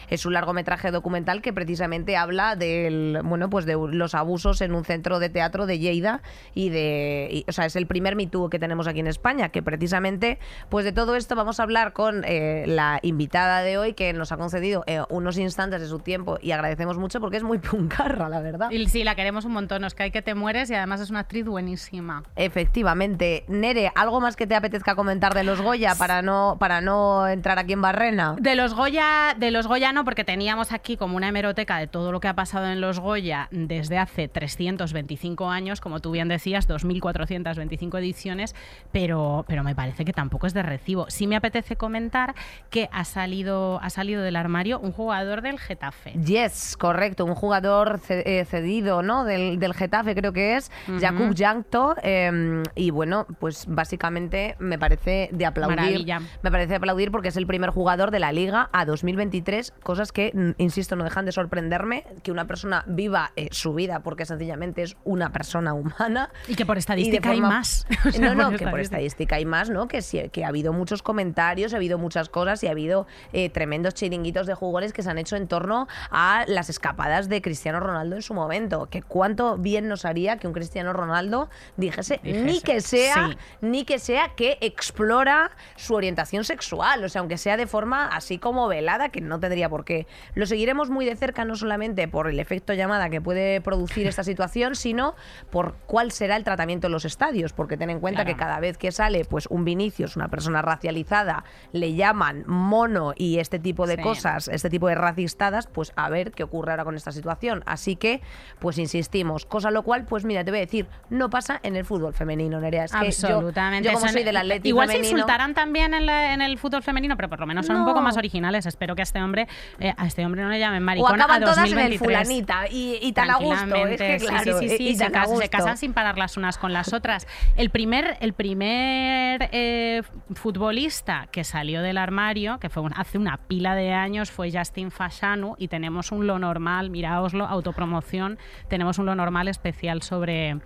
es 0.08 0.26
un 0.26 0.32
largometraje 0.32 0.90
documental 0.90 1.42
que 1.42 1.52
precisamente 1.52 2.16
habla 2.16 2.56
del, 2.56 3.20
bueno, 3.24 3.50
pues 3.50 3.66
de 3.66 3.74
los 3.74 4.14
abusos 4.14 4.60
en 4.60 4.74
un 4.74 4.84
centro 4.84 5.18
de 5.18 5.28
teatro 5.28 5.66
de 5.66 5.78
Lleida 5.78 6.22
y 6.54 6.70
de, 6.70 7.28
y, 7.30 7.44
o 7.48 7.52
sea, 7.52 7.66
es 7.66 7.76
el 7.76 7.86
primer 7.86 8.16
Me 8.16 8.26
Too 8.26 8.48
que 8.50 8.58
tenemos 8.58 8.86
aquí 8.86 9.00
en 9.00 9.06
España, 9.06 9.50
que 9.50 9.62
precisamente, 9.62 10.38
pues 10.68 10.84
de 10.84 10.92
todo 10.92 11.16
esto 11.16 11.34
vamos 11.36 11.60
a 11.60 11.62
hablar 11.62 11.92
con 11.92 12.24
eh, 12.24 12.64
la 12.66 12.98
invitada 13.02 13.62
de 13.62 13.78
hoy 13.78 13.94
que 13.94 14.12
nos 14.12 14.32
ha 14.32 14.36
concedido 14.36 14.84
eh, 14.86 15.00
unos 15.08 15.38
instantes 15.38 15.80
de 15.80 15.88
su 15.88 15.98
tiempo 15.98 16.38
y 16.40 16.52
agradecemos 16.52 16.98
mucho 16.98 17.20
porque 17.20 17.36
es 17.36 17.42
muy 17.42 17.58
puncarra, 17.70 18.28
la 18.28 18.40
verdad. 18.40 18.70
Y 18.70 18.86
sí, 18.86 19.04
la 19.04 19.14
queremos 19.14 19.44
un 19.44 19.52
montón. 19.52 19.82
Nos 19.82 19.94
cae 19.94 20.10
que 20.10 20.22
te 20.22 20.34
mueres 20.34 20.70
y 20.70 20.74
además 20.74 21.00
es 21.00 21.10
una 21.10 21.20
actriz 21.20 21.46
buenísima. 21.46 22.22
Efectivamente. 22.36 23.44
Nere, 23.48 23.92
¿algo 23.94 24.20
más 24.20 24.36
que 24.36 24.46
te 24.46 24.54
apetezca 24.54 24.94
comentar 24.94 25.34
de 25.34 25.44
los 25.44 25.60
Goya 25.60 25.94
para 25.94 26.22
no, 26.22 26.56
para 26.58 26.80
no 26.80 27.28
entrar 27.28 27.58
aquí 27.58 27.72
en 27.72 27.82
Barrena? 27.82 28.36
De 28.38 28.54
los 28.54 28.74
Goya, 28.74 29.29
de 29.34 29.50
los 29.50 29.66
Goya 29.66 29.92
no, 29.92 30.04
porque 30.04 30.24
teníamos 30.24 30.72
aquí 30.72 30.96
como 30.96 31.16
una 31.16 31.28
hemeroteca 31.28 31.78
de 31.78 31.86
todo 31.86 32.12
lo 32.12 32.20
que 32.20 32.28
ha 32.28 32.34
pasado 32.34 32.66
en 32.66 32.80
los 32.80 33.00
Goya 33.00 33.48
desde 33.50 33.98
hace 33.98 34.28
325 34.28 35.48
años, 35.48 35.80
como 35.80 36.00
tú 36.00 36.10
bien 36.10 36.28
decías, 36.28 36.68
2.425 36.68 37.98
ediciones, 37.98 38.54
pero, 38.92 39.44
pero 39.48 39.64
me 39.64 39.74
parece 39.74 40.04
que 40.04 40.12
tampoco 40.12 40.46
es 40.46 40.54
de 40.54 40.62
recibo. 40.62 41.06
Sí 41.08 41.26
me 41.26 41.36
apetece 41.36 41.76
comentar 41.76 42.34
que 42.70 42.88
ha 42.92 43.04
salido, 43.04 43.80
ha 43.82 43.90
salido 43.90 44.22
del 44.22 44.36
armario 44.36 44.78
un 44.80 44.92
jugador 44.92 45.42
del 45.42 45.58
Getafe. 45.58 46.12
Yes, 46.12 46.76
correcto, 46.76 47.24
un 47.24 47.34
jugador 47.34 48.00
eh, 48.08 48.44
cedido, 48.44 49.02
¿no? 49.02 49.24
Del, 49.24 49.58
del 49.58 49.74
Getafe 49.74 50.14
creo 50.14 50.32
que 50.32 50.56
es, 50.56 50.70
Ujú. 50.88 51.00
Jakub 51.00 51.34
Jankto, 51.36 51.94
eh, 52.02 52.62
y 52.74 52.90
bueno, 52.90 53.26
pues 53.38 53.66
básicamente 53.68 54.56
me 54.58 54.78
parece 54.78 55.28
de 55.32 55.46
aplaudir. 55.46 55.76
Maravilla. 55.76 56.20
Me 56.42 56.50
parece 56.50 56.70
de 56.70 56.76
aplaudir 56.76 57.10
porque 57.10 57.28
es 57.28 57.36
el 57.36 57.46
primer 57.46 57.70
jugador 57.70 58.10
de 58.10 58.18
la 58.18 58.32
Liga 58.32 58.68
a 58.72 58.84
2023 58.84 59.19
2023, 59.20 59.72
cosas 59.82 60.12
que, 60.12 60.32
insisto, 60.58 60.96
no 60.96 61.04
dejan 61.04 61.26
de 61.26 61.32
sorprenderme, 61.32 62.04
que 62.22 62.32
una 62.32 62.46
persona 62.46 62.84
viva 62.86 63.32
eh, 63.36 63.48
su 63.52 63.74
vida 63.74 64.00
porque 64.00 64.24
sencillamente 64.24 64.82
es 64.82 64.96
una 65.04 65.32
persona 65.32 65.74
humana. 65.74 66.30
Y 66.48 66.54
que 66.54 66.66
por 66.66 66.78
estadística 66.78 67.30
hay 67.30 67.40
más. 67.40 67.86
O 68.06 68.12
sea, 68.12 68.34
no, 68.34 68.34
no, 68.34 68.50
por 68.50 68.58
que 68.58 68.66
por 68.66 68.80
estadística 68.80 69.36
hay 69.36 69.44
más, 69.44 69.68
¿no? 69.68 69.86
Que, 69.86 70.00
sí, 70.00 70.30
que 70.30 70.44
ha 70.44 70.48
habido 70.48 70.72
muchos 70.72 71.02
comentarios, 71.02 71.74
ha 71.74 71.76
habido 71.76 71.98
muchas 71.98 72.28
cosas 72.28 72.62
y 72.64 72.66
ha 72.66 72.70
habido 72.70 73.06
eh, 73.32 73.50
tremendos 73.50 73.94
chiringuitos 73.94 74.46
de 74.46 74.54
jugadores 74.54 74.92
que 74.92 75.02
se 75.02 75.10
han 75.10 75.18
hecho 75.18 75.36
en 75.36 75.46
torno 75.46 75.86
a 76.10 76.44
las 76.48 76.70
escapadas 76.70 77.28
de 77.28 77.42
Cristiano 77.42 77.78
Ronaldo 77.78 78.16
en 78.16 78.22
su 78.22 78.32
momento. 78.32 78.86
Que 78.90 79.02
cuánto 79.02 79.58
bien 79.58 79.86
nos 79.86 80.04
haría 80.04 80.38
que 80.38 80.46
un 80.46 80.54
Cristiano 80.54 80.92
Ronaldo 80.92 81.50
dijese, 81.76 82.20
ni 82.22 82.60
que 82.60 82.80
sea, 82.80 83.28
sí. 83.28 83.38
ni 83.60 83.84
que 83.84 83.98
sea 83.98 84.30
que 84.34 84.56
explora 84.60 85.50
su 85.76 85.94
orientación 85.94 86.44
sexual, 86.44 87.04
o 87.04 87.08
sea, 87.08 87.20
aunque 87.20 87.36
sea 87.36 87.56
de 87.56 87.66
forma 87.66 88.08
así 88.08 88.38
como 88.38 88.66
velada, 88.68 89.09
que 89.10 89.20
no 89.20 89.38
tendría 89.40 89.68
por 89.68 89.84
qué. 89.84 90.06
Lo 90.34 90.46
seguiremos 90.46 90.90
muy 90.90 91.04
de 91.04 91.16
cerca, 91.16 91.44
no 91.44 91.56
solamente 91.56 92.08
por 92.08 92.28
el 92.28 92.38
efecto 92.40 92.72
llamada 92.74 93.10
que 93.10 93.20
puede 93.20 93.60
producir 93.60 94.06
esta 94.06 94.24
situación, 94.24 94.74
sino 94.74 95.14
por 95.50 95.74
cuál 95.86 96.12
será 96.12 96.36
el 96.36 96.44
tratamiento 96.44 96.86
en 96.86 96.92
los 96.92 97.04
estadios, 97.04 97.52
porque 97.52 97.76
ten 97.76 97.90
en 97.90 98.00
cuenta 98.00 98.24
Claro. 98.24 98.36
que 98.36 98.42
cada 98.42 98.60
vez 98.60 98.78
que 98.78 98.92
sale 98.92 99.24
pues 99.24 99.46
un 99.48 99.64
Vinicius, 99.64 100.16
una 100.16 100.28
persona 100.28 100.62
racializada, 100.62 101.44
le 101.72 101.94
llaman 101.94 102.44
mono 102.46 103.12
y 103.16 103.38
este 103.38 103.58
tipo 103.58 103.86
de 103.86 103.96
Sí. 103.96 104.02
cosas, 104.02 104.48
este 104.48 104.70
tipo 104.70 104.88
de 104.88 104.94
racistadas, 104.94 105.66
pues 105.66 105.92
a 105.96 106.08
ver 106.08 106.32
qué 106.32 106.42
ocurre 106.42 106.70
ahora 106.72 106.84
con 106.84 106.96
esta 106.96 107.12
situación. 107.12 107.62
Así 107.66 107.96
que, 107.96 108.20
pues 108.58 108.78
insistimos, 108.78 109.46
cosa 109.46 109.70
lo 109.70 109.82
cual, 109.82 110.04
pues 110.04 110.24
mira, 110.24 110.44
te 110.44 110.50
voy 110.50 110.58
a 110.58 110.62
decir, 110.62 110.86
no 111.10 111.30
pasa 111.30 111.60
en 111.62 111.76
el 111.76 111.84
fútbol 111.84 112.14
femenino, 112.14 112.60
Nerea. 112.60 112.84
Es 112.84 112.92
que 112.92 112.98
yo- 113.10 113.26
Absolutamente. 113.36 113.88
Yo, 113.88 113.94
como 113.94 114.08
soy 114.08 114.24
del 114.24 114.36
Atlético 114.36 114.68
Igual 114.68 114.88
se 114.90 114.98
insultarán 114.98 115.54
también 115.54 115.94
en, 115.94 116.06
la- 116.06 116.34
en 116.34 116.42
el 116.42 116.58
fútbol 116.58 116.82
femenino, 116.82 117.16
pero 117.16 117.28
por 117.28 117.40
lo 117.40 117.46
menos 117.46 117.66
son 117.66 117.76
un 117.76 117.84
poco 117.84 118.00
más 118.00 118.16
originales. 118.16 118.66
Espero 118.66 118.94
que 118.96 118.99
a 119.00 119.04
este 119.04 119.22
hombre, 119.22 119.48
eh, 119.78 119.92
a 119.96 120.06
este 120.06 120.24
hombre 120.24 120.42
no 120.42 120.48
le 120.48 120.58
llamen 120.58 120.82
o 120.82 120.86
maricón 120.86 121.14
acaban 121.14 121.42
a 121.42 121.46
todas 121.46 121.58
en 121.58 121.64
el 121.78 121.98
2023. 121.98 121.98
fulanita 121.98 122.68
y, 122.70 122.98
y 123.02 123.12
tan 123.12 123.30
a 123.30 123.36
gusto. 123.36 123.74
Es 123.74 123.98
que, 124.00 124.18
sí, 124.20 124.26
claro, 124.26 124.58
sí, 124.58 124.68
sí, 124.68 124.76
sí, 124.76 124.88
y 124.88 124.96
se, 124.96 125.10
casan 125.50 125.76
sin 125.76 125.92
parar 125.92 126.18
las 126.18 126.36
unas 126.36 126.58
con 126.58 126.72
las 126.72 126.92
otras. 126.92 127.26
El 127.56 127.70
primer, 127.70 128.16
el 128.20 128.32
primer 128.32 129.48
eh, 129.52 130.02
futbolista 130.34 131.28
que 131.30 131.44
salió 131.44 131.82
del 131.82 131.98
armario, 131.98 132.58
que 132.58 132.68
fue 132.68 132.82
un- 132.82 132.94
hace 132.94 133.18
una 133.18 133.36
pila 133.36 133.74
de 133.74 133.92
años, 133.92 134.30
fue 134.30 134.50
Justin 134.52 134.90
Fashanu 134.90 135.54
y 135.58 135.68
tenemos 135.68 136.12
un 136.12 136.26
lo 136.26 136.38
normal, 136.38 136.90
miraoslo, 136.90 137.46
autopromoción, 137.46 138.38
tenemos 138.68 138.98
un 138.98 139.06
lo 139.06 139.14
normal 139.14 139.48
especial 139.48 140.02
sobre 140.02 140.58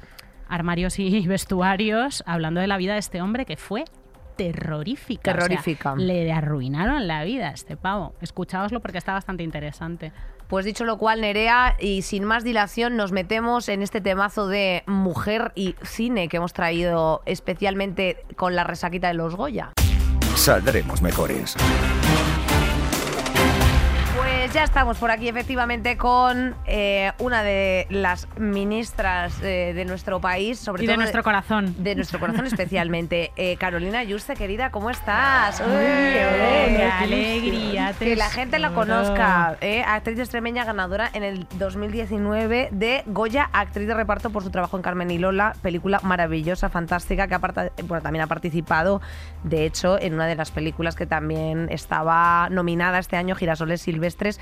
armarios 0.48 0.98
y 0.98 1.26
vestuarios, 1.26 2.22
hablando 2.26 2.60
de 2.60 2.66
la 2.66 2.76
vida 2.76 2.94
de 2.94 2.98
este 3.00 3.20
hombre 3.22 3.44
que 3.46 3.56
fue 3.56 3.84
terrorífica. 4.36 5.30
o 5.30 5.34
sea, 5.34 5.42
Terrorífica. 5.48 5.94
le 5.96 6.32
arruinaron 6.32 7.06
la 7.06 7.24
vida 7.24 7.48
a 7.48 7.52
este 7.52 7.76
pavo. 7.76 8.14
Escucháoslo 8.20 8.80
porque 8.80 8.98
está 8.98 9.12
bastante 9.12 9.42
interesante. 9.42 10.12
Pues 10.48 10.64
dicho 10.66 10.84
lo 10.84 10.98
cual, 10.98 11.22
Nerea, 11.22 11.74
y 11.80 12.02
sin 12.02 12.24
más 12.24 12.44
dilación, 12.44 12.96
nos 12.96 13.12
metemos 13.12 13.68
en 13.68 13.82
este 13.82 14.00
temazo 14.00 14.46
de 14.46 14.82
mujer 14.86 15.52
y 15.54 15.74
cine 15.82 16.28
que 16.28 16.36
hemos 16.36 16.52
traído 16.52 17.22
especialmente 17.24 18.24
con 18.36 18.54
la 18.54 18.62
resaquita 18.64 19.08
de 19.08 19.14
los 19.14 19.36
Goya. 19.36 19.72
Saldremos 20.36 21.00
mejores. 21.00 21.56
Pues 24.44 24.52
ya 24.52 24.64
estamos 24.64 24.98
por 24.98 25.10
aquí 25.10 25.26
efectivamente 25.26 25.96
con 25.96 26.54
eh, 26.66 27.12
una 27.18 27.42
de 27.42 27.86
las 27.88 28.28
ministras 28.38 29.40
eh, 29.42 29.72
de 29.74 29.86
nuestro 29.86 30.20
país, 30.20 30.58
sobre 30.58 30.82
Y 30.82 30.86
todo 30.86 30.92
de 30.92 30.98
nuestro 30.98 31.22
corazón. 31.22 31.74
de 31.82 31.94
nuestro 31.94 32.20
corazón 32.20 32.44
especialmente. 32.44 33.32
Eh, 33.44 33.56
Carolina 33.56 34.02
Yuste, 34.04 34.34
querida, 34.34 34.70
¿cómo 34.70 34.90
estás? 34.90 35.60
Uy, 35.60 35.66
¡Qué 35.66 36.90
alegría! 37.00 37.94
Que 37.98 38.16
la 38.16 38.28
gente 38.30 38.58
la 38.58 38.70
conozca. 38.70 39.56
Actriz 39.86 40.18
extremeña 40.18 40.64
ganadora 40.64 41.08
en 41.14 41.22
el 41.24 41.46
2019 41.58 42.68
de 42.70 43.02
Goya, 43.06 43.48
actriz 43.52 43.86
de 43.88 43.94
reparto 43.94 44.30
por 44.30 44.42
su 44.42 44.50
trabajo 44.50 44.76
en 44.76 44.82
Carmen 44.82 45.10
y 45.10 45.18
Lola, 45.18 45.54
película 45.62 46.00
maravillosa, 46.02 46.68
fantástica, 46.68 47.26
que 47.28 47.34
aparta- 47.34 47.70
bueno, 47.84 48.02
también 48.02 48.22
ha 48.22 48.26
participado, 48.26 49.00
de 49.42 49.64
hecho, 49.66 49.98
en 50.00 50.14
una 50.14 50.26
de 50.26 50.36
las 50.36 50.50
películas 50.50 50.94
que 50.96 51.06
también 51.06 51.68
estaba 51.70 52.48
nominada 52.50 52.98
este 52.98 53.16
año, 53.16 53.34
Girasoles 53.34 53.80
Silvestres, 53.82 54.33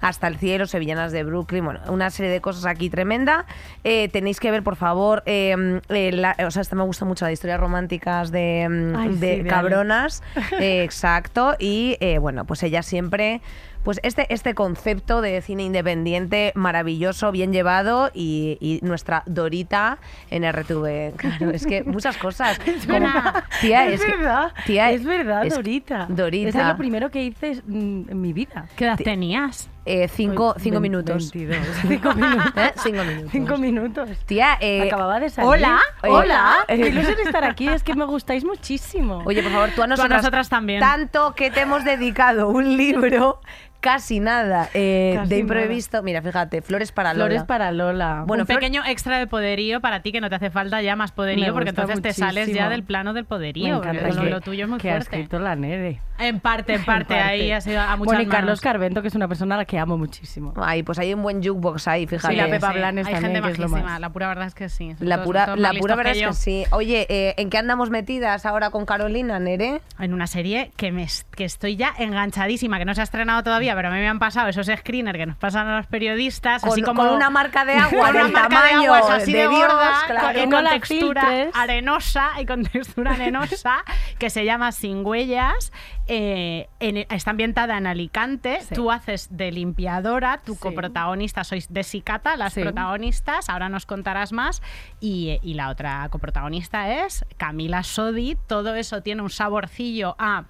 Hasta 0.00 0.28
el 0.28 0.38
cielo, 0.38 0.68
Sevillanas 0.68 1.10
de 1.10 1.24
Brooklyn, 1.24 1.64
bueno, 1.64 1.80
una 1.88 2.08
serie 2.10 2.30
de 2.30 2.40
cosas 2.40 2.66
aquí 2.66 2.88
tremenda. 2.88 3.46
Eh, 3.82 4.08
tenéis 4.12 4.38
que 4.38 4.48
ver, 4.52 4.62
por 4.62 4.76
favor, 4.76 5.24
eh, 5.26 5.80
eh, 5.88 6.12
la- 6.12 6.36
o 6.46 6.50
sea, 6.52 6.62
esta 6.62 6.76
me 6.76 6.84
gusta 6.84 7.04
mucho, 7.04 7.24
la 7.24 7.30
de 7.30 7.32
historias 7.34 7.58
románticas 7.58 8.30
de, 8.30 8.68
mm, 8.70 8.96
Ay, 8.96 9.14
de 9.16 9.44
cabronas, 9.48 10.22
exacto, 10.60 11.56
y 11.58 11.96
bueno, 12.20 12.44
pues 12.44 12.62
ella 12.62 12.84
siempre, 12.84 13.40
pues 13.88 14.00
este, 14.02 14.26
este 14.34 14.54
concepto 14.54 15.22
de 15.22 15.40
cine 15.40 15.62
independiente 15.62 16.52
maravilloso, 16.54 17.32
bien 17.32 17.54
llevado 17.54 18.10
y, 18.12 18.58
y 18.60 18.80
nuestra 18.82 19.22
Dorita 19.24 19.96
en 20.30 20.42
RTV. 20.46 21.14
Claro, 21.16 21.50
es 21.52 21.64
que 21.66 21.84
muchas 21.84 22.18
cosas. 22.18 22.58
Como- 22.86 23.00
verdad. 23.00 23.44
tía, 23.62 23.86
es, 23.86 23.94
es 23.94 24.04
que- 24.04 24.14
verdad, 24.14 24.52
tía, 24.66 24.90
es 24.90 25.04
verdad, 25.04 25.46
es- 25.46 25.54
Dorita. 25.54 26.04
Dorita. 26.10 26.50
Eso 26.50 26.60
es 26.60 26.66
lo 26.66 26.76
primero 26.76 27.10
que 27.10 27.22
hice 27.24 27.62
mm, 27.66 28.10
en 28.10 28.20
mi 28.20 28.34
vida. 28.34 28.66
¿Qué 28.76 28.84
edad 28.84 28.98
tenías? 29.02 29.70
eh, 29.86 30.06
cinco, 30.06 30.52
Pues, 30.52 30.64
cinco 30.64 30.80
minutos. 30.80 31.32
22. 31.32 31.66
Cinco 31.88 32.12
minutos. 32.14 32.52
¿Eh? 32.56 32.72
Cinco 32.82 33.04
minutos. 33.04 33.30
Cinco 33.32 33.56
minutos. 33.56 34.10
Tía, 34.26 34.58
eh, 34.60 34.82
Acababa 34.82 35.18
de 35.18 35.30
salir. 35.30 35.48
hola, 35.50 35.78
eh, 36.02 36.08
hola. 36.10 36.56
Qué 36.66 36.76
ilusión 36.88 37.16
estar 37.24 37.42
aquí, 37.42 37.68
es 37.70 37.82
que 37.82 37.94
me 37.94 38.04
gustáis 38.04 38.44
muchísimo. 38.44 39.22
Oye, 39.24 39.42
por 39.42 39.50
favor, 39.50 39.70
tú 39.74 39.82
a 39.82 39.86
nosotras, 39.86 40.18
nosotras 40.20 40.50
también. 40.50 40.80
Tanto 40.80 41.34
que 41.34 41.50
te 41.50 41.60
hemos 41.62 41.84
dedicado 41.84 42.50
un 42.50 42.76
libro, 42.76 43.40
casi 43.80 44.20
nada, 44.20 44.68
eh, 44.74 45.12
Casi 45.16 45.28
de 45.30 45.38
imprevisto. 45.38 46.02
Mira, 46.02 46.22
fíjate, 46.22 46.62
Flores 46.62 46.92
para 46.92 47.12
Lola. 47.14 47.24
Flores 47.26 47.42
para 47.44 47.72
Lola. 47.72 48.24
Bueno, 48.26 48.42
un 48.42 48.46
Flor- 48.46 48.58
pequeño 48.60 48.82
extra 48.86 49.18
de 49.18 49.26
poderío 49.26 49.80
para 49.80 50.02
ti 50.02 50.12
que 50.12 50.20
no 50.20 50.28
te 50.28 50.36
hace 50.36 50.50
falta 50.50 50.82
ya 50.82 50.96
más 50.96 51.12
poderío 51.12 51.46
Me 51.46 51.52
porque 51.52 51.70
entonces 51.70 52.00
te 52.02 52.12
sales 52.12 52.52
ya 52.52 52.68
del 52.68 52.82
plano 52.82 53.12
del 53.12 53.24
me 53.24 53.28
poderío. 53.28 53.76
encanta 53.78 54.08
lo, 54.08 54.22
que- 54.22 54.30
lo 54.30 54.40
tuyo 54.40 54.64
es 54.64 54.70
muy 54.70 54.78
que 54.78 54.90
ha 54.90 54.94
fuerte. 54.96 55.16
escrito 55.16 55.38
la 55.38 55.56
Nere. 55.56 56.00
En 56.18 56.40
parte, 56.40 56.74
en 56.74 56.80
En 56.80 56.84
parte, 56.84 57.14
ahí 57.14 57.52
ha 57.52 57.60
sido 57.60 57.80
a 57.80 57.96
muchas 57.96 58.06
Bueno, 58.06 58.22
y 58.22 58.26
Carlos 58.26 58.46
manos. 58.48 58.60
Carvento, 58.60 59.02
que 59.02 59.08
es 59.08 59.14
una 59.14 59.28
persona 59.28 59.54
a 59.54 59.58
la 59.58 59.64
que 59.64 59.78
amo 59.78 59.96
muchísimo. 59.96 60.52
Ay, 60.56 60.82
pues 60.82 60.98
hay 60.98 61.14
un 61.14 61.22
buen 61.22 61.42
jukebox 61.42 61.86
ahí, 61.88 62.06
fíjate. 62.06 62.34
Sí, 62.34 62.40
la 62.40 62.48
Pepa 62.48 62.72
Blanes 62.72 63.06
hay 63.06 63.12
también, 63.14 63.34
gente 63.34 63.46
que 63.46 63.52
es 63.52 63.58
lo 63.58 63.68
majísima. 63.68 63.90
más. 63.92 64.00
La 64.00 64.10
pura 64.10 64.28
verdad 64.28 64.46
es 64.48 64.54
que 64.54 64.68
sí. 64.68 64.96
La 64.98 65.22
pura, 65.22 65.54
la 65.56 65.72
pura 65.74 65.94
verdad 65.94 66.16
es 66.16 66.26
que 66.26 66.32
sí. 66.32 66.64
Oye, 66.72 67.06
eh, 67.08 67.34
¿en 67.36 67.50
qué 67.50 67.58
andamos 67.58 67.90
metidas 67.90 68.44
ahora 68.46 68.70
con 68.70 68.84
Carolina, 68.84 69.38
Nere? 69.38 69.80
En 70.00 70.12
una 70.12 70.26
serie 70.26 70.72
que, 70.76 70.90
me, 70.90 71.06
que 71.36 71.44
estoy 71.44 71.76
ya 71.76 71.92
enganchadísima, 71.98 72.78
que 72.78 72.84
no 72.84 72.94
se 72.94 73.00
ha 73.00 73.04
estrenado 73.04 73.42
todavía, 73.44 73.67
pero 73.74 73.88
a 73.88 73.90
mí 73.90 73.98
me 73.98 74.08
han 74.08 74.18
pasado 74.18 74.48
esos 74.48 74.66
screeners 74.66 75.18
que 75.18 75.26
nos 75.26 75.36
pasan 75.36 75.66
a 75.68 75.76
los 75.78 75.86
periodistas, 75.86 76.62
Con, 76.62 76.72
así 76.72 76.82
como 76.82 77.02
con 77.04 77.14
una 77.14 77.30
marca 77.30 77.64
de 77.64 77.72
agua 77.76 78.06
con 78.08 78.16
una 78.16 78.28
marca 78.28 78.48
tamaño 78.48 78.80
de 78.80 78.86
aguas 78.98 79.10
así 79.10 79.32
de, 79.32 79.46
gorda, 79.46 79.92
claro. 80.06 80.38
con, 80.40 80.50
no 80.50 80.70
textura 80.70 81.22
filtres. 81.22 81.54
arenosa 81.56 82.30
y 82.40 82.46
con 82.46 82.62
textura 82.64 83.12
arenosa, 83.12 83.84
que 84.18 84.30
se 84.30 84.44
llama 84.44 84.72
Sin 84.72 85.04
Huellas. 85.04 85.72
eh, 86.10 86.68
en- 86.80 87.06
está 87.10 87.32
ambientada 87.32 87.76
en 87.76 87.86
Alicante. 87.86 88.60
Sí. 88.62 88.74
Tú 88.74 88.90
haces 88.90 89.28
de 89.30 89.52
limpiadora, 89.52 90.38
tu 90.44 90.54
Sí. 90.54 90.60
coprotagonista 90.60 91.44
sois 91.44 91.70
de 91.72 91.82
Sicata, 91.82 92.34
las 92.36 92.54
Sí. 92.54 92.62
protagonistas. 92.62 93.50
Ahora 93.50 93.68
nos 93.68 93.84
contarás 93.84 94.32
más. 94.32 94.62
Y, 95.00 95.38
y 95.42 95.52
la 95.54 95.68
otra 95.68 96.08
coprotagonista 96.10 97.04
es 97.04 97.26
Camila 97.36 97.82
Sodi. 97.82 98.36
Todo 98.46 98.74
eso 98.74 99.02
tiene 99.02 99.20
un 99.20 99.28
saborcillo 99.30 100.16
a 100.18 100.44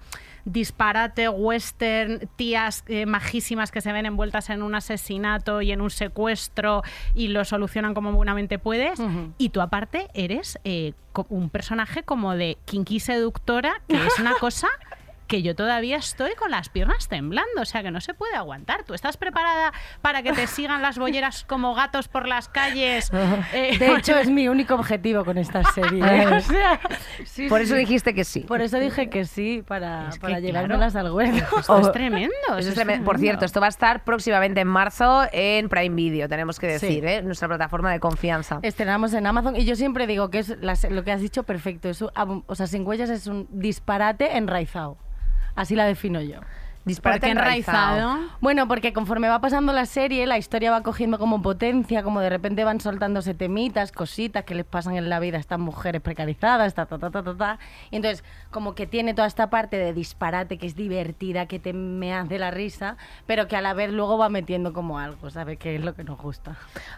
disparate 0.51 1.29
western, 1.29 2.27
tías 2.35 2.83
eh, 2.87 3.05
majísimas 3.05 3.71
que 3.71 3.81
se 3.81 3.91
ven 3.91 4.05
envueltas 4.05 4.49
en 4.49 4.61
un 4.63 4.75
asesinato 4.75 5.61
y 5.61 5.71
en 5.71 5.81
un 5.81 5.89
secuestro 5.89 6.83
y 7.13 7.27
lo 7.27 7.45
solucionan 7.45 7.93
como 7.93 8.11
buenamente 8.11 8.59
puedes. 8.59 8.99
Y 9.37 9.49
tú 9.49 9.61
aparte 9.61 10.07
eres 10.13 10.59
eh, 10.63 10.93
un 11.29 11.49
personaje 11.49 12.03
como 12.03 12.35
de 12.35 12.57
kinky 12.65 12.99
seductora, 12.99 13.81
que 13.87 14.05
es 14.05 14.19
una 14.19 14.33
cosa 14.39 14.67
que 15.29 15.41
yo 15.43 15.55
todavía 15.55 15.95
estoy 15.95 16.33
con 16.35 16.51
las 16.51 16.67
piernas 16.67 17.07
temblando, 17.07 17.61
o 17.61 17.65
sea 17.65 17.83
que 17.83 17.91
no 17.91 18.01
se 18.01 18.13
puede 18.13 18.35
aguantar. 18.35 18.83
¿Tú 18.83 18.93
estás 18.93 19.15
preparada 19.15 19.71
para 20.01 20.23
que 20.23 20.33
te 20.33 20.47
sigan 20.47 20.81
las 20.81 20.97
bolleras 20.97 21.45
como 21.45 21.73
gatos 21.75 22.09
por 22.09 22.27
las 22.27 22.49
calles? 22.49 23.09
Eh, 23.53 23.77
De 23.77 23.93
hecho, 23.95 24.17
es 24.17 24.29
mi 24.29 24.47
único 24.47 24.73
objetivo 24.75 25.23
con 25.23 25.37
esta 25.37 25.63
serie. 25.71 26.03
¿eh? 26.05 26.27
O 26.27 26.39
sea, 26.41 26.79
sí, 27.25 27.47
Por 27.47 27.59
sí. 27.59 27.65
eso 27.65 27.75
dijiste 27.75 28.13
que 28.13 28.23
sí. 28.25 28.41
Por 28.41 28.61
eso 28.61 28.79
dije 28.79 29.09
que 29.09 29.25
sí, 29.25 29.63
para, 29.65 30.09
Es 30.09 30.19
claro. 30.19 30.39
llevármelas 30.39 30.95
al 30.95 31.11
huevo. 31.11 31.37
Esto 31.57 31.79
es 31.81 31.91
tremendo. 31.91 32.33
Eso 32.47 32.57
eso 32.57 32.59
es 32.59 32.67
es 32.69 32.73
tremendo. 32.75 33.05
Por 33.05 33.17
cierto, 33.19 33.45
esto 33.45 33.59
va 33.61 33.67
a 33.67 33.69
estar 33.69 34.03
próximamente 34.03 34.61
en 34.61 34.67
marzo 34.67 35.23
en 35.31 35.69
Prime 35.69 35.95
Video, 35.95 36.27
tenemos 36.27 36.59
que 36.59 36.67
decir, 36.67 36.89
Sí. 37.03 37.07
¿eh? 37.07 37.21
nuestra 37.21 37.47
plataforma 37.47 37.91
de 37.91 37.99
confianza. 37.99 38.59
Estrenamos 38.63 39.13
en 39.13 39.27
Amazon 39.27 39.55
y 39.55 39.63
yo 39.65 39.75
siempre 39.75 40.07
digo 40.07 40.29
que 40.31 40.39
es 40.39 40.57
las- 40.61 40.89
lo 40.89 41.03
que 41.03 41.11
has 41.11 41.21
dicho 41.21 41.43
perfecto. 41.43 41.87
Es 41.89 42.01
un- 42.01 42.43
o 42.47 42.55
sea, 42.55 42.65
Sin 42.67 42.85
Huellas 42.85 43.09
es 43.11 43.27
un 43.27 43.47
disparate 43.51 44.37
enraizado. 44.37 44.97
Así 45.55 45.75
la 45.75 45.85
defino 45.85 46.21
yo. 46.21 46.39
Disparate 46.85 47.19
¿Por 47.19 47.27
qué 47.27 47.31
enraizado? 47.31 48.19
Bueno, 48.39 48.67
porque 48.67 48.93
conforme 48.93 49.27
va 49.27 49.41
pasando 49.41 49.73
la 49.73 49.85
serie, 49.85 50.25
la 50.25 50.37
historia 50.37 50.71
va 50.71 50.81
cogiendo 50.81 51.19
como 51.19 51.41
potencia, 51.41 52.03
como 52.03 52.21
de 52.21 52.29
repente 52.29 52.63
van 52.63 52.79
soltándose 52.79 53.33
temitas, 53.33 53.91
cositas 53.91 54.45
que 54.45 54.55
les 54.55 54.65
pasan 54.65 54.95
en 54.95 55.09
la 55.09 55.19
vida 55.19 55.37
a 55.37 55.39
estas 55.39 55.59
mujeres 55.59 56.01
precarizadas, 56.01 56.73
ta, 56.73 56.85
ta, 56.85 56.97
ta, 56.97 57.11
ta, 57.11 57.21
ta, 57.21 57.35
ta. 57.35 57.59
Y 57.91 57.97
entonces, 57.97 58.23
como 58.51 58.73
que 58.75 58.87
tiene 58.87 59.13
toda 59.13 59.27
esta 59.27 59.49
parte 59.49 59.77
de 59.77 59.93
disparate 59.93 60.57
que 60.57 60.65
es 60.67 60.75
divertida, 60.75 61.45
que 61.45 61.59
te 61.59 61.71
me 61.73 62.13
hace 62.13 62.39
la 62.39 62.51
risa, 62.51 62.97
pero 63.27 63.47
que 63.47 63.55
a 63.55 63.61
la 63.61 63.73
vez 63.73 63.91
luego 63.91 64.17
va 64.17 64.29
metiendo 64.29 64.73
como 64.73 64.97
algo, 64.99 65.29
¿sabes? 65.29 65.57
Que 65.59 65.75
es 65.75 65.81
lo 65.83 65.93
que 65.93 66.03
nos 66.03 66.17
gusta. 66.17 66.55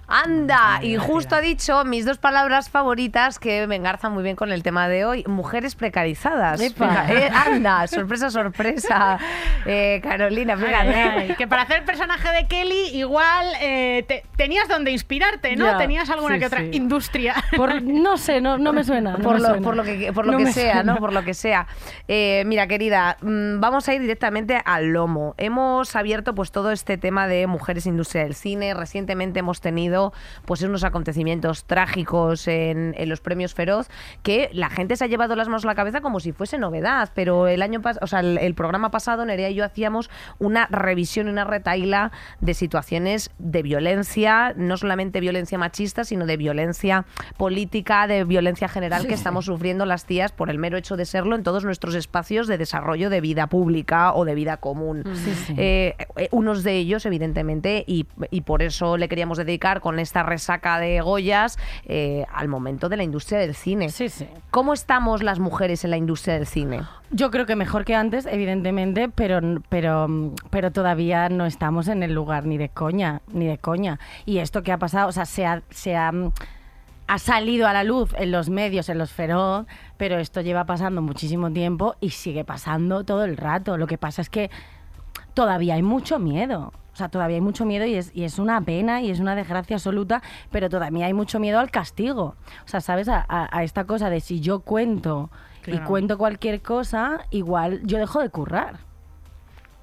Anda, 0.07 0.79
y 0.81 0.95
justo 0.97 1.35
ha 1.35 1.41
dicho 1.41 1.83
mis 1.85 2.05
dos 2.05 2.17
palabras 2.17 2.69
favoritas 2.69 3.39
que 3.39 3.67
me 3.67 3.75
engarzan 3.75 4.13
muy 4.13 4.23
bien 4.23 4.35
con 4.35 4.51
el 4.51 4.63
tema 4.63 4.87
de 4.87 5.05
hoy, 5.05 5.23
mujeres 5.27 5.75
precarizadas. 5.75 6.59
Eh, 6.61 7.29
anda, 7.33 7.87
sorpresa, 7.87 8.29
sorpresa. 8.29 9.17
Eh, 9.65 9.99
Carolina, 10.03 10.55
fíjate. 10.57 10.75
Ay, 10.93 11.27
ay, 11.29 11.35
que 11.35 11.47
para 11.47 11.63
hacer 11.63 11.79
el 11.79 11.83
personaje 11.85 12.29
de 12.31 12.47
Kelly 12.47 12.89
igual 12.97 13.45
eh, 13.61 14.03
te- 14.07 14.23
tenías 14.37 14.67
donde 14.67 14.91
inspirarte, 14.91 15.55
¿no? 15.55 15.65
Ya, 15.65 15.77
Tenías 15.77 16.09
alguna 16.09 16.35
sí, 16.35 16.39
que 16.39 16.45
otra 16.45 16.59
sí. 16.61 16.69
industria. 16.73 17.35
Por, 17.55 17.81
no 17.81 18.17
sé, 18.17 18.39
no, 18.41 18.57
no 18.57 18.71
me 18.73 18.83
suena. 18.83 19.13
no 19.17 19.23
por 19.23 19.33
me 19.35 19.39
lo, 19.39 19.47
suena. 19.49 19.63
por 19.63 19.75
lo 19.75 19.83
que, 19.83 20.13
por 20.13 20.25
lo 20.25 20.31
No 20.33 20.37
que 20.39 20.53
sea, 20.53 20.73
suena. 20.75 20.93
¿no? 20.93 20.99
Por 20.99 21.13
lo 21.13 21.23
que 21.23 21.33
sea. 21.33 21.40
Eh, 22.07 22.43
mira, 22.45 22.67
querida, 22.67 23.17
mm, 23.21 23.59
vamos 23.59 23.87
a 23.87 23.93
ir 23.93 24.01
directamente 24.01 24.61
al 24.63 24.93
lomo. 24.93 25.33
Hemos 25.37 25.95
abierto 25.95 26.35
pues 26.35 26.51
todo 26.51 26.71
este 26.71 26.97
tema 26.97 27.27
de 27.27 27.47
mujeres 27.47 27.85
industria 27.85 28.23
del 28.23 28.35
cine. 28.35 28.73
Recientemente 28.73 29.39
hemos 29.39 29.61
tenido 29.61 30.13
pues 30.45 30.61
unos 30.61 30.83
acontecimientos 30.83 31.65
trágicos 31.65 32.47
en, 32.47 32.93
en 32.97 33.09
los 33.09 33.21
premios 33.21 33.53
Feroz 33.53 33.89
que 34.23 34.49
la 34.53 34.69
gente 34.69 34.95
se 34.95 35.05
ha 35.05 35.07
llevado 35.07 35.35
las 35.35 35.47
manos 35.47 35.63
a 35.65 35.67
la 35.67 35.75
cabeza 35.75 36.01
como 36.01 36.19
si 36.19 36.31
fuese 36.31 36.57
novedad. 36.57 37.09
Pero 37.15 37.47
el 37.47 37.61
año 37.61 37.81
pasado, 37.81 38.03
o 38.03 38.07
sea, 38.07 38.19
el, 38.19 38.37
el 38.37 38.53
programa 38.53 38.91
pasado, 38.91 39.25
Nerea 39.25 39.49
y 39.49 39.55
yo 39.55 39.65
hacíamos 39.65 40.09
una 40.39 40.67
revisión 40.67 41.27
y 41.27 41.31
una 41.31 41.43
retaila 41.43 42.11
de 42.39 42.53
situaciones 42.53 43.31
de 43.37 43.63
violencia, 43.63 44.53
no 44.55 44.77
solamente 44.77 45.19
violencia 45.19 45.57
machista, 45.57 46.03
sino 46.03 46.25
de 46.25 46.37
violencia 46.37 47.05
política, 47.37 48.07
de 48.07 48.23
violencia 48.23 48.67
general 48.67 49.07
que 49.07 49.13
estamos 49.13 49.45
sufriendo 49.45 49.85
las 49.85 50.05
tías 50.05 50.31
por 50.31 50.49
el 50.49 50.57
mero 50.57 50.77
hecho 50.77 50.97
de 50.97 51.05
serlo 51.05 51.30
en 51.35 51.43
todos 51.43 51.63
nuestros 51.65 51.95
espacios 51.95 52.47
de 52.47 52.57
desarrollo 52.57 53.09
de 53.09 53.21
vida 53.21 53.47
pública 53.47 54.13
o 54.13 54.25
de 54.25 54.35
vida 54.35 54.57
común. 54.57 55.03
Sí, 55.13 55.33
sí. 55.33 55.53
Eh, 55.57 55.95
eh, 56.15 56.27
unos 56.31 56.63
de 56.63 56.77
ellos, 56.77 57.05
evidentemente, 57.05 57.83
y, 57.87 58.05
y 58.29 58.41
por 58.41 58.61
eso 58.61 58.97
le 58.97 59.07
queríamos 59.09 59.37
dedicar 59.37 59.81
con 59.81 59.99
esta 59.99 60.23
resaca 60.23 60.79
de 60.79 61.01
Goyas 61.01 61.57
eh, 61.85 62.25
al 62.33 62.47
momento 62.47 62.89
de 62.89 62.97
la 62.97 63.03
industria 63.03 63.39
del 63.39 63.55
cine. 63.55 63.89
Sí. 63.89 64.07
¿Cómo 64.49 64.73
estamos 64.73 65.23
las 65.23 65.39
mujeres 65.39 65.83
en 65.83 65.91
la 65.91 65.97
industria 65.97 66.35
del 66.35 66.47
cine? 66.47 66.81
Yo 67.11 67.29
creo 67.29 67.45
que 67.45 67.55
mejor 67.55 67.83
que 67.83 67.93
antes, 67.93 68.25
evidentemente, 68.25 69.09
pero, 69.09 69.41
pero, 69.67 70.07
pero 70.49 70.71
todavía 70.71 71.27
no 71.27 71.45
estamos 71.45 71.89
en 71.89 72.03
el 72.03 72.13
lugar 72.13 72.45
ni 72.45 72.57
de 72.57 72.69
coña, 72.69 73.21
ni 73.33 73.45
de 73.47 73.57
coña. 73.57 73.99
Y 74.25 74.37
esto 74.37 74.63
que 74.63 74.71
ha 74.71 74.77
pasado, 74.77 75.09
o 75.09 75.11
sea, 75.11 75.25
se 75.25 75.45
ha, 75.45 75.61
se 75.69 75.95
ha, 75.95 76.11
mm, 76.11 76.31
ha 77.13 77.19
salido 77.19 77.67
a 77.67 77.73
la 77.73 77.83
luz 77.83 78.13
en 78.17 78.31
los 78.31 78.49
medios, 78.49 78.87
en 78.87 78.97
los 78.97 79.11
feroz, 79.11 79.65
pero 79.97 80.17
esto 80.17 80.39
lleva 80.39 80.63
pasando 80.65 81.01
muchísimo 81.01 81.51
tiempo 81.51 81.95
y 81.99 82.11
sigue 82.11 82.45
pasando 82.45 83.03
todo 83.03 83.25
el 83.25 83.35
rato. 83.35 83.75
Lo 83.77 83.85
que 83.85 83.97
pasa 83.97 84.21
es 84.21 84.29
que 84.29 84.49
todavía 85.33 85.73
hay 85.75 85.83
mucho 85.83 86.19
miedo. 86.19 86.71
O 86.93 86.95
sea, 86.95 87.09
todavía 87.09 87.35
hay 87.35 87.41
mucho 87.41 87.65
miedo 87.65 87.85
y 87.85 87.95
es, 87.95 88.11
y 88.15 88.23
es 88.23 88.39
una 88.39 88.61
pena 88.61 89.01
y 89.01 89.11
es 89.11 89.19
una 89.19 89.35
desgracia 89.35 89.75
absoluta, 89.75 90.21
pero 90.51 90.69
todavía 90.69 91.05
hay 91.05 91.13
mucho 91.13 91.37
miedo 91.39 91.59
al 91.59 91.69
castigo. 91.69 92.35
O 92.65 92.67
sea, 92.67 92.79
¿sabes? 92.79 93.09
A, 93.09 93.25
a- 93.27 93.49
a 93.57 93.63
esta 93.63 93.83
cosa 93.85 94.09
de 94.09 94.21
si 94.21 94.39
yo 94.39 94.61
cuento 94.61 95.29
y 95.67 95.77
cuento 95.79 96.17
cualquier 96.17 96.61
cosa, 96.61 97.25
igual 97.29 97.81
yo 97.83 97.97
dejo 97.97 98.21
de 98.21 98.29
currar. 98.29 98.79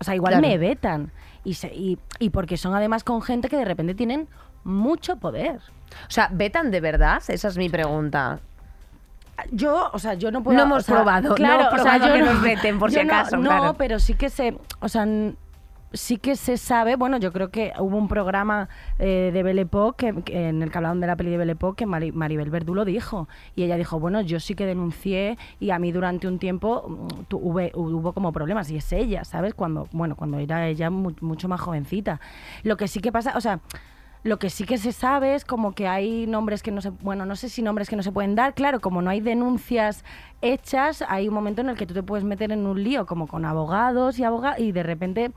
O 0.00 0.04
sea, 0.04 0.14
igual 0.14 0.32
Claro. 0.32 0.48
me 0.48 0.56
vetan. 0.56 1.12
Y, 1.44 1.54
se- 1.54 1.74
y, 1.74 1.98
y 2.20 2.30
porque 2.30 2.56
son 2.56 2.74
además 2.74 3.04
con 3.04 3.20
gente 3.20 3.50
que 3.50 3.58
de 3.58 3.66
repente 3.66 3.94
tienen 3.94 4.28
mucho 4.64 5.16
poder. 5.16 5.60
O 6.06 6.10
sea, 6.10 6.28
¿vetan 6.32 6.70
de 6.70 6.80
verdad? 6.80 7.22
Esa 7.28 7.48
es 7.48 7.56
mi 7.58 7.68
pregunta. 7.68 8.40
Yo, 9.52 9.90
o 9.92 9.98
sea, 9.98 10.14
yo 10.14 10.30
no 10.32 10.42
puedo. 10.42 10.56
No 10.56 10.64
hemos 10.64 10.78
o 10.78 10.86
sea, 10.86 10.94
probado, 10.96 11.28
no 11.30 11.34
claro, 11.36 11.60
hemos 11.60 11.72
o 11.74 11.76
sea, 11.76 11.92
probado 11.92 12.06
yo 12.08 12.12
que 12.14 12.20
no- 12.20 12.32
nos 12.32 12.42
veten, 12.42 12.78
por 12.78 12.90
si 12.90 12.96
no- 12.96 13.02
acaso, 13.02 13.36
No, 13.36 13.42
claro. 13.50 13.74
pero 13.74 13.98
sí 14.00 14.14
que 14.14 14.30
se. 14.30 14.58
O 14.80 14.88
sea, 14.88 15.06
sí 15.92 16.16
que 16.18 16.34
se 16.34 16.56
sabe. 16.56 16.96
Bueno, 16.96 17.18
yo 17.18 17.32
creo 17.32 17.48
que 17.50 17.72
hubo 17.78 17.96
un 17.96 18.08
programa 18.08 18.68
eh, 18.98 19.30
de 19.32 19.42
Belle 19.44 19.62
Époque 19.62 20.12
que, 20.12 20.22
que 20.22 20.48
en 20.48 20.60
el 20.62 20.72
que 20.72 20.78
hablaban 20.78 20.98
de 21.00 21.06
la 21.06 21.14
peli 21.14 21.30
de 21.30 21.36
Belle 21.38 21.52
Époque 21.52 21.84
que 21.84 21.86
Mari- 21.86 22.10
Maribel 22.12 22.50
Verdú 22.50 22.74
lo 22.74 22.84
dijo. 22.84 23.28
Y 23.54 23.62
ella 23.62 23.76
dijo: 23.76 24.00
Bueno, 24.00 24.20
yo 24.22 24.40
sí 24.40 24.56
que 24.56 24.66
denuncié 24.66 25.38
y 25.60 25.70
a 25.70 25.78
mí 25.78 25.92
durante 25.92 26.26
un 26.26 26.40
tiempo 26.40 26.84
mm, 26.88 27.34
hubo, 27.36 27.60
hubo 27.74 28.12
como 28.12 28.32
problemas. 28.32 28.68
Y 28.70 28.76
es 28.78 28.92
ella, 28.92 29.24
¿sabes? 29.24 29.54
Cuando, 29.54 29.86
bueno, 29.92 30.16
cuando 30.16 30.38
era 30.38 30.66
ella 30.66 30.90
mu- 30.90 31.14
mucho 31.20 31.48
más 31.48 31.60
jovencita. 31.60 32.20
Lo 32.64 32.76
que 32.76 32.88
sí 32.88 32.98
que 33.00 33.12
pasa, 33.12 33.34
o 33.36 33.40
sea. 33.40 33.60
Lo 34.22 34.38
que 34.38 34.50
sí 34.50 34.64
que 34.64 34.78
se 34.78 34.92
sabe 34.92 35.34
es 35.34 35.44
como 35.44 35.72
que 35.72 35.86
hay 35.86 36.26
nombres 36.26 36.62
que 36.62 36.70
no 36.70 36.80
se, 36.80 36.90
bueno, 36.90 37.24
no 37.24 37.36
sé 37.36 37.48
si 37.48 37.62
nombres 37.62 37.88
que 37.88 37.96
no 37.96 38.02
se 38.02 38.12
pueden 38.12 38.34
dar, 38.34 38.54
claro, 38.54 38.80
como 38.80 39.00
no 39.00 39.10
hay 39.10 39.20
denuncias 39.20 40.04
hechas, 40.42 41.04
hay 41.08 41.28
un 41.28 41.34
momento 41.34 41.60
en 41.60 41.68
el 41.68 41.76
que 41.76 41.86
tú 41.86 41.94
te 41.94 42.02
puedes 42.02 42.24
meter 42.24 42.52
en 42.52 42.66
un 42.66 42.82
lío 42.82 43.06
como 43.06 43.26
con 43.26 43.44
abogados 43.44 44.18
y 44.18 44.24
abogados 44.24 44.58
y 44.58 44.72
de 44.72 44.82
repente 44.82 45.30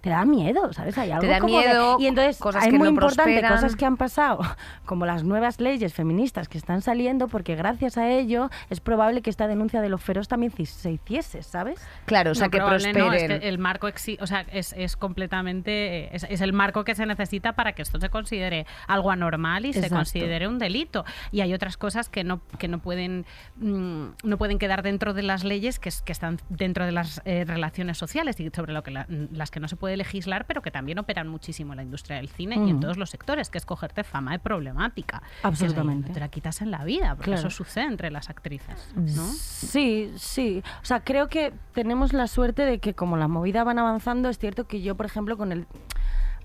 te 0.00 0.10
da 0.10 0.24
miedo, 0.24 0.72
¿sabes? 0.72 0.96
Hay 0.98 1.10
algo 1.10 1.26
da 1.26 1.40
como 1.40 1.58
de- 1.58 1.66
miedo, 1.66 1.96
y 1.98 2.06
entonces 2.06 2.38
cosas 2.38 2.64
es 2.64 2.70
que 2.70 2.78
muy 2.78 2.86
no 2.88 2.90
importante 2.94 3.22
prosperan. 3.32 3.52
cosas 3.52 3.76
que 3.76 3.84
han 3.86 3.96
pasado, 3.96 4.40
como 4.84 5.06
las 5.06 5.24
nuevas 5.24 5.60
leyes 5.60 5.92
feministas 5.94 6.48
que 6.48 6.58
están 6.58 6.82
saliendo, 6.82 7.28
porque 7.28 7.56
gracias 7.56 7.96
a 7.98 8.08
ello 8.10 8.50
es 8.70 8.80
probable 8.80 9.22
que 9.22 9.30
esta 9.30 9.46
denuncia 9.48 9.80
de 9.80 9.88
los 9.88 10.02
feroz 10.02 10.28
también 10.28 10.52
se 10.66 10.90
hiciese, 10.92 11.42
¿sabes? 11.42 11.80
Claro, 12.04 12.32
o 12.32 12.34
sea, 12.34 12.46
No, 12.46 12.50
que 12.50 12.58
prosperen. 12.58 12.98
no, 13.06 13.12
es 13.12 13.24
que 13.24 13.48
el 13.48 13.58
marco 13.58 13.88
exi- 13.88 14.18
o 14.20 14.26
sea, 14.26 14.46
es, 14.52 14.72
es 14.76 14.96
completamente 14.96 16.14
es, 16.14 16.24
es 16.28 16.40
el 16.40 16.52
marco 16.52 16.84
que 16.84 16.94
se 16.94 17.06
necesita 17.06 17.54
para 17.54 17.72
que 17.72 17.82
esto 17.82 17.98
se 18.00 18.08
considere 18.10 18.66
algo 18.86 19.10
anormal 19.10 19.66
y 19.66 19.72
se 19.72 19.80
Exacto. 19.80 19.96
considere 19.96 20.48
un 20.48 20.58
delito 20.58 21.04
y 21.32 21.40
hay 21.40 21.52
otras 21.54 21.76
cosas 21.76 22.08
que 22.08 22.24
no 22.24 22.40
que 22.58 22.68
no 22.68 22.78
pueden 22.78 23.26
mm, 23.56 24.04
no 24.24 24.38
pueden 24.38 24.58
quedar 24.58 24.82
dentro 24.82 25.14
de 25.14 25.22
las 25.22 25.44
leyes 25.44 25.78
que, 25.78 25.90
que 26.04 26.12
están 26.12 26.38
dentro 26.48 26.84
de 26.84 26.92
las 26.92 27.20
eh, 27.24 27.44
relaciones 27.46 27.98
sociales 27.98 28.38
y 28.40 28.50
sobre 28.50 28.72
lo 28.72 28.82
que 28.82 28.90
la- 28.90 29.06
las 29.08 29.50
que 29.50 29.60
no 29.60 29.68
se 29.68 29.76
puede 29.76 29.95
legislar 29.96 30.46
pero 30.46 30.62
que 30.62 30.70
también 30.70 30.98
operan 30.98 31.28
muchísimo 31.28 31.72
en 31.72 31.78
la 31.78 31.82
industria 31.82 32.16
del 32.18 32.28
cine 32.28 32.56
y 32.56 32.70
en 32.70 32.80
todos 32.80 32.96
los 32.96 33.10
sectores 33.10 33.50
que 33.50 33.58
es 33.58 33.66
cogerte 33.66 34.04
fama 34.04 34.32
de 34.32 34.38
problemática 34.38 35.22
Absolutamente. 35.42 36.12
te 36.12 36.20
la 36.20 36.28
quitas 36.28 36.60
en 36.62 36.70
la 36.70 36.84
vida 36.84 37.14
porque 37.16 37.32
Claro. 37.32 37.48
eso 37.48 37.50
sucede 37.50 37.84
entre 37.86 38.10
las 38.10 38.30
actrices 38.30 38.92
¿no? 38.94 39.24
Sí, 39.26 40.12
sí. 40.16 40.62
O 40.82 40.84
sea, 40.84 41.00
creo 41.00 41.28
que 41.28 41.52
tenemos 41.72 42.12
la 42.12 42.26
suerte 42.26 42.62
de 42.62 42.78
que 42.78 42.94
como 42.94 43.16
las 43.16 43.28
movidas 43.28 43.64
van 43.64 43.78
avanzando, 43.78 44.28
es 44.28 44.38
cierto 44.38 44.64
que 44.66 44.80
yo, 44.82 44.94
por 44.96 45.06
ejemplo, 45.06 45.36
con 45.36 45.52
el... 45.52 45.66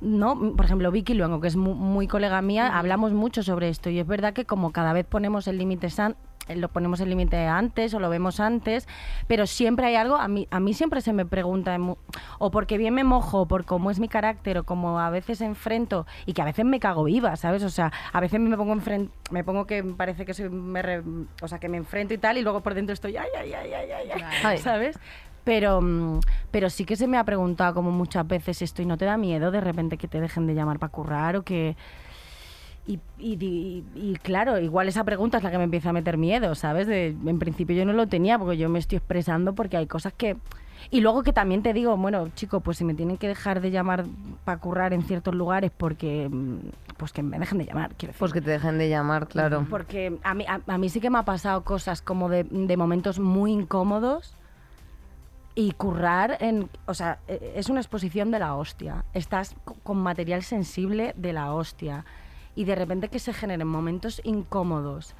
No, 0.01 0.53
por 0.55 0.65
ejemplo, 0.65 0.89
Vicky 0.91 1.13
Luengo, 1.13 1.39
que 1.39 1.47
es 1.47 1.55
mu- 1.55 1.75
muy, 1.75 2.07
colega 2.07 2.41
mía, 2.41 2.77
hablamos 2.77 3.13
mucho 3.13 3.43
sobre 3.43 3.69
esto 3.69 3.89
y 3.91 3.99
es 3.99 4.07
verdad 4.07 4.33
que 4.33 4.45
como 4.45 4.71
cada 4.71 4.93
vez 4.93 5.05
ponemos 5.05 5.47
el 5.47 5.59
límite 5.59 5.89
san- 5.91 6.15
eh, 6.47 6.55
lo 6.55 6.69
ponemos 6.69 6.99
el 7.01 7.09
límite 7.09 7.45
antes 7.45 7.93
o 7.93 7.99
lo 7.99 8.09
vemos 8.09 8.39
antes, 8.39 8.87
pero 9.27 9.45
siempre 9.45 9.85
hay 9.85 9.95
algo, 9.95 10.15
a 10.15 10.27
mí, 10.27 10.47
a 10.49 10.59
mí 10.59 10.73
siempre 10.73 11.01
se 11.01 11.13
me 11.13 11.23
pregunta, 11.23 11.77
o 12.39 12.49
porque 12.49 12.79
bien 12.79 12.95
me 12.95 13.03
mojo, 13.03 13.47
por 13.47 13.63
cómo 13.65 13.91
es 13.91 13.99
mi 13.99 14.07
carácter, 14.07 14.57
o 14.57 14.63
como 14.63 14.99
a 14.99 15.11
veces 15.11 15.39
enfrento, 15.41 16.07
y 16.25 16.33
que 16.33 16.41
a 16.41 16.45
veces 16.45 16.65
me 16.65 16.79
cago 16.79 17.03
viva, 17.03 17.35
¿sabes? 17.35 17.61
O 17.63 17.69
sea, 17.69 17.91
a 18.11 18.19
veces 18.19 18.39
me 18.39 18.57
pongo 18.57 18.73
enfren- 18.73 19.11
me 19.29 19.43
pongo 19.43 19.67
que 19.67 19.83
parece 19.83 20.25
que 20.25 20.33
soy, 20.33 20.49
me 20.49 20.81
re- 20.81 21.03
o 21.43 21.47
sea, 21.47 21.59
que 21.59 21.69
me 21.69 21.77
enfrento 21.77 22.15
y 22.15 22.17
tal, 22.17 22.39
y 22.39 22.41
luego 22.41 22.61
por 22.61 22.73
dentro 22.73 22.93
estoy, 22.95 23.17
ay, 23.17 23.29
ay, 23.39 23.53
ay, 23.53 23.73
ay, 23.73 23.91
ay, 24.11 24.21
Ay. 24.43 24.57
¿sabes? 24.57 24.97
Pero, 25.43 25.81
mm, 25.81 26.19
pero 26.51 26.69
sí 26.69 26.85
que 26.85 26.95
se 26.95 27.07
me 27.07 27.17
ha 27.17 27.23
preguntado 27.23 27.73
como 27.73 27.91
muchas 27.91 28.27
veces 28.27 28.61
esto 28.61 28.81
y 28.81 28.85
no 28.85 28.97
te 28.97 29.05
da 29.05 29.17
miedo 29.17 29.51
de 29.51 29.61
repente 29.61 29.97
que 29.97 30.07
te 30.07 30.21
dejen 30.21 30.45
de 30.47 30.53
llamar 30.55 30.79
para 30.79 30.91
currar 30.91 31.35
o 31.35 31.43
que... 31.43 31.75
Y, 32.87 32.99
y, 33.19 33.33
y- 33.45 33.83
y 33.95 34.13
claro, 34.23 34.57
igual 34.59 34.87
esa 34.87 35.03
pregunta 35.03 35.37
es 35.37 35.43
la 35.43 35.51
que 35.51 35.57
me 35.59 35.65
empieza 35.65 35.89
a 35.89 35.93
meter 35.93 36.17
miedo, 36.17 36.55
¿sabes? 36.55 36.87
De, 36.87 37.07
en 37.25 37.39
principio 37.39 37.75
yo 37.75 37.85
no 37.85 37.93
lo 37.93 38.07
tenía 38.07 38.39
porque 38.39 38.57
yo 38.57 38.69
me 38.69 38.79
estoy 38.79 38.97
expresando 38.97 39.53
porque 39.53 39.77
hay 39.77 39.87
cosas 39.87 40.13
que... 40.13 40.35
Y 40.89 41.01
luego 41.01 41.21
que 41.21 41.31
también 41.31 41.61
te 41.61 41.73
digo, 41.73 41.95
bueno, 41.95 42.29
chico, 42.33 42.59
pues 42.61 42.77
si 42.77 42.83
me 42.83 42.95
tienen 42.95 43.17
que 43.17 43.27
dejar 43.27 43.61
de 43.61 43.69
llamar 43.69 44.05
para 44.45 44.57
currar 44.59 44.93
en 44.93 45.03
ciertos 45.03 45.35
lugares 45.35 45.71
porque... 45.75 46.27
mm, 46.29 46.57
Pues 46.97 47.13
que 47.13 47.21
me 47.21 47.37
dejen 47.37 47.59
de 47.59 47.65
llamar, 47.65 47.89
quiero 47.97 48.13
decir. 48.13 48.19
Pues 48.19 48.33
que 48.33 48.41
te 48.41 48.49
dejen 48.49 48.79
de 48.79 48.89
llamar, 48.89 49.27
claro. 49.27 49.65
Porque 49.69 50.17
a 50.23 50.33
mí, 50.33 50.43
a, 50.47 50.59
a 50.65 50.77
mí 50.79 50.89
sí 50.89 50.99
que 50.99 51.11
me 51.11 51.19
ha 51.19 51.23
pasado 51.23 51.63
cosas 51.63 52.01
como 52.01 52.29
de, 52.29 52.43
de 52.45 52.77
momentos 52.77 53.19
muy 53.19 53.51
incómodos 53.51 54.35
y 55.55 55.71
currar 55.73 56.37
en... 56.39 56.69
O 56.85 56.93
sea, 56.93 57.19
e- 57.27 57.53
es 57.55 57.69
una 57.69 57.79
exposición 57.81 58.31
de 58.31 58.39
la 58.39 58.55
hostia. 58.55 59.05
Estás 59.13 59.55
co- 59.65 59.75
con 59.83 59.97
material 59.97 60.43
sensible 60.43 61.13
de 61.17 61.33
la 61.33 61.53
hostia. 61.53 62.05
Y 62.55 62.63
de 62.65 62.75
repente 62.75 63.09
que 63.09 63.19
se 63.19 63.33
generen 63.33 63.67
momentos 63.67 64.21
incómodos 64.23 65.13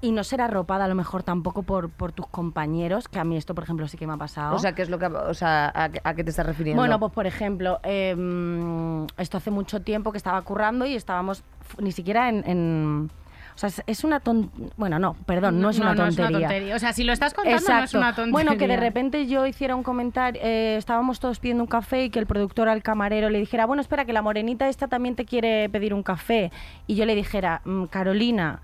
y 0.00 0.12
no 0.12 0.22
ser 0.22 0.42
arropada 0.42 0.84
a 0.84 0.88
lo 0.88 0.94
mejor 0.94 1.22
tampoco 1.22 1.62
por, 1.62 1.88
por 1.88 2.12
tus 2.12 2.26
compañeros, 2.26 3.08
que 3.08 3.18
a 3.18 3.24
mí 3.24 3.38
esto, 3.38 3.54
por 3.54 3.64
ejemplo, 3.64 3.88
sí 3.88 3.96
que 3.96 4.06
me 4.06 4.12
ha 4.12 4.16
pasado. 4.18 4.54
O 4.54 4.58
sea, 4.58 4.74
¿qué 4.74 4.82
es 4.82 4.90
lo 4.90 4.98
que, 4.98 5.06
o 5.06 5.32
sea, 5.32 5.72
a, 5.74 5.88
qué- 5.88 6.00
a 6.04 6.14
qué 6.14 6.24
te 6.24 6.28
estás 6.30 6.44
refiriendo? 6.44 6.80
Bueno, 6.80 7.00
pues 7.00 7.12
por 7.12 7.26
ejemplo, 7.26 7.80
em, 7.82 9.06
esto 9.16 9.38
hace 9.38 9.50
mucho 9.50 9.80
tiempo 9.82 10.12
que 10.12 10.18
estaba 10.18 10.40
currando 10.42 10.84
y 10.84 10.94
estábamos 10.94 11.42
ni 11.78 11.90
siquiera 11.92 12.28
en, 12.28 12.44
en- 12.46 13.10
O 13.54 13.58
sea, 13.58 13.68
es, 13.68 13.82
es 13.86 14.04
una 14.04 14.20
ton... 14.20 14.50
Bueno, 14.76 14.98
no, 14.98 15.14
perdón, 15.26 15.60
no, 15.60 15.70
es, 15.70 15.78
una 15.78 15.94
tontería. 15.94 16.74
O 16.74 16.78
sea, 16.78 16.92
si 16.92 17.04
lo 17.04 17.12
estás 17.12 17.34
contando, 17.34 17.60
no 17.68 17.84
es 17.84 17.94
una 17.94 18.14
tontería. 18.14 18.32
Bueno, 18.32 18.56
que 18.58 18.66
de 18.66 18.76
repente 18.76 19.26
yo 19.26 19.46
hiciera 19.46 19.76
un 19.76 19.82
comentario, 19.84 20.40
eh, 20.42 20.76
estábamos 20.76 21.20
todos 21.20 21.38
pidiendo 21.38 21.62
un 21.62 21.68
café 21.68 22.04
y 22.04 22.10
que 22.10 22.18
el 22.18 22.26
productor 22.26 22.68
al 22.68 22.82
camarero 22.82 23.30
le 23.30 23.38
dijera, 23.38 23.66
bueno, 23.66 23.80
espera, 23.80 24.04
que 24.04 24.12
la 24.12 24.22
morenita 24.22 24.68
esta 24.68 24.88
también 24.88 25.14
te 25.14 25.24
quiere 25.24 25.68
pedir 25.68 25.94
un 25.94 26.02
café. 26.02 26.50
Y 26.88 26.96
yo 26.96 27.06
le 27.06 27.14
dijera, 27.14 27.60
"Mm, 27.64 27.84
Carolina, 27.84 28.60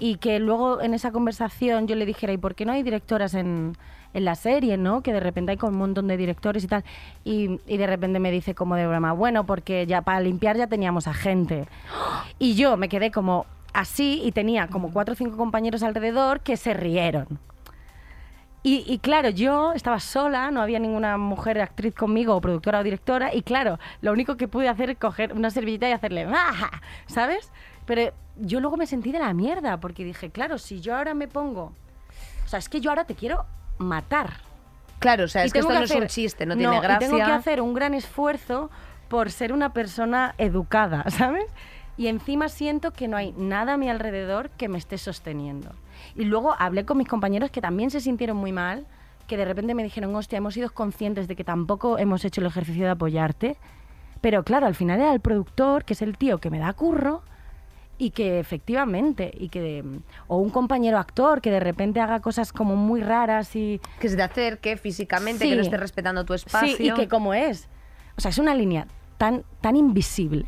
y 0.00 0.16
que 0.16 0.40
luego 0.40 0.82
en 0.82 0.94
esa 0.94 1.12
conversación 1.12 1.86
yo 1.86 1.94
le 1.94 2.04
dijera, 2.04 2.32
¿y 2.32 2.36
por 2.36 2.56
qué 2.56 2.64
no 2.64 2.72
hay 2.72 2.82
directoras 2.82 3.34
en, 3.34 3.76
en 4.12 4.24
la 4.24 4.34
serie, 4.34 4.76
no? 4.76 5.02
Que 5.02 5.12
de 5.12 5.20
repente 5.20 5.52
hay 5.52 5.56
con 5.56 5.72
un 5.72 5.78
montón 5.78 6.08
de 6.08 6.16
directores 6.16 6.64
y 6.64 6.66
tal. 6.66 6.84
Y, 7.24 7.60
y 7.68 7.76
de 7.76 7.86
repente 7.86 8.18
me 8.18 8.32
dice 8.32 8.56
como 8.56 8.74
de 8.74 8.86
broma, 8.88 9.12
bueno, 9.12 9.46
porque 9.46 9.86
ya 9.86 10.02
para 10.02 10.20
limpiar 10.20 10.56
ya 10.56 10.66
teníamos 10.66 11.06
a 11.06 11.14
gente. 11.14 11.66
Y 12.40 12.56
yo 12.56 12.76
me 12.76 12.88
quedé 12.88 13.12
como 13.12 13.46
así 13.74 14.22
y 14.24 14.32
tenía 14.32 14.68
como 14.68 14.92
cuatro 14.92 15.12
o 15.12 15.16
cinco 15.16 15.36
compañeros 15.36 15.82
alrededor 15.82 16.40
que 16.40 16.56
se 16.56 16.72
rieron. 16.72 17.38
Y, 18.62 18.82
y 18.86 18.98
claro, 18.98 19.28
yo 19.28 19.74
estaba 19.74 20.00
sola, 20.00 20.50
no 20.50 20.62
había 20.62 20.78
ninguna 20.78 21.18
mujer 21.18 21.60
actriz 21.60 21.94
conmigo, 21.94 22.34
o 22.34 22.40
productora 22.40 22.80
o 22.80 22.82
directora, 22.82 23.34
y 23.34 23.42
claro, 23.42 23.78
lo 24.00 24.10
único 24.10 24.38
que 24.38 24.48
pude 24.48 24.70
hacer 24.70 24.88
es 24.88 24.96
coger 24.96 25.34
una 25.34 25.50
servilleta 25.50 25.86
y 25.86 25.92
hacerle 25.92 26.24
¡baja! 26.24 26.70
¿Sabes? 27.06 27.52
Pero 27.84 28.14
yo 28.36 28.60
luego 28.60 28.78
me 28.78 28.86
sentí 28.86 29.12
de 29.12 29.18
la 29.18 29.34
mierda, 29.34 29.78
porque 29.80 30.02
dije, 30.02 30.30
claro, 30.30 30.56
si 30.56 30.80
yo 30.80 30.96
ahora 30.96 31.12
me 31.12 31.28
pongo. 31.28 31.74
O 32.44 32.48
sea, 32.48 32.58
es 32.58 32.70
que 32.70 32.80
yo 32.80 32.88
ahora 32.90 33.04
te 33.04 33.14
quiero 33.14 33.44
matar. 33.76 34.32
Claro, 34.98 35.24
o 35.24 35.28
sea, 35.28 35.42
Y 35.42 35.48
es 35.48 35.52
que 35.52 35.58
esto 35.58 35.72
no 35.74 35.80
es 35.80 35.90
un 35.90 36.06
chiste, 36.06 36.46
no, 36.46 36.56
tiene 36.56 36.74
y 36.74 36.80
gracia. 36.80 37.06
tengo 37.06 37.18
que 37.18 37.32
hacer 37.32 37.60
un 37.60 37.74
gran 37.74 37.92
esfuerzo 37.92 38.70
por 39.08 39.30
ser 39.30 39.52
una 39.52 39.74
persona 39.74 40.34
educada, 40.38 41.04
¿sabes? 41.10 41.44
Y 41.96 42.08
encima 42.08 42.48
siento 42.48 42.92
que 42.92 43.06
no 43.08 43.16
hay 43.16 43.32
nada 43.36 43.74
a 43.74 43.76
mi 43.76 43.88
alrededor 43.88 44.50
que 44.50 44.68
me 44.68 44.78
esté 44.78 44.98
sosteniendo. 44.98 45.70
Y 46.16 46.24
luego 46.24 46.54
hablé 46.58 46.84
con 46.84 46.98
mis 46.98 47.08
compañeros 47.08 47.50
que 47.50 47.60
también 47.60 47.90
se 47.90 48.00
sintieron 48.00 48.36
muy 48.36 48.52
mal, 48.52 48.86
que 49.26 49.36
de 49.36 49.44
repente 49.44 49.74
me 49.74 49.82
dijeron, 49.84 50.14
hostia, 50.16 50.36
hemos 50.38 50.54
sido 50.54 50.70
conscientes 50.70 51.28
de 51.28 51.36
que 51.36 51.44
tampoco 51.44 51.98
hemos 51.98 52.24
hecho 52.24 52.40
el 52.40 52.46
ejercicio 52.48 52.84
de 52.84 52.90
apoyarte. 52.90 53.56
Pero 54.20 54.42
claro, 54.42 54.66
al 54.66 54.74
final 54.74 55.00
era 55.00 55.12
el 55.12 55.20
productor, 55.20 55.84
que 55.84 55.92
es 55.94 56.02
el 56.02 56.18
tío 56.18 56.38
que 56.38 56.50
me 56.50 56.58
da 56.58 56.72
curro, 56.72 57.22
y 57.96 58.10
que 58.10 58.40
efectivamente, 58.40 59.30
y 59.38 59.48
que 59.50 59.84
o 60.26 60.38
un 60.38 60.50
compañero 60.50 60.98
actor 60.98 61.40
que 61.40 61.52
de 61.52 61.60
repente 61.60 62.00
haga 62.00 62.18
cosas 62.20 62.52
como 62.52 62.74
muy 62.74 63.00
raras 63.02 63.54
y 63.54 63.80
Que 64.00 64.08
se 64.08 64.16
te 64.16 64.22
acerque 64.22 64.76
físicamente, 64.76 65.44
Sí. 65.44 65.50
que 65.50 65.56
no 65.56 65.62
esté 65.62 65.76
respetando 65.76 66.24
tu 66.24 66.34
espacio. 66.34 66.76
Sí, 66.76 66.88
y 66.88 66.92
que 66.94 67.06
como 67.06 67.34
es. 67.34 67.68
O 68.16 68.20
sea, 68.20 68.30
es 68.30 68.38
una 68.38 68.54
línea 68.54 68.88
tan, 69.16 69.44
tan 69.60 69.76
invisible 69.76 70.44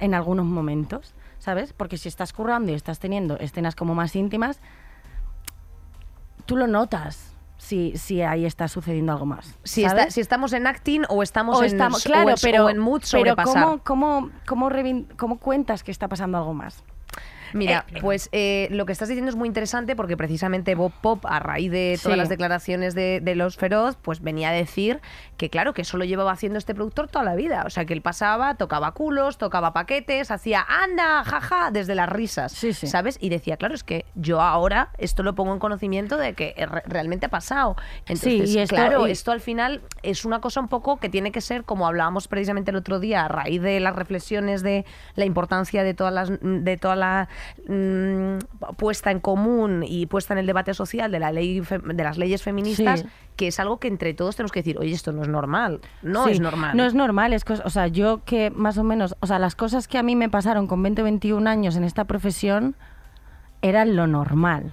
en 0.00 0.14
algunos 0.14 0.46
momentos, 0.46 1.14
¿sabes? 1.38 1.72
Porque 1.72 1.96
si 1.98 2.08
estás 2.08 2.32
currando 2.32 2.72
y 2.72 2.74
estás 2.74 2.98
teniendo 2.98 3.38
escenas 3.38 3.74
como 3.76 3.94
más 3.94 4.14
íntimas, 4.16 4.60
tú 6.46 6.56
lo 6.56 6.66
notas 6.66 7.30
si, 7.56 7.96
si 7.96 8.20
ahí 8.22 8.44
está 8.44 8.68
sucediendo 8.68 9.12
algo 9.12 9.26
más. 9.26 9.56
si, 9.64 9.82
¿sabes? 9.82 9.98
está- 10.04 10.10
si 10.10 10.20
estamos 10.20 10.52
en 10.52 10.66
acting 10.66 11.02
o 11.08 11.22
estamos 11.22 11.58
o 11.58 11.60
en, 11.62 11.66
estamos, 11.66 12.04
o 12.04 12.08
claro, 12.08 12.30
en- 12.30 12.36
pero, 12.42 12.66
o 12.66 12.70
en 12.70 12.78
mood 12.78 13.02
pero. 13.10 13.34
¿cómo, 13.36 13.78
cómo, 13.84 14.30
cómo, 14.46 14.68
cómo 15.16 15.38
cuentas 15.38 15.82
que 15.82 15.90
está 15.90 16.08
pasando 16.08 16.36
algo 16.38 16.52
más? 16.54 16.82
Mira, 17.54 17.86
pues 18.00 18.28
eh, 18.32 18.68
lo 18.70 18.84
que 18.84 18.92
estás 18.92 19.08
diciendo 19.08 19.30
es 19.30 19.36
muy 19.36 19.46
interesante 19.48 19.96
porque 19.96 20.16
precisamente 20.16 20.74
Bob 20.74 20.92
Pop, 21.00 21.24
a 21.26 21.38
raíz 21.38 21.70
de 21.70 21.98
todas 22.02 22.14
Sí. 22.14 22.18
las 22.18 22.28
declaraciones 22.28 22.94
de, 22.94 23.20
de 23.22 23.34
los 23.34 23.56
feroz, 23.56 23.96
pues 24.02 24.20
venía 24.20 24.50
a 24.50 24.52
decir 24.52 25.00
que 25.36 25.48
claro, 25.50 25.72
que 25.72 25.82
eso 25.82 25.96
lo 25.96 26.04
llevaba 26.04 26.32
haciendo 26.32 26.58
este 26.58 26.74
productor 26.74 27.08
toda 27.08 27.24
la 27.24 27.34
vida. 27.34 27.62
O 27.66 27.70
sea, 27.70 27.84
que 27.84 27.92
él 27.94 28.02
pasaba, 28.02 28.56
tocaba 28.56 28.92
culos, 28.92 29.38
tocaba 29.38 29.72
paquetes, 29.72 30.30
hacía 30.30 30.64
anda, 30.68 31.22
jaja, 31.24 31.70
desde 31.70 31.94
las 31.94 32.08
risas, 32.08 32.52
Sí, 32.52 32.72
sí. 32.72 32.86
¿sabes? 32.86 33.16
Y 33.20 33.28
decía, 33.30 33.56
claro, 33.56 33.74
es 33.74 33.84
que 33.84 34.04
yo 34.14 34.40
ahora 34.40 34.90
esto 34.98 35.22
lo 35.22 35.34
pongo 35.34 35.52
en 35.52 35.58
conocimiento 35.60 36.16
de 36.16 36.34
que 36.34 36.54
re- 36.68 36.82
realmente 36.86 37.26
ha 37.26 37.30
pasado. 37.30 37.76
Entonces, 38.06 38.50
y 38.50 38.58
esto- 38.58 38.74
claro, 38.74 39.06
y- 39.06 39.10
esto 39.12 39.30
al 39.32 39.40
final 39.40 39.80
es 40.02 40.24
una 40.24 40.40
cosa 40.40 40.60
un 40.60 40.68
poco 40.68 40.98
que 40.98 41.08
tiene 41.08 41.30
que 41.32 41.40
ser, 41.40 41.64
como 41.64 41.86
hablábamos 41.86 42.26
precisamente 42.28 42.70
el 42.70 42.76
otro 42.76 42.98
día, 43.00 43.24
a 43.24 43.28
raíz 43.28 43.62
de 43.62 43.78
las 43.80 43.94
reflexiones 43.94 44.62
de 44.62 44.84
la 45.14 45.24
importancia 45.24 45.82
de 45.84 45.94
todas 45.94 46.12
las 46.12 46.30
de 46.40 46.76
toda 46.76 46.96
la 46.96 47.28
mm, 47.68 48.38
puesta 48.76 49.10
en 49.10 49.20
común 49.20 49.84
y 49.86 50.06
puesta 50.06 50.34
en 50.34 50.38
el 50.38 50.46
debate 50.46 50.74
social 50.74 51.10
de 51.10 51.18
la 51.18 51.32
ley 51.32 51.60
de 51.60 52.04
las 52.04 52.18
leyes 52.18 52.42
feministas, 52.42 53.00
Sí. 53.00 53.06
que 53.36 53.48
es 53.48 53.58
algo 53.60 53.78
que 53.78 53.88
entre 53.88 54.14
todos 54.14 54.36
tenemos 54.36 54.52
que 54.52 54.60
decir, 54.60 54.78
oye, 54.78 54.92
esto 54.92 55.12
no 55.12 55.22
es 55.22 55.28
normal. 55.28 55.80
No 56.02 56.24
Sí, 56.24 56.32
es 56.32 56.40
normal. 56.40 56.76
No 56.76 56.84
es 56.84 56.94
normal, 56.94 57.32
es 57.32 57.44
o 57.48 57.70
sea, 57.70 57.86
yo 57.88 58.22
que 58.24 58.50
más 58.50 58.78
o 58.78 58.84
menos, 58.84 59.16
o 59.20 59.26
sea, 59.26 59.38
las 59.38 59.54
cosas 59.56 59.88
que 59.88 59.98
a 59.98 60.02
mí 60.02 60.16
me 60.16 60.28
pasaron 60.28 60.66
con 60.66 60.82
20 60.82 61.02
o 61.02 61.04
21 61.04 61.46
años 61.48 61.76
en 61.76 61.84
esta 61.84 62.04
profesión 62.04 62.76
eran 63.62 63.96
lo 63.96 64.06
normal. 64.06 64.72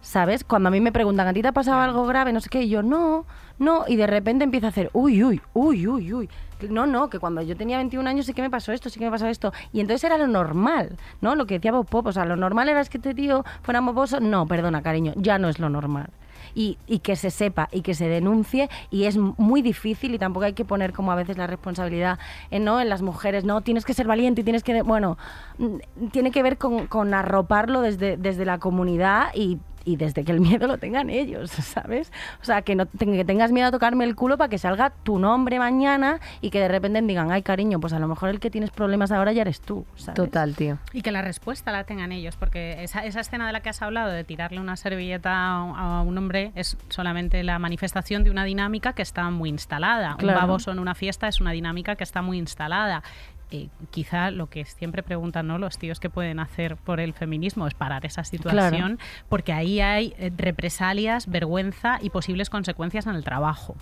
¿Sabes? 0.00 0.44
Cuando 0.44 0.68
a 0.68 0.70
mí 0.70 0.80
me 0.80 0.92
preguntan, 0.92 1.26
¿a 1.26 1.32
ti 1.32 1.42
te 1.42 1.48
ha 1.48 1.52
pasado 1.52 1.80
algo 1.80 2.06
grave? 2.06 2.32
No 2.32 2.40
sé 2.40 2.48
qué, 2.48 2.62
y 2.62 2.68
yo, 2.68 2.82
no, 2.84 3.26
no, 3.58 3.84
y 3.88 3.96
de 3.96 4.06
repente 4.06 4.44
empieza 4.44 4.66
a 4.66 4.70
hacer, 4.70 4.88
uy, 4.92 5.24
uy, 5.24 5.40
uy, 5.52 5.88
uy, 5.88 6.12
uy. 6.12 6.28
No, 6.68 6.86
no, 6.86 7.10
que 7.10 7.18
cuando 7.18 7.42
yo 7.42 7.56
tenía 7.56 7.76
21 7.78 8.08
años 8.08 8.26
sí 8.26 8.34
que 8.34 8.42
me 8.42 8.50
pasó 8.50 8.72
esto, 8.72 8.88
sí 8.90 8.98
que 8.98 9.04
me 9.04 9.10
pasó 9.10 9.26
esto. 9.26 9.52
Y 9.72 9.80
entonces 9.80 10.04
era 10.04 10.18
lo 10.18 10.26
normal, 10.26 10.96
¿no? 11.20 11.34
Lo 11.34 11.46
que 11.46 11.54
decía 11.54 11.72
Bob 11.72 11.86
Pop, 11.86 12.06
o 12.06 12.12
sea, 12.12 12.24
lo 12.24 12.36
normal 12.36 12.68
era 12.68 12.80
es 12.80 12.88
que 12.88 12.98
este 12.98 13.14
tío 13.14 13.44
fuera 13.62 13.80
moboso. 13.80 14.20
No, 14.20 14.46
perdona, 14.46 14.82
cariño, 14.82 15.12
ya 15.16 15.38
no 15.38 15.48
es 15.48 15.58
lo 15.58 15.68
normal 15.68 16.10
y, 16.56 16.78
y 16.86 17.00
que 17.00 17.14
se 17.14 17.30
sepa 17.30 17.68
y 17.70 17.82
que 17.82 17.94
se 17.94 18.08
denuncie 18.08 18.68
y 18.90 19.04
es 19.04 19.16
muy 19.16 19.62
difícil 19.62 20.14
y 20.14 20.18
tampoco 20.18 20.46
hay 20.46 20.54
que 20.54 20.64
poner 20.64 20.92
como 20.92 21.12
a 21.12 21.14
veces 21.14 21.36
la 21.36 21.46
responsabilidad 21.46 22.18
en, 22.50 22.64
¿no? 22.64 22.80
en 22.80 22.88
las 22.88 23.02
mujeres, 23.02 23.44
no, 23.44 23.60
tienes 23.60 23.84
que 23.84 23.94
ser 23.94 24.06
valiente 24.06 24.40
y 24.40 24.44
tienes 24.44 24.64
que, 24.64 24.82
bueno, 24.82 25.18
mm, 25.58 26.08
tiene 26.10 26.30
que 26.30 26.42
ver 26.42 26.56
con, 26.56 26.86
con 26.86 27.14
arroparlo 27.14 27.82
desde, 27.82 28.16
desde 28.16 28.44
la 28.44 28.58
comunidad 28.58 29.28
y, 29.34 29.58
y 29.86 29.96
desde 29.96 30.24
que 30.24 30.32
el 30.32 30.40
miedo 30.40 30.66
lo 30.66 30.76
tengan 30.76 31.08
ellos, 31.08 31.50
¿sabes? 31.50 32.12
O 32.42 32.44
sea, 32.44 32.60
que 32.60 32.74
no 32.74 32.86
que 32.86 33.24
tengas 33.24 33.52
miedo 33.52 33.68
a 33.68 33.70
tocarme 33.70 34.04
el 34.04 34.14
culo 34.16 34.36
para 34.36 34.50
que 34.50 34.58
salga 34.58 34.90
tu 34.90 35.18
nombre 35.18 35.58
mañana 35.58 36.20
y 36.42 36.50
que 36.50 36.60
de 36.60 36.68
repente 36.68 37.00
digan, 37.00 37.30
ay 37.30 37.42
cariño, 37.42 37.80
pues 37.80 37.92
a 37.92 37.98
lo 37.98 38.08
mejor 38.08 38.30
el 38.30 38.40
que 38.40 38.50
tienes 38.50 38.70
problemas 38.70 39.12
ahora 39.12 39.32
ya 39.32 39.42
eres 39.42 39.60
tú, 39.60 39.86
¿sabes? 39.94 40.16
Total, 40.16 40.54
tío. 40.54 40.78
Y 40.92 41.02
que 41.02 41.12
la 41.12 41.22
respuesta 41.22 41.70
la 41.72 41.84
tengan 41.84 42.10
ellos, 42.10 42.36
porque 42.36 42.82
esa, 42.82 43.04
esa 43.04 43.20
escena 43.20 43.46
de 43.46 43.52
la 43.52 43.60
que 43.60 43.68
has 43.68 43.80
hablado, 43.80 44.10
de 44.10 44.24
tirarle 44.24 44.60
una 44.60 44.76
servilleta 44.76 45.32
a, 45.32 45.98
a 45.98 46.02
un 46.02 46.18
hombre, 46.18 46.50
es 46.56 46.76
solamente 46.88 47.42
la 47.44 47.58
manifestación 47.58 48.24
de 48.24 48.30
una 48.30 48.44
dinámica 48.44 48.92
que 48.92 49.02
está 49.02 49.30
muy 49.30 49.48
instalada. 49.48 50.16
Claro. 50.16 50.40
Un 50.40 50.46
baboso 50.46 50.72
en 50.72 50.80
una 50.80 50.96
fiesta 50.96 51.28
es 51.28 51.40
una 51.40 51.52
dinámica 51.52 51.94
que 51.94 52.04
está 52.04 52.22
muy 52.22 52.38
instalada. 52.38 53.04
Eh, 53.52 53.68
quizá 53.92 54.32
lo 54.32 54.48
que 54.48 54.64
siempre 54.64 55.04
preguntan 55.04 55.46
¿no? 55.46 55.56
los 55.58 55.78
tíos 55.78 56.00
que 56.00 56.10
pueden 56.10 56.40
hacer 56.40 56.76
por 56.76 56.98
el 56.98 57.12
feminismo 57.14 57.68
es 57.68 57.74
parar 57.74 58.04
esa 58.04 58.24
situación, 58.24 58.98
porque 59.28 59.52
ahí 59.52 59.80
hay 59.80 60.14
eh, 60.18 60.32
represalias, 60.36 61.28
vergüenza 61.30 61.98
y 62.02 62.10
posibles 62.10 62.50
consecuencias 62.50 63.06
en 63.06 63.14
el 63.14 63.22
trabajo. 63.22 63.76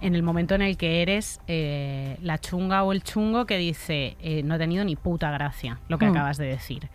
En 0.00 0.14
el 0.14 0.22
momento 0.22 0.54
en 0.54 0.62
el 0.62 0.76
que 0.78 1.02
eres 1.02 1.40
eh, 1.48 2.16
la 2.22 2.38
chunga 2.38 2.82
o 2.82 2.92
el 2.92 3.02
chungo 3.02 3.44
que 3.44 3.58
dice 3.58 4.16
eh, 4.22 4.42
no 4.42 4.54
he 4.54 4.58
tenido 4.58 4.84
ni 4.84 4.96
puta 4.96 5.30
gracia 5.30 5.78
lo 5.88 5.98
que 5.98 6.06
Mm. 6.06 6.10
acabas 6.10 6.38
de 6.38 6.46
decir. 6.46 6.88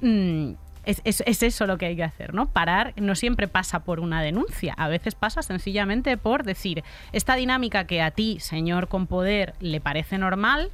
Mm, 0.00 0.52
es, 0.84 1.00
es- 1.04 1.22
es 1.26 1.42
eso 1.42 1.66
lo 1.66 1.76
que 1.76 1.86
hay 1.86 1.96
que 1.96 2.04
hacer, 2.04 2.32
¿no? 2.34 2.46
Parar 2.46 2.94
no 2.96 3.14
siempre 3.14 3.48
pasa 3.48 3.80
por 3.80 4.00
una 4.00 4.22
denuncia, 4.22 4.74
a 4.76 4.88
veces 4.88 5.14
pasa 5.14 5.42
sencillamente 5.42 6.16
por 6.16 6.44
decir, 6.44 6.84
esta 7.12 7.34
dinámica 7.36 7.84
que 7.84 8.00
a 8.00 8.10
ti, 8.10 8.38
señor 8.40 8.88
con 8.88 9.06
poder, 9.06 9.54
le 9.60 9.80
parece 9.80 10.16
normal, 10.18 10.70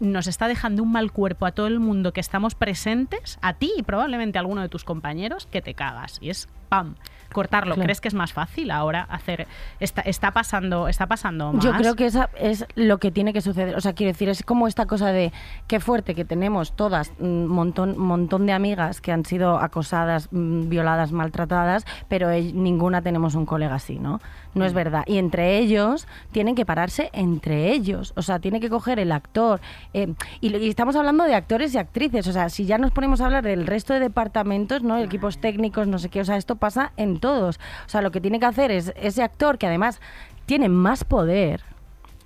nos 0.00 0.26
está 0.26 0.48
dejando 0.48 0.82
un 0.82 0.92
mal 0.92 1.12
cuerpo 1.12 1.46
a 1.46 1.52
todo 1.52 1.66
el 1.66 1.80
mundo 1.80 2.12
que 2.12 2.20
estamos 2.20 2.54
presentes, 2.54 3.38
a 3.42 3.54
ti 3.54 3.72
y 3.76 3.82
probablemente 3.82 4.38
a 4.38 4.40
alguno 4.40 4.62
de 4.62 4.68
tus 4.68 4.84
compañeros, 4.84 5.46
que 5.46 5.62
te 5.62 5.74
cagas. 5.74 6.18
Y 6.20 6.30
es 6.30 6.48
¡pam! 6.68 6.94
Cortarlo. 7.32 7.74
Claro. 7.74 7.86
¿Crees 7.86 8.00
que 8.00 8.08
es 8.08 8.14
más 8.14 8.32
fácil 8.32 8.70
ahora 8.70 9.06
hacer? 9.10 9.46
Está, 9.80 10.02
está 10.02 10.30
pasando, 10.32 10.88
está 10.88 11.06
pasando 11.06 11.52
más. 11.52 11.64
Yo 11.64 11.72
creo 11.72 11.94
que 11.94 12.06
esa 12.06 12.30
es 12.38 12.66
lo 12.74 12.98
que 12.98 13.10
tiene 13.10 13.32
que 13.32 13.40
suceder. 13.40 13.76
O 13.76 13.80
sea, 13.80 13.92
quiero 13.92 14.12
decir, 14.12 14.28
es 14.28 14.42
como 14.42 14.68
esta 14.68 14.86
cosa 14.86 15.08
de 15.12 15.32
qué 15.66 15.80
fuerte 15.80 16.14
que 16.14 16.24
tenemos 16.24 16.72
todas 16.74 17.12
un 17.18 17.46
montón, 17.46 17.98
montón 17.98 18.46
de 18.46 18.52
amigas 18.52 19.00
que 19.00 19.12
han 19.12 19.24
sido 19.24 19.58
acosadas, 19.58 20.28
mm, 20.30 20.68
violadas, 20.68 21.12
maltratadas, 21.12 21.84
pero 22.08 22.30
ninguna 22.30 23.02
tenemos 23.02 23.34
un 23.34 23.46
colega 23.46 23.74
así, 23.74 23.98
¿no? 23.98 24.20
No 24.54 24.66
es 24.66 24.74
verdad. 24.74 25.04
Y 25.06 25.16
entre 25.16 25.58
ellos 25.58 26.06
tienen 26.30 26.54
que 26.54 26.66
pararse 26.66 27.08
entre 27.14 27.72
ellos. 27.72 28.12
O 28.16 28.22
sea, 28.22 28.38
tiene 28.38 28.60
que 28.60 28.68
coger 28.68 28.98
el 28.98 29.12
actor. 29.12 29.60
eh, 29.94 30.12
y 30.40 30.68
estamos 30.68 30.96
hablando 30.96 31.24
de 31.24 31.34
actores 31.34 31.74
y 31.74 31.78
actrices. 31.78 32.26
O 32.26 32.32
sea, 32.32 32.48
si 32.48 32.66
ya 32.66 32.78
nos 32.78 32.90
ponemos 32.90 33.20
a 33.20 33.26
hablar 33.26 33.44
del 33.44 33.66
resto 33.66 33.94
de 33.94 34.00
departamentos, 34.00 34.82
¿no? 34.82 34.98
Equipos 34.98 35.38
técnicos, 35.38 35.86
no 35.86 35.98
sé 35.98 36.08
qué. 36.08 36.20
O 36.20 36.24
sea, 36.24 36.36
esto 36.36 36.56
pasa 36.56 36.92
en 36.96 37.18
todos. 37.22 37.58
O 37.86 37.88
sea, 37.88 38.02
lo 38.02 38.10
que 38.10 38.20
tiene 38.20 38.38
que 38.38 38.44
hacer 38.44 38.70
es 38.70 38.92
ese 38.96 39.22
actor 39.22 39.56
que 39.56 39.66
además 39.66 40.02
tiene 40.44 40.68
más 40.68 41.04
poder. 41.04 41.62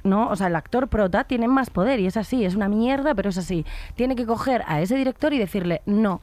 ¿no? 0.02 0.28
O 0.28 0.36
sea, 0.36 0.46
el 0.46 0.56
actor 0.56 0.88
prota 0.88 1.24
tiene 1.24 1.48
más 1.48 1.70
poder 1.70 2.00
y 2.00 2.06
es 2.06 2.16
así, 2.16 2.44
es 2.44 2.54
una 2.54 2.68
mierda, 2.68 3.14
pero 3.14 3.30
es 3.30 3.38
así. 3.38 3.66
Tiene 3.94 4.16
que 4.16 4.24
coger 4.24 4.64
a 4.66 4.80
ese 4.80 4.96
director 4.96 5.32
y 5.32 5.38
decirle, 5.38 5.82
no, 5.84 6.20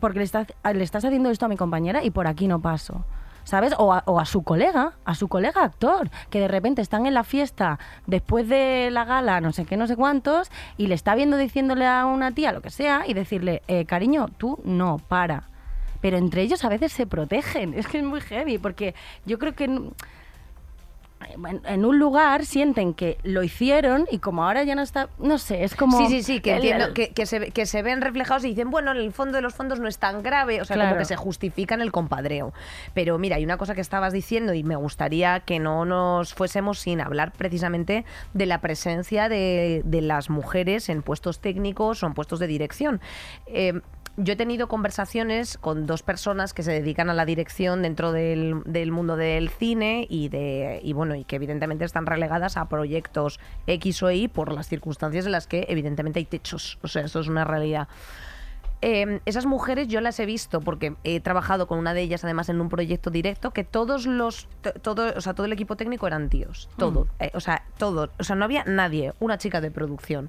porque 0.00 0.18
le 0.18 0.24
estás, 0.24 0.46
le 0.72 0.84
estás 0.84 1.04
haciendo 1.04 1.30
esto 1.30 1.46
a 1.46 1.48
mi 1.48 1.56
compañera 1.56 2.04
y 2.04 2.10
por 2.10 2.26
aquí 2.26 2.46
no 2.46 2.60
paso. 2.60 3.04
¿sabes? 3.44 3.74
O 3.78 3.92
a, 3.92 4.02
o 4.06 4.18
a 4.18 4.24
su 4.24 4.42
colega, 4.42 4.94
a 5.04 5.14
su 5.14 5.28
colega 5.28 5.62
actor, 5.62 6.10
que 6.30 6.40
de 6.40 6.48
repente 6.48 6.82
están 6.82 7.06
en 7.06 7.14
la 7.14 7.24
fiesta 7.24 7.78
después 8.06 8.48
de 8.48 8.88
la 8.90 9.04
gala, 9.04 9.40
no 9.40 9.52
sé 9.52 9.66
qué, 9.66 9.76
no 9.76 9.86
sé 9.86 9.96
cuántos, 9.96 10.50
y 10.78 10.86
le 10.86 10.94
está 10.94 11.14
viendo 11.14 11.36
diciéndole 11.36 11.86
a 11.86 12.06
una 12.06 12.32
tía 12.32 12.52
lo 12.52 12.62
que 12.62 12.70
sea 12.70 13.04
y 13.06 13.12
decirle, 13.12 13.62
eh, 13.68 13.84
cariño, 13.84 14.28
tú 14.38 14.58
no, 14.64 14.98
para. 15.08 15.53
Pero 16.04 16.18
entre 16.18 16.42
ellos 16.42 16.62
a 16.66 16.68
veces 16.68 16.92
se 16.92 17.06
protegen. 17.06 17.72
Es 17.78 17.86
que 17.86 17.96
es 17.96 18.04
muy 18.04 18.20
heavy, 18.20 18.58
porque 18.58 18.94
yo 19.24 19.38
creo 19.38 19.54
que 19.54 19.64
en- 19.64 19.90
en, 21.48 21.62
en 21.64 21.84
un 21.86 21.98
lugar 21.98 22.44
sienten 22.44 22.92
que 22.92 23.16
lo 23.22 23.42
hicieron 23.42 24.04
y 24.10 24.18
como 24.18 24.44
ahora 24.44 24.62
ya 24.64 24.74
no 24.74 24.82
está, 24.82 25.08
no 25.18 25.38
sé, 25.38 25.64
es 25.64 25.74
como... 25.74 25.96
Sí, 25.96 26.06
sí, 26.08 26.22
sí, 26.22 26.40
que 26.40 26.50
el- 26.50 26.56
entiendo, 26.56 26.84
el- 26.88 26.92
que, 26.92 27.08
que 27.14 27.24
se, 27.24 27.50
que 27.52 27.64
se 27.64 27.80
ven 27.82 28.02
reflejados 28.02 28.44
y 28.44 28.48
dicen, 28.48 28.70
bueno, 28.70 28.90
en 28.90 28.98
el 28.98 29.10
fondo 29.12 29.36
de 29.36 29.40
los 29.40 29.54
fondos 29.54 29.80
no 29.80 29.88
es 29.88 29.96
tan 29.96 30.22
grave, 30.22 30.60
o 30.60 30.66
sea, 30.66 30.74
Claro. 30.76 30.90
como 30.90 30.98
que 30.98 31.06
se 31.06 31.16
justifican 31.16 31.80
el 31.80 31.90
compadreo. 31.90 32.52
Pero 32.92 33.16
mira, 33.18 33.36
hay 33.36 33.44
una 33.44 33.56
cosa 33.56 33.74
que 33.74 33.80
estabas 33.80 34.12
diciendo 34.12 34.52
y 34.52 34.62
me 34.64 34.76
gustaría 34.76 35.40
que 35.40 35.58
no 35.58 35.86
nos 35.86 36.34
fuésemos 36.34 36.80
sin 36.80 37.00
hablar 37.00 37.32
precisamente 37.32 38.04
de 38.34 38.44
la 38.44 38.60
presencia 38.60 39.30
de, 39.30 39.80
de 39.86 40.02
las 40.02 40.28
mujeres 40.28 40.90
en 40.90 41.00
puestos 41.00 41.38
técnicos 41.40 42.02
o 42.02 42.06
en 42.06 42.12
puestos 42.12 42.38
de 42.40 42.48
dirección. 42.48 43.00
Eh, 43.46 43.80
yo 44.16 44.34
he 44.34 44.36
tenido 44.36 44.68
conversaciones 44.68 45.58
con 45.58 45.86
dos 45.86 46.02
personas 46.02 46.54
que 46.54 46.62
se 46.62 46.70
dedican 46.72 47.10
a 47.10 47.14
la 47.14 47.24
dirección 47.24 47.82
dentro 47.82 48.12
del, 48.12 48.62
del 48.64 48.92
mundo 48.92 49.16
del 49.16 49.48
cine 49.48 50.06
y 50.08 50.28
de 50.28 50.80
y 50.82 50.92
bueno 50.92 51.14
y 51.16 51.24
que 51.24 51.36
evidentemente 51.36 51.84
están 51.84 52.06
relegadas 52.06 52.56
a 52.56 52.68
proyectos 52.68 53.40
X 53.66 54.02
o 54.04 54.10
Y 54.10 54.28
por 54.28 54.52
las 54.52 54.68
circunstancias 54.68 55.26
en 55.26 55.32
las 55.32 55.46
que 55.46 55.66
evidentemente 55.68 56.20
hay 56.20 56.26
techos. 56.26 56.78
O 56.82 56.88
sea, 56.88 57.02
eso 57.02 57.20
es 57.20 57.28
una 57.28 57.44
realidad. 57.44 57.88
Eh, 58.82 59.20
esas 59.24 59.46
mujeres 59.46 59.88
yo 59.88 60.00
las 60.02 60.20
he 60.20 60.26
visto 60.26 60.60
porque 60.60 60.94
he 61.04 61.18
trabajado 61.20 61.66
con 61.66 61.78
una 61.78 61.94
de 61.94 62.02
ellas 62.02 62.22
además 62.22 62.50
en 62.50 62.60
un 62.60 62.68
proyecto 62.68 63.08
directo 63.08 63.50
que 63.52 63.64
todos 63.64 64.04
los 64.06 64.46
to- 64.60 64.72
todo 64.74 65.14
o 65.16 65.20
sea 65.22 65.32
todo 65.32 65.46
el 65.46 65.54
equipo 65.54 65.74
técnico 65.76 66.06
eran 66.06 66.28
tíos 66.28 66.68
todo 66.76 67.06
eh, 67.18 67.30
o 67.32 67.40
sea 67.40 67.64
todo 67.78 68.10
o 68.18 68.24
sea 68.24 68.36
no 68.36 68.44
había 68.44 68.62
nadie 68.64 69.14
una 69.20 69.38
chica 69.38 69.62
de 69.62 69.70
producción 69.70 70.28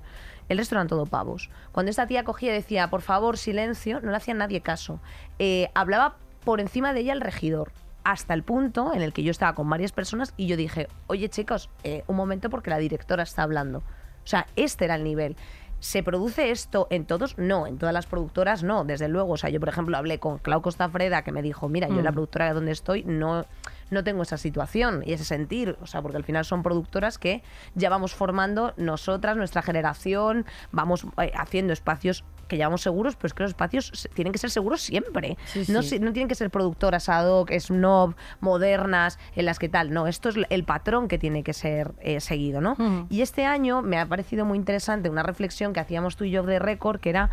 el 0.49 0.57
resto 0.57 0.75
eran 0.75 0.87
todo 0.87 1.05
pavos. 1.05 1.49
Cuando 1.71 1.89
esta 1.89 2.07
tía 2.07 2.23
cogía 2.23 2.51
y 2.51 2.55
decía 2.55 2.89
por 2.89 3.01
favor 3.01 3.37
silencio 3.37 4.01
no 4.01 4.11
le 4.11 4.17
hacía 4.17 4.33
nadie 4.33 4.61
caso. 4.61 4.99
Eh, 5.39 5.69
hablaba 5.73 6.17
por 6.43 6.59
encima 6.59 6.93
de 6.93 7.01
ella 7.01 7.13
el 7.13 7.21
regidor 7.21 7.71
hasta 8.03 8.33
el 8.33 8.43
punto 8.43 8.93
en 8.93 9.01
el 9.01 9.13
que 9.13 9.23
yo 9.23 9.31
estaba 9.31 9.55
con 9.55 9.69
varias 9.69 9.91
personas 9.91 10.33
y 10.37 10.45
yo 10.45 10.57
dije 10.57 10.87
oye 11.07 11.27
chicos 11.27 11.71
eh, 11.83 12.03
un 12.05 12.15
momento 12.15 12.51
porque 12.51 12.69
la 12.69 12.77
directora 12.77 13.23
está 13.23 13.41
hablando 13.41 13.79
o 13.79 14.27
sea 14.27 14.47
este 14.55 14.85
era 14.85 14.95
el 14.95 15.03
nivel. 15.03 15.35
¿Se 15.79 16.01
produce 16.01 16.51
esto 16.51 16.87
en 16.89 17.05
todos? 17.05 17.37
No, 17.37 17.67
en 17.67 17.77
todas 17.77 17.93
las 17.93 18.07
productoras 18.07 18.63
no, 18.63 18.85
desde 18.85 19.07
luego. 19.07 19.33
O 19.33 19.37
sea, 19.37 19.49
yo, 19.51 19.59
por 19.59 19.69
ejemplo, 19.69 19.95
hablé 19.97 20.19
con 20.19 20.39
Clau 20.39 20.61
Costafreda 20.61 21.21
que 21.23 21.31
me 21.31 21.41
dijo, 21.41 21.69
mira, 21.69 21.87
yo 21.89 21.99
en 21.99 22.05
la 22.05 22.11
productora 22.11 22.53
donde 22.53 22.71
estoy 22.71 23.03
no, 23.03 23.45
no 23.89 24.03
tengo 24.03 24.23
esa 24.23 24.37
situación 24.37 25.03
y 25.05 25.13
ese 25.13 25.25
sentir. 25.25 25.77
O 25.81 25.87
sea, 25.87 26.01
porque 26.01 26.17
al 26.17 26.23
final 26.23 26.45
son 26.45 26.63
productoras 26.63 27.17
que 27.17 27.43
ya 27.75 27.89
vamos 27.89 28.13
formando 28.13 28.73
nosotras, 28.77 29.37
nuestra 29.37 29.61
generación, 29.61 30.45
vamos 30.71 31.05
eh, 31.21 31.31
haciendo 31.35 31.73
espacios 31.73 32.23
que 32.47 32.57
llamamos 32.57 32.81
seguros, 32.81 33.15
pero 33.15 33.27
es 33.27 33.33
que 33.33 33.43
los 33.43 33.49
espacios 33.51 34.07
tienen 34.13 34.31
que 34.31 34.39
ser 34.39 34.51
seguros 34.51 34.81
siempre. 34.81 35.37
Sí, 35.45 35.65
no, 35.69 35.81
sí. 35.81 35.99
no 35.99 36.13
tienen 36.13 36.27
que 36.27 36.35
ser 36.35 36.49
productoras 36.49 37.09
ad 37.09 37.27
hoc, 37.27 37.51
snob, 37.51 38.15
modernas, 38.39 39.17
en 39.35 39.45
las 39.45 39.59
que 39.59 39.69
tal. 39.69 39.91
No, 39.91 40.07
esto 40.07 40.29
es 40.29 40.35
el 40.49 40.63
patrón 40.63 41.07
que 41.07 41.17
tiene 41.17 41.43
que 41.43 41.53
ser 41.53 41.93
eh, 42.01 42.19
seguido, 42.19 42.61
¿no? 42.61 42.73
Ujú. 42.73 43.07
Y 43.09 43.21
este 43.21 43.45
año 43.45 43.81
me 43.81 43.99
ha 43.99 44.05
parecido 44.05 44.45
muy 44.45 44.57
interesante 44.57 45.09
una 45.09 45.23
reflexión 45.23 45.73
que 45.73 45.79
hacíamos 45.79 46.15
tú 46.15 46.23
y 46.25 46.31
yo 46.31 46.43
de 46.43 46.59
récord, 46.59 46.99
que 46.99 47.09
era 47.09 47.31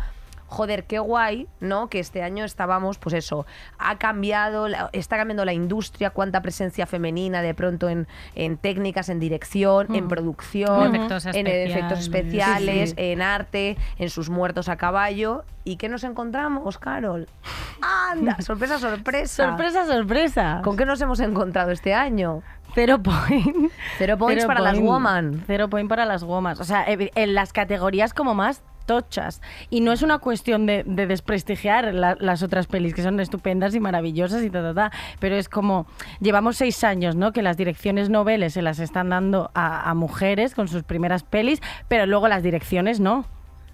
joder, 0.53 0.85
qué 0.85 0.99
guay, 0.99 1.47
¿no? 1.59 1.89
Que 1.89 1.99
este 1.99 2.21
año 2.23 2.45
estábamos, 2.45 2.97
pues 2.99 3.13
eso, 3.15 3.45
ha 3.79 3.97
cambiado, 3.97 4.67
está 4.91 5.17
cambiando 5.17 5.43
la 5.45 5.53
industria, 5.53 6.11
cuánta 6.11 6.41
presencia 6.41 6.85
femenina 6.85 7.41
de 7.41 7.53
pronto 7.53 7.89
en, 7.89 8.07
en 8.35 8.57
técnicas, 8.57 9.09
en 9.09 9.19
dirección, 9.19 9.93
en 9.95 10.07
producción, 10.07 10.87
En 10.87 10.95
efectos 10.95 11.25
en 11.25 11.47
efectos 11.47 11.99
especiales. 11.99 12.03
especiales, 12.03 12.89
Sí, 12.91 12.95
sí. 12.97 13.03
en 13.11 13.21
arte, 13.21 13.77
en 13.97 14.09
sus 14.09 14.29
muertos 14.29 14.69
a 14.69 14.75
caballo. 14.77 15.43
¿Y 15.65 15.77
qué 15.77 15.89
nos 15.89 16.03
encontramos, 16.03 16.77
Carol? 16.77 17.27
¡Anda! 17.81 18.37
¡Sorpresa, 18.41 18.79
sorpresa! 18.79 19.47
Sorpresa, 19.47 19.85
sorpresa. 19.85 20.61
¿Con 20.63 20.77
qué 20.77 20.85
nos 20.85 21.01
hemos 21.01 21.19
encontrado 21.19 21.71
este 21.71 21.93
año? 21.93 22.43
Cero 22.75 22.99
point. 23.01 23.71
Cero 23.97 24.17
points 24.17 24.45
para 24.45 24.59
las 24.59 24.79
woman. 24.79 25.43
Cero 25.45 25.69
point 25.69 25.87
para 25.87 26.05
las 26.05 26.23
woman. 26.23 26.57
O 26.59 26.63
sea, 26.63 26.83
en 26.87 27.33
las 27.35 27.53
categorías 27.53 28.13
como 28.13 28.33
más 28.33 28.63
tochas. 28.85 29.41
Y 29.69 29.81
no 29.81 29.91
es 29.91 30.01
una 30.01 30.19
cuestión 30.19 30.65
de, 30.65 30.83
de 30.85 31.07
desprestigiar 31.07 31.93
la- 31.93 32.17
las 32.19 32.43
otras 32.43 32.67
pelis, 32.67 32.93
que 32.93 33.03
son 33.03 33.19
estupendas 33.19 33.75
y 33.75 33.79
maravillosas 33.79 34.43
y 34.43 34.49
ta, 34.49 34.61
ta, 34.61 34.73
ta. 34.73 34.91
Pero 35.19 35.35
es 35.35 35.49
como, 35.49 35.87
llevamos 36.19 36.57
seis 36.57 36.83
años, 36.83 37.15
¿no? 37.15 37.31
Que 37.31 37.41
las 37.41 37.57
direcciones 37.57 38.09
noveles 38.09 38.53
se 38.53 38.61
las 38.61 38.79
están 38.79 39.09
dando 39.09 39.51
a 39.53 39.93
mujeres 39.93 40.55
con 40.55 40.67
sus 40.67 40.83
primeras 40.83 41.23
pelis, 41.23 41.61
pero 41.87 42.05
luego 42.05 42.27
las 42.27 42.43
direcciones 42.43 42.99
no. 42.99 43.25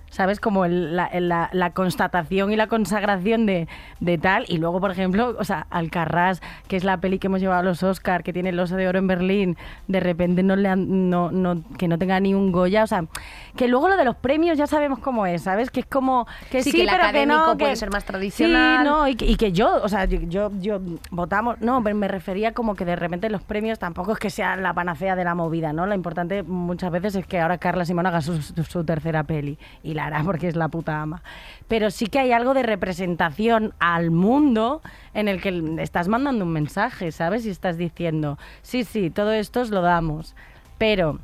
¿Sabes? 0.10 0.40
Como 0.40 0.66
el- 0.66 0.96
la, 0.96 1.06
el- 1.06 1.30
la- 1.30 1.50
la 1.54 1.72
constatación 1.72 2.52
y 2.52 2.56
la 2.56 2.68
consagración 2.68 3.46
de, 3.46 3.68
de 4.00 4.18
tal. 4.18 4.46
Y 4.48 4.58
luego, 4.58 4.80
por 4.80 4.92
ejemplo, 4.92 5.36
o 5.38 5.44
sea, 5.44 5.68
Alcarrás, 5.70 6.42
que 6.68 6.76
es 6.76 6.84
la 6.84 6.98
peli 6.98 7.20
que 7.20 7.28
hemos 7.28 7.42
llevado 7.42 7.60
a 7.62 7.64
los 7.64 7.84
Oscar, 7.84 8.24
que 8.24 8.34
tiene 8.34 8.50
el 8.50 8.60
oso 8.60 8.76
de 8.76 8.88
oro 8.88 9.00
en 9.00 9.08
Berlín, 9.08 9.58
de 9.88 10.00
repente 10.00 10.44
no 10.44 10.56
le 10.56 10.68
han- 10.70 11.10
no, 11.10 11.32
no, 11.32 11.62
que 11.78 11.88
no 11.88 11.98
tenga 11.98 12.20
ni 12.20 12.34
un 12.34 12.52
Goya. 12.52 12.84
O 12.84 12.88
sea, 12.88 13.06
que 13.56 13.68
luego 13.68 13.88
lo 13.88 13.98
de 13.98 14.06
los 14.06 14.16
premios 14.16 14.58
ya 14.58 14.68
sabemos 14.68 15.00
cómo 15.00 15.26
es, 15.26 15.44
¿sabes? 15.44 15.70
Que 15.72 15.82
es 15.82 15.86
como 15.86 16.28
que 16.52 16.64
Sí, 16.64 16.72
sí, 16.72 16.78
que 16.78 16.84
el 16.84 16.90
pero 16.90 17.12
que 17.12 17.26
no, 17.26 17.34
académico 17.36 17.58
que- 17.58 17.64
puede 17.66 17.76
ser 17.76 17.92
más 17.92 18.06
tradicional. 18.06 18.80
Sí, 18.80 18.84
no, 18.90 19.08
y 19.08 19.16
que, 19.16 19.26
y 19.26 19.36
que 19.36 19.52
yo, 19.52 19.82
o 19.84 19.90
sea, 19.90 20.06
yo, 20.06 20.20
yo, 20.22 20.52
yo 20.60 20.80
votamos, 21.12 21.60
no, 21.62 21.84
pero 21.84 21.96
me 21.96 22.08
refería 22.08 22.54
como 22.54 22.76
que 22.76 22.86
de 22.86 22.96
repente 22.96 23.30
los 23.30 23.42
premios 23.44 23.80
tampoco 23.80 24.14
es 24.14 24.20
que 24.20 24.30
sean 24.30 24.64
la 24.64 24.74
panacea 24.74 25.16
de 25.16 25.24
la 25.24 25.36
movida, 25.36 25.74
¿no? 25.74 25.86
Lo 25.86 25.94
importante 25.96 26.44
muchas 26.44 26.92
veces 26.92 27.16
es 27.16 27.26
que 27.28 27.40
ahora 27.40 27.58
Carla 27.58 27.86
Simón 27.86 28.06
haga 28.08 28.22
su, 28.22 28.42
su- 28.42 28.64
su 28.64 28.84
tercera 28.84 29.24
peli 29.24 29.58
y 29.84 29.94
porque 30.24 30.48
es 30.48 30.56
la 30.56 30.68
puta 30.68 31.02
ama. 31.02 31.22
Pero 31.68 31.92
sí 31.92 32.08
que 32.08 32.20
hay 32.20 32.32
algo 32.32 32.54
de 32.54 32.64
representación 32.64 33.74
al 33.80 34.12
mundo 34.12 34.82
en 35.14 35.28
el 35.28 35.42
que 35.42 35.82
estás 35.82 36.08
mandando 36.08 36.46
un 36.46 36.52
mensaje, 36.52 37.12
¿sabes? 37.12 37.46
Y 37.46 37.50
estás 37.50 37.78
diciendo, 37.78 38.38
sí, 38.62 38.84
sí, 38.84 39.10
todo 39.10 39.32
esto 39.32 39.62
os 39.62 39.70
lo 39.70 39.82
damos, 39.82 40.36
pero 40.78 41.20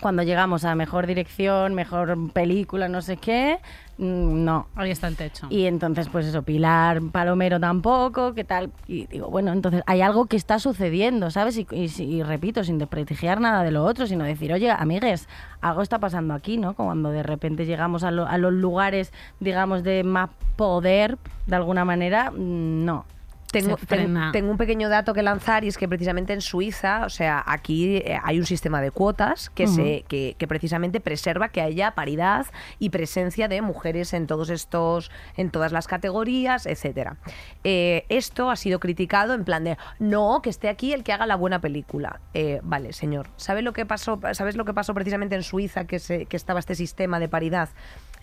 cuando 0.00 0.22
llegamos 0.22 0.64
a 0.64 0.74
mejor 0.74 1.06
dirección, 1.06 1.74
mejor 1.74 2.32
película, 2.32 2.88
no 2.88 3.02
sé 3.02 3.16
qué, 3.16 3.58
mm, 3.98 4.44
no. 4.44 4.68
Ahí 4.76 4.90
está 4.90 5.08
el 5.08 5.16
techo. 5.16 5.46
Y 5.50 5.66
entonces, 5.66 6.08
pues 6.08 6.26
eso, 6.26 6.42
Pilar 6.42 7.00
Palomero 7.10 7.58
tampoco, 7.58 8.32
¿qué 8.34 8.44
tal? 8.44 8.70
Y 8.86 9.06
digo, 9.06 9.28
bueno, 9.28 9.52
entonces 9.52 9.82
hay 9.86 10.00
algo 10.02 10.26
que 10.26 10.36
está 10.36 10.58
sucediendo, 10.58 11.30
¿sabes? 11.30 11.56
Y, 11.58 11.66
y- 11.72 11.90
y 12.02 12.22
repito, 12.22 12.62
sin 12.64 12.78
desprestigiar 12.78 13.40
nada 13.40 13.62
de 13.64 13.70
lo 13.72 13.84
otro, 13.84 14.06
sino 14.06 14.24
decir, 14.24 14.52
oye, 14.52 14.70
amigues, 14.70 15.28
algo 15.60 15.82
está 15.82 15.98
pasando 15.98 16.34
aquí, 16.34 16.58
¿no? 16.58 16.74
Cuando 16.74 17.10
de 17.10 17.22
repente 17.24 17.66
llegamos 17.66 18.04
a, 18.04 18.10
lo- 18.10 18.26
a 18.28 18.38
los 18.38 18.52
lugares, 18.52 19.12
digamos, 19.40 19.82
de 19.82 20.04
más 20.04 20.30
poder, 20.56 21.18
de 21.46 21.56
alguna 21.56 21.84
manera, 21.84 22.30
mm, 22.30 22.84
no. 22.84 23.04
Tengo, 23.50 24.50
un 24.50 24.56
pequeño 24.58 24.88
dato 24.90 25.14
que 25.14 25.22
lanzar 25.22 25.64
y 25.64 25.68
es 25.68 25.78
que 25.78 25.88
precisamente 25.88 26.34
en 26.34 26.42
Suiza, 26.42 27.04
o 27.06 27.08
sea, 27.08 27.42
aquí 27.46 27.96
eh, 27.96 28.18
hay 28.22 28.38
un 28.38 28.44
sistema 28.44 28.82
de 28.82 28.90
cuotas 28.90 29.48
que, 29.50 29.66
se, 29.66 30.04
que, 30.06 30.36
que 30.36 30.46
precisamente 30.46 31.00
preserva 31.00 31.48
que 31.48 31.62
haya 31.62 31.92
paridad 31.92 32.46
y 32.78 32.90
presencia 32.90 33.48
de 33.48 33.62
mujeres 33.62 34.12
en 34.12 34.26
todos 34.26 34.50
estos, 34.50 35.10
en 35.36 35.50
todas 35.50 35.72
las 35.72 35.86
categorías, 35.86 36.66
etcétera. 36.66 37.16
Eh, 37.64 38.04
esto 38.10 38.50
ha 38.50 38.56
sido 38.56 38.80
criticado 38.80 39.32
en 39.32 39.44
plan 39.44 39.64
de 39.64 39.78
no, 39.98 40.40
que 40.42 40.50
esté 40.50 40.68
aquí 40.68 40.92
el 40.92 41.02
que 41.02 41.12
haga 41.12 41.26
la 41.26 41.36
buena 41.36 41.60
película. 41.60 42.20
Eh, 42.34 42.60
vale, 42.62 42.92
señor. 42.92 43.30
¿Sabes 43.36 43.64
lo 43.64 43.72
que 43.72 43.86
pasó? 43.86 44.20
¿Sabes 44.32 44.56
lo 44.56 44.64
que 44.66 44.74
pasó 44.74 44.92
precisamente 44.92 45.34
en 45.34 45.42
Suiza 45.42 45.86
que, 45.86 45.98
se, 45.98 46.26
que 46.26 46.36
estaba 46.36 46.60
este 46.60 46.74
sistema 46.74 47.18
de 47.18 47.28
paridad? 47.28 47.70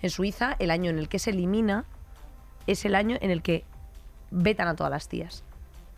En 0.02 0.10
Suiza, 0.10 0.54
el 0.60 0.70
año 0.70 0.90
en 0.90 0.98
el 0.98 1.08
que 1.08 1.18
se 1.18 1.30
elimina 1.30 1.84
es 2.66 2.84
el 2.84 2.94
año 2.94 3.16
en 3.20 3.30
el 3.30 3.42
que 3.42 3.64
vetan 4.30 4.68
a 4.68 4.76
todas 4.76 4.90
las 4.90 5.08
tías. 5.08 5.44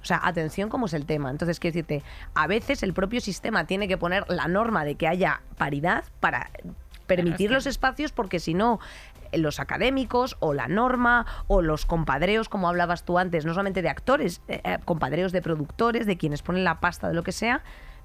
O 0.00 0.04
sea, 0.04 0.20
atención 0.22 0.68
cómo 0.68 0.86
es 0.86 0.94
el 0.94 1.06
tema. 1.06 1.30
Entonces, 1.30 1.58
quiero 1.58 1.74
decirte, 1.74 2.02
a 2.34 2.46
veces 2.46 2.82
el 2.82 2.92
propio 2.92 3.20
sistema 3.20 3.66
tiene 3.66 3.88
que 3.88 3.98
poner 3.98 4.24
la 4.28 4.46
norma 4.46 4.84
de 4.84 4.94
que 4.94 5.08
haya 5.08 5.42
paridad 5.56 6.04
para 6.20 6.50
permitir 7.06 7.50
los 7.50 7.66
espacios 7.66 8.12
porque 8.12 8.38
si 8.38 8.54
no 8.54 8.78
los 9.32 9.60
académicos 9.60 10.36
o 10.40 10.54
la 10.54 10.68
norma 10.68 11.26
o 11.48 11.62
los 11.62 11.84
compadreos, 11.84 12.48
como 12.48 12.68
hablabas 12.68 13.04
tú 13.04 13.18
antes, 13.18 13.44
no 13.44 13.52
solamente 13.52 13.82
de 13.82 13.88
actores, 13.88 14.40
eh, 14.48 14.60
eh, 14.64 14.78
compadreos 14.84 15.32
de 15.32 15.42
productores, 15.42 16.06
de 16.06 16.16
quienes 16.16 16.42
ponen 16.42 16.64
la 16.64 16.80
pasta 16.80 17.08
de 17.08 17.14
lo 17.14 17.22
que 17.22 17.32
sea, 17.32 17.62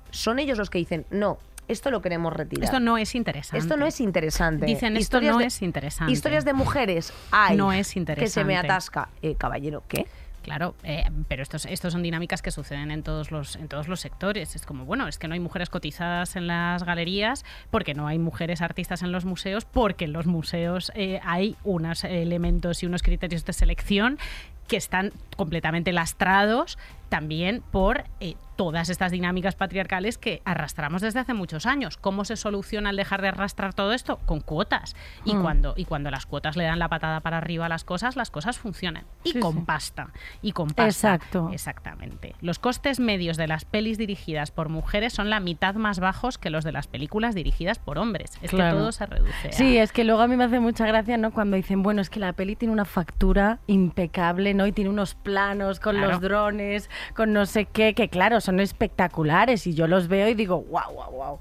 son 0.10 0.40
ellos 0.40 0.58
los 0.58 0.70
que 0.70 0.80
dicen, 0.80 1.06
no, 1.12 1.38
esto 1.68 1.92
lo 1.92 2.02
queremos 2.02 2.34
retirar. 2.34 2.66
Esto 2.66 2.80
no 2.80 2.98
es 2.98 3.16
interesante. 3.16 3.58
Esto 3.58 3.78
no 3.78 3.86
es 3.86 4.00
interesante. 4.02 4.66
Dicen, 4.66 4.94
esto 4.98 5.02
Historias 5.18 5.34
no 5.34 5.40
de- 5.40 5.46
es 5.46 5.62
interesante. 5.62 6.12
Historias 6.14 6.46
de 6.46 6.54
mujeres 6.54 7.14
hay. 7.32 7.58
No 7.58 7.72
es 7.72 7.88
Que 7.88 7.94
se 7.94 8.00
me 8.44 8.54
interesante. 8.54 8.58
atasca. 8.58 9.10
Eh, 9.22 9.36
caballero, 9.36 9.84
¿qué? 9.88 10.06
Claro, 10.44 10.76
eh, 10.84 11.06
pero 11.30 11.42
estos, 11.42 11.66
estos 11.66 11.94
son 11.94 12.04
dinámicas 12.04 12.42
que 12.42 12.52
suceden 12.52 12.92
en 12.92 13.02
todos 13.02 13.32
los 13.32 13.56
en 13.56 13.70
todos 13.70 13.88
los 13.88 14.02
sectores. 14.02 14.58
Es 14.58 14.66
como, 14.66 14.84
bueno, 14.84 15.08
es 15.08 15.18
que 15.18 15.30
no 15.30 15.36
hay 15.36 15.40
mujeres 15.40 15.70
cotizadas 15.70 16.36
en 16.36 16.48
las 16.48 16.84
galerías, 16.84 17.46
porque 17.72 17.94
no 17.94 18.08
hay 18.08 18.20
mujeres 18.20 18.62
artistas 18.62 19.04
en 19.04 19.14
los 19.14 19.24
museos, 19.24 19.64
porque 19.64 20.04
en 20.04 20.12
los 20.12 20.26
museos 20.28 20.92
eh, 20.96 21.22
hay 21.24 21.56
unos 21.64 22.04
elementos 22.04 22.84
y 22.84 22.88
unos 22.88 23.04
criterios 23.04 23.46
de 23.46 23.54
selección 23.54 24.20
que 24.68 24.76
están 24.76 25.14
completamente 25.38 25.94
lastrados 25.94 26.78
también 27.18 27.62
por 27.70 28.06
eh, 28.22 28.34
todas 28.56 28.90
estas 28.90 29.12
dinámicas 29.12 29.54
patriarcales 29.56 30.18
que 30.18 30.42
arrastramos 30.46 31.02
desde 31.04 31.20
hace 31.20 31.36
muchos 31.36 31.68
años. 31.68 31.98
¿Cómo 31.98 32.26
se 32.26 32.36
soluciona 32.38 32.90
el 32.90 32.96
dejar 32.96 33.22
de 33.22 33.28
arrastrar 33.28 33.74
todo 33.76 33.94
esto? 33.94 34.18
Con 34.26 34.42
cuotas. 34.42 34.96
Y, 35.26 35.36
Mm. 35.36 35.42
cuando, 35.44 35.74
y 35.76 35.86
cuando 35.86 36.10
las 36.10 36.26
cuotas 36.26 36.56
le 36.58 36.64
dan 36.64 36.80
la 36.80 36.88
patada 36.90 37.20
para 37.20 37.38
arriba 37.38 37.68
a 37.68 37.70
las 37.70 37.84
cosas, 37.84 38.16
las 38.16 38.32
cosas 38.32 38.58
funcionan. 38.58 39.06
Y 39.24 39.34
Sí, 39.34 39.40
con 39.40 39.54
sí. 39.54 39.60
pasta. 39.66 40.10
Y 40.42 40.54
con 40.54 40.68
pasta. 40.70 40.86
Exacto. 41.16 41.50
Exactamente. 41.52 42.34
Los 42.42 42.58
costes 42.58 43.00
medios 43.00 43.38
de 43.38 43.48
las 43.48 43.64
pelis 43.66 44.00
dirigidas 44.00 44.50
por 44.50 44.70
mujeres 44.70 45.14
son 45.14 45.30
la 45.30 45.40
mitad 45.40 45.76
más 45.76 46.00
bajos 46.00 46.40
que 46.40 46.50
los 46.50 46.64
de 46.64 46.72
las 46.72 46.88
películas 46.88 47.36
dirigidas 47.36 47.78
por 47.78 48.00
hombres. 48.00 48.32
Es 48.42 48.50
Claro. 48.50 48.78
que 48.78 48.80
todo 48.82 48.92
se 48.92 49.06
reduce. 49.06 49.50
a- 49.50 49.52
Sí, 49.52 49.78
es 49.78 49.92
que 49.92 50.04
luego 50.04 50.22
a 50.22 50.28
mí 50.28 50.36
me 50.36 50.46
hace 50.46 50.60
mucha 50.60 50.86
gracia, 50.88 51.18
¿no? 51.18 51.32
Cuando 51.32 51.58
dicen, 51.58 51.84
bueno, 51.84 52.02
es 52.02 52.10
que 52.10 52.20
la 52.20 52.34
peli 52.34 52.56
tiene 52.56 52.72
una 52.72 52.86
factura 52.86 53.60
impecable, 53.68 54.54
¿no? 54.56 54.66
Y 54.68 54.72
tiene 54.72 54.90
unos 54.90 55.16
planos 55.16 55.80
con 55.80 55.96
Claro. 55.96 56.12
los 56.14 56.22
drones, 56.22 56.90
con 57.16 57.34
no 57.34 57.46
sé 57.46 57.66
qué, 57.66 57.94
que 57.94 58.10
claro, 58.10 58.42
son 58.42 58.60
espectaculares 58.60 59.68
y 59.68 59.74
yo 59.74 59.88
los 59.88 60.08
veo 60.08 60.28
y 60.30 60.34
digo, 60.34 60.62
wow, 60.70 60.94
wow, 60.94 61.12
wow. 61.12 61.40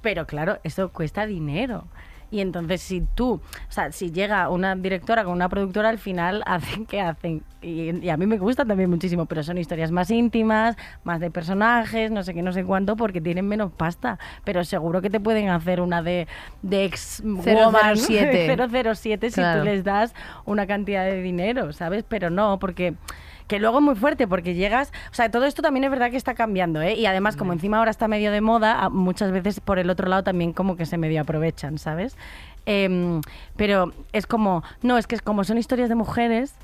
Pero 0.00 0.26
claro, 0.26 0.58
eso 0.64 0.90
cuesta 0.90 1.26
dinero. 1.26 1.84
Y 2.30 2.40
entonces 2.40 2.80
si 2.82 3.00
tú, 3.14 3.34
o 3.34 3.72
sea, 3.72 3.92
si 3.92 4.10
llega 4.10 4.48
una 4.48 4.74
directora 4.74 5.22
con 5.22 5.34
una 5.34 5.48
productora, 5.48 5.88
al 5.90 5.98
final 5.98 6.42
hacen 6.46 6.84
que 6.84 7.00
hacen. 7.00 7.42
Y, 7.62 8.04
y 8.04 8.08
a 8.10 8.16
mí 8.16 8.26
me 8.26 8.38
gusta 8.38 8.64
también 8.64 8.90
muchísimo, 8.90 9.26
pero 9.26 9.44
son 9.44 9.56
historias 9.56 9.92
más 9.92 10.10
íntimas, 10.10 10.76
más 11.04 11.20
de 11.20 11.30
personajes, 11.30 12.10
no 12.10 12.24
sé 12.24 12.34
qué, 12.34 12.42
no 12.42 12.52
sé 12.52 12.64
cuánto, 12.64 12.96
porque 12.96 13.20
tienen 13.20 13.46
menos 13.46 13.70
pasta. 13.72 14.18
Pero 14.42 14.64
seguro 14.64 15.00
que 15.00 15.10
te 15.10 15.20
pueden 15.20 15.48
hacer 15.48 15.80
una 15.80 16.02
de, 16.02 16.26
de 16.62 16.86
ex 16.86 17.22
woman 17.24 17.96
007. 17.96 18.56
007 18.94 19.30
si 19.30 19.34
Claro. 19.36 19.60
tú 19.60 19.66
les 19.66 19.84
das 19.84 20.12
una 20.44 20.66
cantidad 20.66 21.04
de 21.04 21.22
dinero, 21.22 21.72
¿sabes? 21.72 22.04
Pero 22.08 22.30
no, 22.30 22.58
porque 22.58 22.94
que 23.46 23.58
luego 23.58 23.78
es 23.78 23.84
muy 23.84 23.94
fuerte 23.94 24.26
porque 24.26 24.54
llegas, 24.54 24.92
o 25.10 25.14
sea, 25.14 25.30
todo 25.30 25.44
esto 25.44 25.62
también 25.62 25.84
es 25.84 25.90
verdad 25.90 26.10
que 26.10 26.16
está 26.16 26.34
cambiando, 26.34 26.80
¿eh? 26.80 26.94
Y 26.94 27.06
además 27.06 27.36
como 27.36 27.52
encima 27.52 27.78
ahora 27.78 27.90
está 27.90 28.08
medio 28.08 28.32
de 28.32 28.40
moda, 28.40 28.88
muchas 28.88 29.32
veces 29.32 29.60
por 29.60 29.78
el 29.78 29.90
otro 29.90 30.08
lado 30.08 30.22
también 30.22 30.52
como 30.52 30.76
que 30.76 30.86
se 30.86 30.98
medio 30.98 31.20
aprovechan, 31.20 31.78
¿sabes? 31.78 32.16
Em, 32.66 33.20
pero 33.56 33.92
es 34.12 34.26
como, 34.26 34.62
no, 34.82 34.96
es 34.96 35.06
que 35.06 35.14
es 35.14 35.22
como 35.22 35.44
son 35.44 35.58
historias 35.58 35.88
de 35.88 35.94
mujeres, 35.94 36.54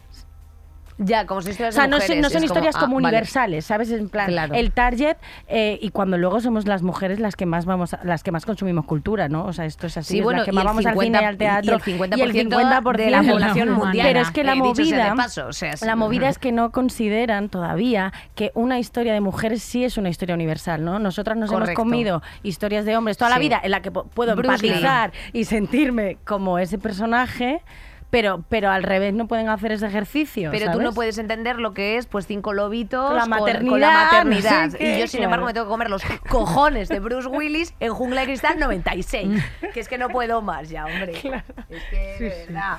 Ya, 1.02 1.24
como 1.24 1.40
si 1.40 1.50
historias 1.50 1.74
o 1.74 1.76
sea, 1.76 1.84
de 1.84 1.88
no, 1.90 1.98
son- 2.00 2.20
no 2.20 2.28
historias 2.44 2.76
ah, 2.76 2.80
como 2.80 2.96
vale. 2.96 3.08
universales, 3.08 3.64
¿sabes? 3.64 3.90
En 3.90 4.10
plan, 4.10 4.28
Claro. 4.28 4.54
el 4.54 4.70
target 4.70 5.16
eh, 5.48 5.78
y 5.80 5.88
cuando 5.90 6.18
luego 6.18 6.40
somos 6.42 6.66
las 6.66 6.82
mujeres 6.82 7.18
las 7.20 7.36
que 7.36 7.46
más 7.46 7.64
vamos, 7.64 7.94
a- 7.94 8.00
las 8.04 8.22
que 8.22 8.30
más 8.32 8.44
consumimos 8.44 8.84
cultura, 8.84 9.28
¿no? 9.30 9.46
O 9.46 9.52
sea, 9.54 9.64
esto 9.64 9.86
es 9.86 9.96
así, 9.96 10.12
Sí, 10.14 10.18
es 10.18 10.24
bueno, 10.24 10.40
las 10.40 10.44
que 10.44 10.50
y 10.50 10.54
más 10.54 10.64
vamos 10.66 10.84
al 10.84 10.92
50 10.92 11.18
cine 11.18 11.24
y 11.24 11.26
al 11.26 11.36
teatro 11.38 11.72
y 11.72 11.74
el 11.76 12.32
50% 12.32 12.56
de 12.58 13.10
la 13.10 13.22
población 13.22 13.70
mundial. 13.72 14.06
Pero 14.06 14.20
es 14.20 14.30
que 14.30 14.44
la 14.44 14.54
movida, 14.54 15.14
paso, 15.14 15.46
o 15.46 15.52
sea, 15.54 15.76
sí. 15.76 15.86
la 15.86 15.96
movida 15.96 16.28
es 16.28 16.38
que 16.38 16.52
no 16.52 16.70
consideran 16.70 17.48
todavía 17.48 18.12
que 18.34 18.50
una 18.54 18.78
historia 18.78 19.14
de 19.14 19.20
mujeres 19.22 19.62
sí 19.62 19.84
es 19.84 19.96
una 19.96 20.10
historia 20.10 20.34
universal, 20.34 20.84
¿no? 20.84 20.98
Nosotras 20.98 21.36
nos 21.38 21.50
hemos 21.50 21.70
comido 21.70 22.22
historias 22.42 22.84
de 22.84 22.96
hombres 22.96 23.16
toda 23.16 23.30
la 23.30 23.38
vida 23.38 23.58
en 23.62 23.70
la 23.70 23.80
que 23.80 23.90
puedo 23.90 24.36
Bruce 24.36 24.58
Lee. 24.62 24.68
empatizar 24.68 25.12
y 25.32 25.44
sentirme 25.44 26.18
como 26.26 26.58
ese 26.58 26.76
personaje. 26.78 27.62
Pero, 28.10 28.42
pero 28.48 28.70
al 28.70 28.82
revés 28.82 29.14
no 29.14 29.28
pueden 29.28 29.48
hacer 29.48 29.70
ese 29.72 29.86
ejercicio. 29.86 30.50
Pero 30.50 30.72
tú 30.72 30.80
no 30.82 30.92
puedes 30.92 31.16
entender 31.18 31.60
lo 31.60 31.74
que 31.74 31.96
es, 31.96 32.06
pues, 32.06 32.26
cinco 32.26 32.52
lobitos 32.52 33.06
Con 33.06 33.14
la 33.16 33.22
con- 33.22 33.30
con, 33.30 33.40
maternidad, 33.40 33.78
la 33.78 34.04
maternidad. 34.04 34.64
no 34.66 34.70
sé 34.72 34.78
qué, 34.78 34.96
y 34.96 35.00
yo, 35.00 35.06
sin 35.06 35.18
claro. 35.18 35.24
embargo, 35.24 35.46
me 35.46 35.52
tengo 35.54 35.66
que 35.66 35.70
comer 35.70 35.90
los 35.90 36.02
cojones 36.28 36.88
de 36.88 36.98
Bruce 36.98 37.28
Willis 37.28 37.72
en 37.78 37.92
Jungla 37.94 38.22
de 38.22 38.26
Cristal 38.26 38.58
96. 38.58 39.42
que 39.72 39.78
es 39.80 39.88
que 39.88 39.96
no 39.96 40.08
puedo 40.08 40.42
más 40.42 40.68
ya, 40.68 40.86
hombre. 40.86 41.12
Es 41.12 41.82
que, 41.90 42.16
de 42.18 42.46
verdad. 42.48 42.78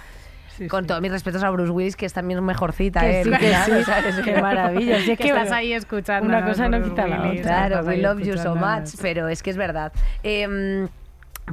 con 0.69 0.85
todos 0.85 1.01
mis 1.01 1.11
respetos 1.11 1.41
a 1.43 1.49
Bruce 1.49 1.71
Willis, 1.71 1.95
que 1.95 2.05
es 2.05 2.13
también 2.13 2.43
mejorcita, 2.43 2.99
Que 2.99 3.21
¿eh? 3.21 3.23
sí, 3.23 3.29
que 3.31 3.37
Claro, 3.49 3.75
sí. 3.77 3.83
¿sabes? 3.85 4.15
Qué 4.19 4.41
maravilla. 4.41 4.97
Si 4.99 5.11
es 5.11 5.17
que 5.17 5.23
que 5.23 5.29
estás 5.29 5.51
ahí 5.53 5.71
escuchando. 5.73 6.27
Una 6.27 6.45
cosa 6.45 6.67
no 6.67 6.83
quita 6.83 7.07
la 7.07 7.21
otra. 7.29 7.41
Claro, 7.41 7.81
we 7.85 7.97
love 7.97 8.19
you 8.19 8.37
so 8.37 8.53
much, 8.55 8.89
pero 9.01 9.27
es 9.29 9.41
que 9.41 9.49
es 9.49 9.57
verdad. 9.57 9.93
Em, 10.23 10.87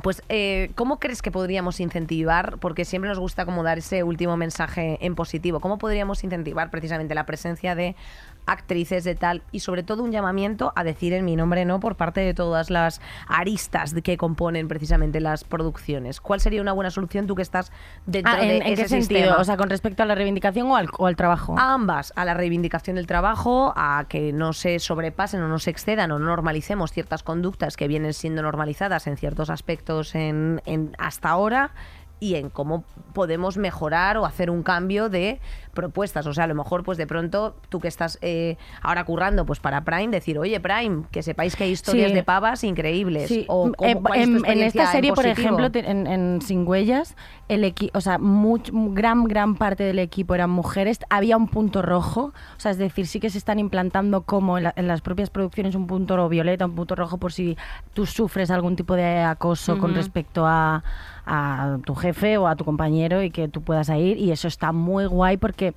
pues, 0.02 0.22
eh, 0.28 0.70
¿cómo 0.74 0.98
crees 0.98 1.22
que 1.22 1.30
podríamos 1.30 1.80
incentivar? 1.80 2.58
Porque 2.58 2.84
siempre 2.84 3.08
nos 3.08 3.18
gusta 3.18 3.44
como 3.44 3.62
dar 3.62 3.78
ese 3.78 4.02
último 4.02 4.36
mensaje 4.36 4.98
en 5.00 5.14
positivo. 5.14 5.60
¿Cómo 5.60 5.78
podríamos 5.78 6.24
incentivar 6.24 6.70
precisamente 6.70 7.14
la 7.14 7.26
presencia 7.26 7.74
de 7.74 7.96
actrices 8.48 9.04
de 9.04 9.14
tal 9.14 9.42
y 9.52 9.60
sobre 9.60 9.82
todo 9.82 10.02
un 10.02 10.10
llamamiento 10.10 10.72
a 10.74 10.82
decir 10.82 11.12
en 11.12 11.24
mi 11.24 11.36
nombre 11.36 11.64
no 11.64 11.78
por 11.80 11.96
parte 11.96 12.20
de 12.20 12.34
todas 12.34 12.70
las 12.70 13.00
aristas 13.28 13.94
que 14.02 14.16
componen 14.16 14.66
precisamente 14.68 15.20
las 15.20 15.44
producciones? 15.44 16.20
¿Cuál 16.20 16.40
sería 16.40 16.60
una 16.62 16.72
buena 16.72 16.90
solución 16.90 17.26
tú 17.26 17.34
que 17.34 17.42
estás 17.42 17.70
dentro 18.06 18.32
Ah, 18.34 18.42
¿en, 18.42 18.48
de 18.48 18.56
en 18.56 18.62
ese 18.72 18.82
qué 18.82 18.88
sentido? 18.88 19.20
sistema? 19.20 19.36
O 19.40 19.44
sea, 19.44 19.56
con 19.56 19.70
respecto 19.70 20.02
a 20.02 20.06
la 20.06 20.14
reivindicación 20.14 20.66
o 20.70 20.76
al, 20.76 20.88
o 20.98 21.06
al 21.06 21.16
trabajo. 21.16 21.56
A 21.58 21.74
ambas, 21.74 22.12
a 22.16 22.24
la 22.24 22.34
reivindicación 22.34 22.96
del 22.96 23.06
trabajo, 23.06 23.72
a 23.76 24.06
que 24.08 24.32
no 24.32 24.52
se 24.52 24.78
sobrepasen 24.78 25.42
o 25.42 25.48
no 25.48 25.58
se 25.58 25.70
excedan 25.70 26.10
o 26.10 26.18
no 26.18 26.26
normalicemos 26.26 26.92
ciertas 26.92 27.22
conductas 27.22 27.76
que 27.76 27.88
vienen 27.88 28.14
siendo 28.14 28.42
normalizadas 28.42 29.06
en 29.06 29.16
ciertos 29.16 29.50
aspectos 29.50 30.14
en, 30.14 30.62
en- 30.66 30.94
hasta 30.98 31.28
ahora 31.30 31.70
y 32.20 32.34
en 32.34 32.50
cómo 32.50 32.84
podemos 33.12 33.56
mejorar 33.56 34.16
o 34.18 34.26
hacer 34.26 34.50
un 34.50 34.62
cambio 34.62 35.08
de 35.08 35.40
propuestas. 35.72 36.26
O 36.26 36.34
sea, 36.34 36.44
a 36.44 36.46
lo 36.48 36.54
mejor, 36.56 36.82
pues 36.82 36.98
de 36.98 37.06
pronto, 37.06 37.54
tú 37.68 37.78
que 37.78 37.86
estás 37.86 38.18
eh, 38.22 38.56
ahora 38.82 39.04
currando 39.04 39.46
pues 39.46 39.60
para 39.60 39.84
Prime, 39.84 40.08
decir, 40.08 40.36
oye, 40.38 40.58
Prime, 40.58 41.04
que 41.12 41.22
sepáis 41.22 41.54
que 41.54 41.64
hay 41.64 41.70
historias 41.70 42.08
Sí. 42.08 42.14
de 42.14 42.24
pavas 42.24 42.64
increíbles. 42.64 43.28
Sí, 43.28 43.44
O 43.48 43.70
cómo- 43.76 43.88
en, 43.88 44.02
cuál 44.02 44.18
es 44.20 44.26
tu 44.42 44.44
en- 44.50 44.62
esta 44.62 44.86
serie, 44.90 45.12
por 45.12 45.26
ejemplo, 45.26 45.68
en, 45.72 46.06
en 46.08 46.42
Sin 46.42 46.66
Huellas, 46.66 47.14
el 47.48 47.62
equi- 47.62 47.90
o 47.94 48.00
sea, 48.00 48.18
much- 48.18 48.70
gran, 48.92 49.24
gran 49.24 49.54
parte 49.54 49.84
del 49.84 50.00
equipo 50.00 50.34
eran 50.34 50.50
mujeres. 50.50 50.98
Había 51.10 51.36
un 51.36 51.46
punto 51.48 51.82
rojo, 51.82 52.32
o 52.56 52.60
sea, 52.60 52.72
es 52.72 52.78
decir, 52.78 53.06
sí 53.06 53.20
que 53.20 53.30
se 53.30 53.38
están 53.38 53.60
implantando 53.60 54.22
como 54.22 54.58
en, 54.58 54.64
la- 54.64 54.72
en 54.76 54.88
las 54.88 55.00
propias 55.02 55.30
producciones 55.30 55.76
un 55.76 55.86
punto 55.86 56.28
violeta, 56.28 56.66
un 56.66 56.74
punto 56.74 56.96
rojo 56.96 57.18
por 57.18 57.32
si 57.32 57.56
tú 57.94 58.04
sufres 58.06 58.50
algún 58.50 58.74
tipo 58.74 58.94
de 58.96 59.20
acoso 59.20 59.78
con 59.78 59.94
respecto 59.94 60.44
a, 60.46 60.82
a 61.28 61.78
tu 61.84 61.94
jefe 61.94 62.38
o 62.38 62.48
a 62.48 62.56
tu 62.56 62.64
compañero 62.64 63.22
y 63.22 63.30
que 63.30 63.46
tú 63.48 63.62
puedas 63.62 63.88
ir. 63.90 64.16
Y 64.18 64.32
eso 64.32 64.48
está 64.48 64.72
muy 64.72 65.04
guay 65.06 65.36
porque... 65.36 65.74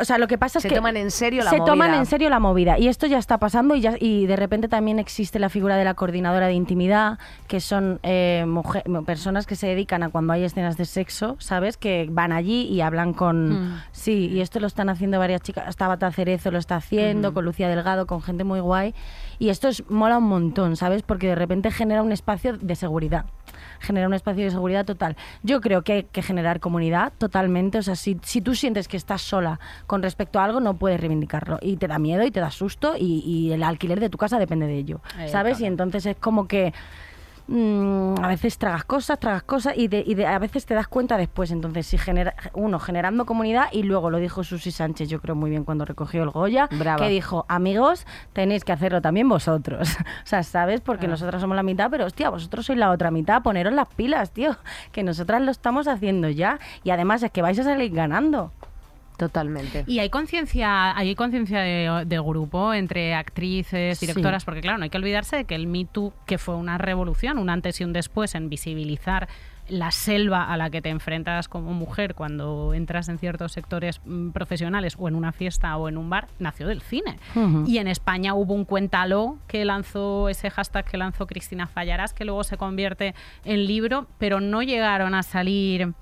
O 0.00 0.04
sea, 0.04 0.16
lo 0.16 0.28
que 0.28 0.38
pasa 0.38 0.60
es 0.60 0.62
Se 0.62 0.68
que 0.68 0.76
toman 0.76 0.96
en 0.96 1.10
serio 1.10 1.42
la 1.42 1.50
se 1.50 1.56
toman 1.58 1.88
movida. 1.88 1.96
en 1.98 2.06
serio 2.06 2.30
la 2.30 2.38
movida 2.38 2.78
y 2.78 2.86
esto 2.86 3.08
ya 3.08 3.18
está 3.18 3.38
pasando 3.38 3.74
y 3.74 3.80
ya 3.80 3.96
y 3.98 4.26
de 4.26 4.36
repente 4.36 4.68
también 4.68 5.00
existe 5.00 5.40
la 5.40 5.48
figura 5.48 5.76
de 5.76 5.82
la 5.84 5.94
coordinadora 5.94 6.46
de 6.46 6.52
intimidad 6.52 7.18
que 7.48 7.58
son 7.58 7.98
eh, 8.04 8.44
mujer- 8.46 8.84
personas 9.04 9.44
que 9.44 9.56
se 9.56 9.66
dedican 9.66 10.04
a 10.04 10.10
cuando 10.10 10.32
hay 10.34 10.44
escenas 10.44 10.76
de 10.76 10.84
sexo 10.84 11.34
sabes 11.40 11.76
que 11.76 12.06
van 12.12 12.30
allí 12.30 12.62
y 12.68 12.80
hablan 12.80 13.12
con 13.12 13.48
Mm. 13.72 13.82
sí 13.90 14.28
y 14.32 14.40
esto 14.40 14.60
lo 14.60 14.68
están 14.68 14.88
haciendo 14.88 15.18
varias 15.18 15.40
chicas 15.40 15.64
hasta 15.66 15.88
Bata 15.88 16.12
Cerezo 16.12 16.52
lo 16.52 16.58
está 16.58 16.76
haciendo 16.76 17.34
con 17.34 17.44
Lucía 17.44 17.68
Delgado 17.68 18.06
con 18.06 18.22
gente 18.22 18.44
muy 18.44 18.60
guay 18.60 18.94
y 19.40 19.48
esto 19.48 19.66
es 19.66 19.82
mola 19.90 20.18
un 20.18 20.28
montón 20.28 20.76
sabes 20.76 21.02
porque 21.02 21.26
de 21.26 21.34
repente 21.34 21.72
genera 21.72 22.04
un 22.04 22.12
espacio 22.12 22.56
de 22.56 22.76
seguridad 22.76 23.24
genera 23.80 24.06
un 24.06 24.14
espacio 24.14 24.44
de 24.44 24.50
seguridad 24.50 24.84
total. 24.84 25.16
Yo 25.42 25.60
creo 25.60 25.82
que 25.82 25.92
hay 25.92 26.02
que 26.04 26.22
generar 26.22 26.60
comunidad 26.60 27.12
totalmente. 27.18 27.78
O 27.78 27.82
sea, 27.82 27.96
si, 27.96 28.18
si 28.22 28.40
tú 28.40 28.54
sientes 28.54 28.88
que 28.88 28.96
estás 28.96 29.22
sola 29.22 29.60
con 29.86 30.02
respecto 30.02 30.40
a 30.40 30.44
algo, 30.44 30.60
no 30.60 30.74
puedes 30.74 31.00
reivindicarlo. 31.00 31.58
Y 31.62 31.76
te 31.76 31.88
da 31.88 31.98
miedo 31.98 32.24
y 32.24 32.30
te 32.30 32.40
da 32.40 32.50
susto 32.50 32.94
y, 32.98 33.22
y 33.24 33.52
el 33.52 33.62
alquiler 33.62 34.00
de 34.00 34.10
tu 34.10 34.18
casa 34.18 34.38
depende 34.38 34.66
de 34.66 34.76
ello. 34.76 35.00
¿Sabes? 35.28 35.60
Y 35.60 35.66
entonces 35.66 36.06
es 36.06 36.16
como 36.16 36.48
que 36.48 36.72
mm, 37.48 38.14
a 38.22 38.28
veces 38.28 38.58
tragas 38.58 38.84
cosas, 38.84 39.18
tragas 39.18 39.42
cosas 39.42 39.74
y, 39.76 39.88
de- 39.88 40.04
y 40.06 40.14
de- 40.14 40.26
a 40.26 40.38
veces 40.38 40.64
te 40.66 40.74
das 40.74 40.86
cuenta 40.88 41.16
después. 41.16 41.50
Entonces, 41.50 41.86
si 41.86 41.98
genera, 41.98 42.34
uno, 42.54 42.78
generando 42.78 43.26
comunidad 43.26 43.66
y 43.72 43.82
luego 43.82 44.10
lo 44.10 44.18
dijo 44.18 44.44
Susi 44.44 44.70
Sánchez, 44.70 45.08
yo 45.08 45.20
creo 45.20 45.34
muy 45.34 45.50
bien 45.50 45.64
cuando 45.64 45.84
recogió 45.84 46.22
el 46.22 46.30
Goya, 46.30 46.68
Brava. 46.78 46.98
que 47.04 47.08
dijo, 47.10 47.44
amigos, 47.48 48.06
tenéis 48.32 48.64
que 48.64 48.72
hacerlo 48.72 49.00
también 49.02 49.28
vosotros. 49.28 49.88
o 50.24 50.26
sea, 50.26 50.42
¿sabes? 50.42 50.80
Porque 50.80 51.06
Ah. 51.06 51.10
nosotras 51.10 51.40
somos 51.40 51.56
la 51.56 51.62
mitad, 51.62 51.90
pero 51.90 52.04
hostia, 52.06 52.30
vosotros 52.30 52.66
sois 52.66 52.78
la 52.78 52.90
otra 52.90 53.10
mitad, 53.10 53.42
poneros 53.42 53.72
las 53.72 53.88
pilas, 53.88 54.30
tío, 54.32 54.56
que 54.92 55.02
nosotras 55.02 55.42
lo 55.42 55.50
estamos 55.50 55.88
haciendo 55.88 56.28
ya 56.28 56.58
y 56.84 56.90
además 56.90 57.22
es 57.22 57.30
que 57.30 57.42
vais 57.42 57.58
a 57.58 57.64
salir 57.64 57.92
ganando. 57.92 58.52
Totalmente. 59.18 59.84
Y 59.86 59.98
hay 59.98 60.08
conciencia, 60.08 60.96
hay 60.96 61.14
conciencia 61.14 61.60
de, 61.60 62.04
de 62.06 62.18
grupo 62.20 62.72
entre 62.72 63.14
actrices, 63.14 63.98
Sí. 63.98 64.06
directoras, 64.06 64.44
porque 64.46 64.60
claro, 64.62 64.78
no 64.78 64.84
hay 64.84 64.90
que 64.90 64.96
olvidarse 64.96 65.36
de 65.36 65.44
que 65.44 65.54
el 65.54 65.66
Me 65.66 65.84
Too, 65.84 66.14
que 66.24 66.38
fue 66.38 66.54
una 66.56 66.78
revolución, 66.78 67.36
un 67.38 67.50
antes 67.50 67.80
y 67.80 67.84
un 67.84 67.92
después 67.92 68.34
en 68.34 68.48
visibilizar 68.48 69.28
la 69.68 69.90
selva 69.90 70.44
a 70.50 70.56
la 70.56 70.70
que 70.70 70.80
te 70.80 70.88
enfrentas 70.88 71.46
como 71.46 71.74
mujer 71.74 72.14
cuando 72.14 72.72
entras 72.72 73.10
en 73.10 73.18
ciertos 73.18 73.52
sectores 73.52 74.00
mm, 74.06 74.30
profesionales 74.30 74.94
o 74.98 75.08
en 75.08 75.14
una 75.14 75.30
fiesta 75.32 75.76
o 75.76 75.90
en 75.90 75.98
un 75.98 76.08
bar, 76.08 76.28
nació 76.38 76.68
del 76.68 76.80
cine. 76.80 77.18
Y 77.66 77.76
en 77.76 77.86
España 77.88 78.32
hubo 78.32 78.54
un 78.54 78.64
cuéntalo 78.64 79.36
que 79.46 79.66
lanzó 79.66 80.30
ese 80.30 80.48
hashtag 80.48 80.86
que 80.86 80.96
lanzó 80.96 81.26
Cristina 81.26 81.66
Fallarás, 81.66 82.14
que 82.14 82.24
luego 82.24 82.44
se 82.44 82.56
convierte 82.56 83.14
en 83.44 83.66
libro, 83.66 84.06
pero 84.16 84.40
no 84.40 84.62
llegaron 84.62 85.14
a 85.14 85.22
salir 85.22 85.92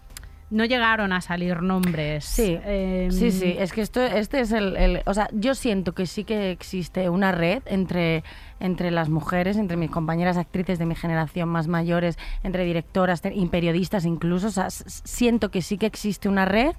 no 0.48 0.64
llegaron 0.64 1.12
a 1.12 1.20
salir 1.20 1.60
nombres. 1.62 2.24
Sí, 2.24 2.56
Em, 2.64 3.10
sí, 3.10 3.32
sí, 3.32 3.56
es 3.58 3.72
que 3.72 3.80
esto, 3.80 4.00
este 4.00 4.38
es 4.40 4.52
el, 4.52 4.76
el- 4.76 5.02
O 5.06 5.12
sea, 5.14 5.28
yo 5.32 5.54
siento 5.56 5.92
que 5.92 6.06
sí 6.06 6.22
que 6.22 6.52
existe 6.52 7.08
una 7.10 7.32
red 7.32 7.62
entre, 7.66 8.22
entre 8.60 8.90
las 8.92 9.08
mujeres, 9.08 9.56
entre 9.56 9.76
mis 9.76 9.90
compañeras 9.90 10.36
actrices 10.36 10.78
de 10.78 10.86
mi 10.86 10.94
generación 10.94 11.48
más 11.48 11.66
mayores, 11.66 12.16
entre 12.44 12.64
directoras 12.64 13.22
y 13.34 13.46
periodistas 13.46 14.04
incluso. 14.04 14.46
O 14.46 14.50
sea, 14.50 14.70
siento 14.70 15.50
que 15.50 15.62
sí 15.62 15.78
que 15.78 15.86
existe 15.86 16.28
una 16.28 16.44
red 16.44 16.74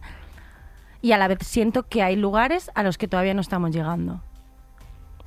y 1.02 1.12
a 1.12 1.18
la 1.18 1.28
vez 1.28 1.40
siento 1.42 1.84
que 1.84 2.04
hay 2.04 2.16
lugares 2.16 2.72
a 2.74 2.84
los 2.84 2.98
que 2.98 3.08
todavía 3.10 3.34
no 3.34 3.42
estamos 3.42 3.72
llegando. 3.72 4.22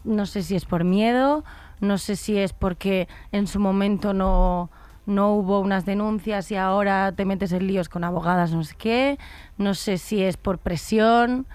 No 0.03 0.25
sé 0.25 0.43
si 0.43 0.57
es 0.57 0.65
por 0.65 0.85
miedo, 0.85 1.45
no 1.81 1.99
sé 1.99 2.17
si 2.17 2.39
es 2.39 2.55
porque 2.55 3.07
en 3.33 3.47
su 3.47 3.61
momento 3.61 4.15
no, 4.15 4.71
no 5.07 5.35
hubo 5.35 5.61
unas 5.61 5.85
denuncias 5.85 6.51
y 6.51 6.57
ahora 6.57 7.13
te 7.13 7.25
metes 7.25 7.53
en 7.53 7.67
líos 7.67 7.89
con 7.89 8.05
abogadas, 8.05 8.53
no 8.53 8.63
sé 8.65 8.75
qué, 8.77 9.19
no 9.59 9.75
sé 9.75 9.99
si 9.99 10.23
es 10.23 10.37
por 10.37 10.59
presión. 10.59 11.47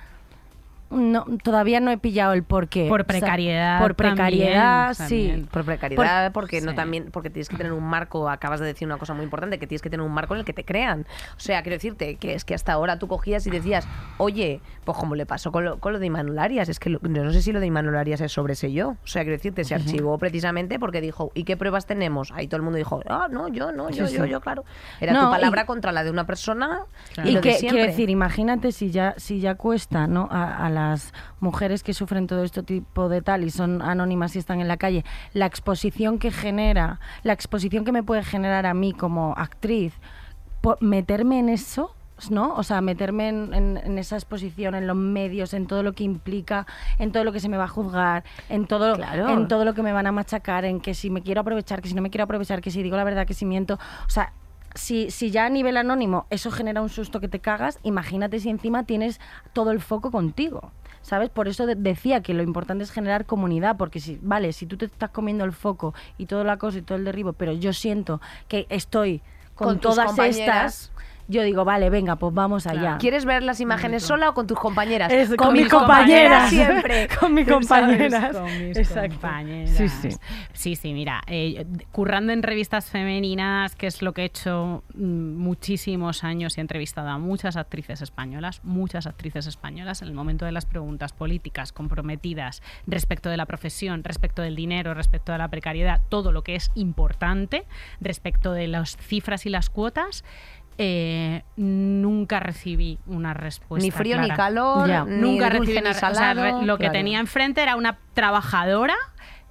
No, 0.91 1.25
todavía 1.43 1.79
no 1.79 1.89
he 1.91 1.97
pillado 1.97 2.33
el 2.33 2.43
porqué. 2.43 2.87
Por 2.87 3.01
O 3.01 3.03
sea, 3.03 3.07
precariedad 3.07 3.81
por 3.81 3.95
precariedad, 3.95 4.95
también, 4.95 5.09
sí. 5.09 5.27
también. 5.27 5.47
Por 5.47 5.65
precariedad, 5.65 6.31
porque 6.31 6.61
no 6.61 6.75
también, 6.75 7.09
porque 7.11 7.29
tienes 7.29 7.49
que 7.49 7.57
tener 7.57 7.73
un 7.73 7.83
marco, 7.83 8.29
acabas 8.29 8.59
de 8.59 8.67
decir 8.67 8.87
una 8.87 8.97
cosa 8.97 9.13
muy 9.13 9.23
importante, 9.23 9.57
que 9.59 9.67
tienes 9.67 9.81
que 9.81 9.89
tener 9.89 10.05
un 10.05 10.13
marco 10.13 10.35
en 10.35 10.41
el 10.41 10.45
que 10.45 10.53
te 10.53 10.63
crean. 10.63 11.05
O 11.35 11.39
sea, 11.39 11.63
quiero 11.63 11.75
decirte 11.75 12.15
que 12.17 12.33
es 12.35 12.45
que 12.45 12.53
hasta 12.53 12.73
ahora 12.73 12.99
tú 12.99 13.07
cogías 13.07 13.45
y 13.47 13.49
decías, 13.49 13.87
oye, 14.17 14.61
pues 14.83 14.97
como 14.97 15.15
le 15.15 15.25
pasó 15.25 15.51
con 15.51 15.65
lo, 15.65 15.79
con 15.79 15.91
lo 15.93 15.99
de 15.99 16.05
Imanol 16.05 16.37
Arias, 16.39 16.69
es 16.69 16.79
que 16.79 16.89
lo- 16.91 16.99
no 17.01 17.31
sé 17.33 17.41
si 17.41 17.51
lo 17.51 17.59
de 17.59 17.65
Imanol 17.65 17.97
Arias 17.97 18.21
es 18.21 18.31
sobre 18.31 18.53
ese 18.53 18.71
yo. 18.71 18.89
O 18.89 19.07
sea, 19.07 19.23
quiero 19.23 19.37
decirte, 19.37 19.63
se 19.63 19.73
archivó 19.75 20.17
precisamente 20.19 20.77
porque 20.79 21.01
dijo, 21.01 21.31
¿y 21.33 21.43
qué 21.45 21.57
pruebas 21.57 21.87
tenemos? 21.87 22.31
Ahí 22.31 22.47
todo 22.47 22.57
el 22.57 22.63
mundo 22.63 22.77
dijo, 22.77 23.01
ah, 23.09 23.27
no, 23.29 23.47
yo, 23.47 23.71
no, 23.71 23.89
yo, 23.89 24.07
Sí, 24.07 24.15
yo, 24.17 24.23
sí. 24.25 24.29
yo, 24.29 24.39
claro. 24.39 24.63
Era 25.01 25.13
No, 25.13 25.21
tu 25.21 25.27
y- 25.29 25.31
palabra 25.31 25.65
contra 25.65 25.91
la 25.91 26.03
de 26.03 26.11
una 26.11 26.25
persona 26.27 26.81
Claro. 27.13 27.27
y, 27.29 27.31
Y 27.31 27.35
lo 27.35 27.41
de 27.41 27.49
que, 27.49 27.57
quiero 27.59 27.77
decir, 27.77 28.09
imagínate 28.09 28.71
si 28.71 28.91
ya, 28.91 29.15
si 29.17 29.39
ya 29.39 29.55
cuesta 29.55 30.07
¿no? 30.07 30.27
a, 30.31 30.65
a 30.65 30.69
las 30.75 31.11
mujeres 31.39 31.81
que 31.81 31.93
sufren 31.95 32.27
todo 32.27 32.43
este 32.43 32.61
tipo 32.61 33.09
de 33.09 33.21
tal 33.23 33.43
y 33.43 33.49
son 33.49 33.81
anónimas 33.81 34.35
y 34.35 34.39
están 34.39 34.61
en 34.61 34.67
la 34.67 34.77
calle, 34.77 35.03
la 35.33 35.47
exposición 35.47 36.19
que 36.19 36.29
genera, 36.31 36.99
la 37.23 37.33
exposición 37.33 37.83
que 37.85 37.91
me 37.91 38.03
puede 38.03 38.23
generar 38.23 38.67
a 38.67 38.73
mí 38.75 38.93
como 38.93 39.33
actriz, 39.37 39.93
por 40.61 40.81
meterme 40.81 41.39
en 41.39 41.49
eso, 41.49 41.95
¿no? 42.29 42.53
O 42.55 42.63
sea, 42.63 42.79
meterme 42.81 43.27
en, 43.27 43.53
en- 43.53 43.77
en 43.77 43.97
esa 43.97 44.15
exposición, 44.15 44.73
en 44.73 44.87
los 44.87 44.95
medios, 44.95 45.53
en 45.53 45.67
todo 45.67 45.83
lo 45.83 45.91
que 45.93 46.03
implica, 46.05 46.65
en 46.97 47.11
todo 47.11 47.23
lo 47.25 47.31
que 47.33 47.39
se 47.41 47.49
me 47.49 47.57
va 47.57 47.65
a 47.65 47.67
juzgar, 47.67 48.23
en 48.49 48.65
todo, 48.67 48.95
Claro. 48.95 49.29
en 49.29 49.47
todo 49.49 49.65
lo 49.65 49.73
que 49.73 49.83
me 49.83 49.91
van 49.91 50.07
a 50.07 50.11
machacar, 50.13 50.63
en 50.65 50.79
que 50.79 50.93
si 50.93 51.09
me 51.09 51.21
quiero 51.21 51.41
aprovechar, 51.41 51.81
que 51.81 51.89
si 51.89 51.93
no 51.93 52.01
me 52.01 52.09
quiero 52.09 52.23
aprovechar, 52.23 52.61
que 52.61 52.71
si 52.71 52.81
digo 52.83 52.95
la 52.97 53.03
verdad, 53.03 53.27
que 53.27 53.33
si 53.33 53.45
miento. 53.45 53.73
O 54.07 54.09
sea, 54.09 54.31
si, 54.75 55.09
si 55.09 55.31
ya 55.31 55.45
a 55.45 55.49
nivel 55.49 55.77
anónimo 55.77 56.27
eso 56.29 56.51
genera 56.51 56.81
un 56.81 56.89
susto 56.89 57.19
que 57.19 57.27
te 57.27 57.39
cagas, 57.39 57.79
imagínate 57.83 58.39
si 58.39 58.49
encima 58.49 58.83
tienes 58.83 59.19
todo 59.53 59.71
el 59.71 59.81
foco 59.81 60.11
contigo. 60.11 60.71
¿Sabes? 61.01 61.29
Por 61.29 61.47
eso 61.47 61.67
de- 61.67 61.75
decía 61.75 62.23
que 62.23 62.33
lo 62.33 62.41
importante 62.41 62.83
es 62.83 62.89
generar 62.89 63.25
comunidad, 63.25 63.77
porque 63.77 63.99
si, 63.99 64.17
vale, 64.23 64.53
si 64.53 64.65
tú 64.65 64.75
te 64.75 64.85
estás 64.85 65.11
comiendo 65.11 65.43
el 65.43 65.53
foco 65.53 65.93
y 66.17 66.25
todo 66.25 66.43
la 66.43 66.57
cosa 66.57 66.79
y 66.79 66.81
todo 66.81 66.97
el 66.97 67.05
derribo, 67.05 67.33
pero 67.33 67.53
yo 67.53 67.73
siento 67.73 68.21
que 68.47 68.65
estoy 68.69 69.21
con, 69.53 69.79
todas 69.79 70.17
estas, 70.17 70.91
yo 71.27 71.41
digo, 71.43 71.65
vale, 71.65 71.89
venga, 71.89 72.15
pues 72.17 72.33
vamos 72.33 72.67
allá. 72.67 72.97
¿Quieres 72.99 73.25
ver 73.25 73.43
las 73.43 73.59
imágenes 73.59 74.03
sola 74.03 74.29
o 74.29 74.33
con 74.33 74.47
tus 74.47 74.59
compañeras? 74.59 75.11
Es- 75.11 75.29
con, 75.29 75.37
con 75.37 75.53
mis 75.53 75.67
compañeras 75.69 76.49
compañeras. 76.49 76.49
siempre. 76.49 77.07
Con 77.19 77.33
mis 77.33 77.47
¿sabes? 77.47 77.67
compañeras. 77.67 78.35
Con 78.35 78.67
mis 78.67 78.77
Exacto. 78.77 79.09
compañeras. 79.11 79.69
Sí, 79.75 79.89
sí. 79.89 80.09
Sí, 80.53 80.75
sí, 80.75 80.93
mira, 80.93 81.21
eh, 81.27 81.65
currando 81.91 82.31
en 82.33 82.43
revistas 82.43 82.89
femeninas, 82.89 83.75
que 83.75 83.87
es 83.87 84.01
lo 84.01 84.13
que 84.13 84.21
he 84.23 84.25
hecho 84.25 84.83
mm, 84.93 85.35
muchísimos 85.37 86.23
años 86.23 86.57
y 86.57 86.59
he 86.59 86.61
entrevistado 86.61 87.09
a 87.09 87.17
muchas 87.17 87.55
actrices 87.57 88.01
españolas, 88.01 88.61
muchas 88.63 89.07
actrices 89.07 89.47
españolas, 89.47 90.01
en 90.01 90.07
el 90.09 90.13
momento 90.13 90.45
de 90.45 90.51
las 90.51 90.65
preguntas 90.65 91.13
políticas 91.13 91.71
comprometidas 91.71 92.61
respecto 92.87 93.29
de 93.29 93.37
la 93.37 93.45
profesión, 93.45 94.03
respecto 94.03 94.41
del 94.41 94.55
dinero, 94.55 94.93
respecto 94.93 95.31
de 95.31 95.37
la 95.37 95.47
precariedad, 95.47 96.01
todo 96.09 96.31
lo 96.31 96.43
que 96.43 96.55
es 96.55 96.71
importante, 96.75 97.65
respecto 98.01 98.51
de 98.51 98.67
las 98.67 98.97
cifras 98.97 99.45
y 99.45 99.49
las 99.49 99.69
cuotas. 99.69 100.23
Eh, 100.77 101.43
nunca 101.55 102.39
recibí 102.39 102.99
una 103.07 103.33
respuesta 103.33 103.83
Ni 103.85 103.91
frío 103.91 104.19
ni 104.19 104.29
calor, 104.29 104.87
Ya. 104.87 105.05
ni 105.05 105.17
Nunca 105.21 105.45
dulce 105.49 105.59
recibí 105.59 105.73
ni 105.75 105.79
una- 105.81 105.89
o 105.91 105.93
sea, 105.93 106.13
salado. 106.13 106.59
re- 106.59 106.65
lo 106.65 106.77
que 106.77 106.89
tenía 106.89 107.19
enfrente 107.19 107.61
era 107.61 107.75
una 107.75 107.97
trabajadora 108.13 108.95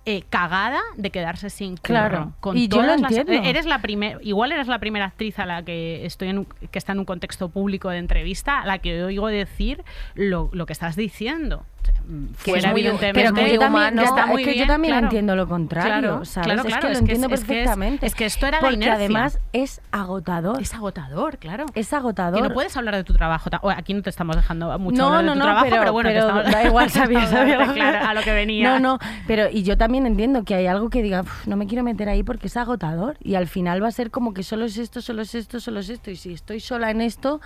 eh, 0.07 0.23
cagada 0.29 0.81
de 0.99 1.09
quedarse 1.09 1.49
sin 1.49 1.77
curro. 1.79 1.83
Claro. 1.83 2.33
Con 2.41 2.59
Y 2.59 2.69
yo 2.69 2.77
lo 2.83 2.89
todas 2.89 3.01
las- 3.01 3.13
entiendo. 3.17 3.33
eh, 3.47 3.49
eres 3.49 3.65
la 3.65 3.79
primera, 3.81 4.19
igual 4.21 4.53
eres 4.53 4.67
la 4.69 4.79
primera 4.79 5.07
actriz 5.07 5.39
a 5.39 5.47
la 5.47 5.63
que 5.65 6.05
estoy 6.05 6.29
en 6.29 6.41
un- 6.41 6.45
que 6.45 6.79
está 6.79 6.93
en 6.93 6.99
un 6.99 7.07
contexto 7.07 7.49
público 7.49 7.89
de 7.89 7.97
entrevista 7.97 8.61
a 8.61 8.67
la 8.67 8.77
que 8.81 9.03
oigo 9.03 9.29
decir 9.29 9.83
lo, 10.15 10.51
lo 10.53 10.67
que 10.67 10.75
estás 10.75 10.95
diciendo. 10.95 11.65
Mm, 12.07 12.35
fuera, 12.35 12.59
es 12.69 12.73
muy- 12.73 12.81
evidentemente, 12.83 13.13
pero 13.15 13.31
también, 13.35 13.59
humano. 13.63 14.03
está 14.03 14.21
es 14.23 14.27
muy 14.29 14.45
que 14.45 14.59
yo 14.59 14.67
también 14.67 14.93
claro. 14.93 15.07
entiendo 15.07 15.37
lo 15.37 15.49
contrario, 15.49 15.89
Claro, 16.01 16.25
¿sabes? 16.25 16.47
claro, 16.47 16.61
es 16.61 16.65
que 16.67 16.71
lo 16.71 16.77
es 16.77 16.81
que 16.85 16.93
es- 16.93 16.99
entiendo 17.01 17.27
es 17.27 17.31
que 17.31 17.35
es- 17.35 17.41
perfectamente. 17.47 18.07
es 18.07 18.15
que 18.15 18.25
esto 18.27 18.47
era 18.47 18.57
la 18.59 18.61
Porque 18.61 18.75
inercia. 18.75 18.95
además 18.95 19.39
es 19.53 19.81
agotador. 19.91 20.61
Es 20.61 20.75
agotador, 20.75 21.39
claro. 21.39 21.67
Es 21.75 21.93
agotador. 21.93 22.43
Que 22.43 22.49
no 22.49 22.55
puedes 22.55 22.77
hablar 22.77 22.95
de 22.97 23.05
tu 23.05 23.15
trabajo. 23.15 23.49
Aquí 23.75 23.95
no 23.95 24.03
te 24.03 24.11
estamos 24.11 24.37
dejando 24.37 24.79
mucho 24.79 24.99
no, 24.99 25.07
hablar 25.07 25.21
de 25.23 25.27
no, 25.29 25.33
tu 25.33 25.39
no, 25.39 25.45
trabajo, 25.45 25.65
pero, 25.65 25.79
pero, 25.81 25.93
bueno, 25.93 26.11
estamos- 26.11 26.45
da 26.53 26.65
igual, 26.65 26.91
sabía, 26.91 27.27
sabía. 27.27 27.59
lo 27.59 27.67
que- 27.69 27.81
Claro, 27.81 28.07
a 28.09 28.15
lo 28.15 28.23
que 28.23 28.33
venía. 28.33 28.69
No, 28.69 28.81
no, 28.81 28.99
pero 29.27 29.49
y 29.51 29.63
yo 29.63 29.79
también 29.79 30.07
entiendo 30.07 30.45
que 30.45 30.55
hay 30.55 30.67
algo 30.67 30.91
que 30.91 31.03
diga, 31.03 31.23
"Uf, 31.23 31.47
no 31.47 31.57
me 31.57 31.67
quiero 31.67 31.83
meter 31.85 32.09
ahí 32.09 32.23
porque 32.23 32.49
es 32.49 32.57
agotador 32.57 33.17
y 33.21 33.35
al 33.37 33.47
final 33.47 33.83
va 33.83 33.89
a 33.89 33.93
ser 33.93 34.11
como 34.11 34.35
que 34.35 34.43
solo 34.43 34.67
es 34.67 34.77
esto, 34.77 35.01
solo 35.01 35.23
es 35.23 35.35
esto, 35.35 35.59
solo 35.59 35.81
es 35.81 35.89
esto 35.89 36.11
y 36.11 36.17
si 36.17 36.33
estoy 36.35 36.61
sola 36.61 36.91
en 36.91 37.01
esto, 37.01 37.41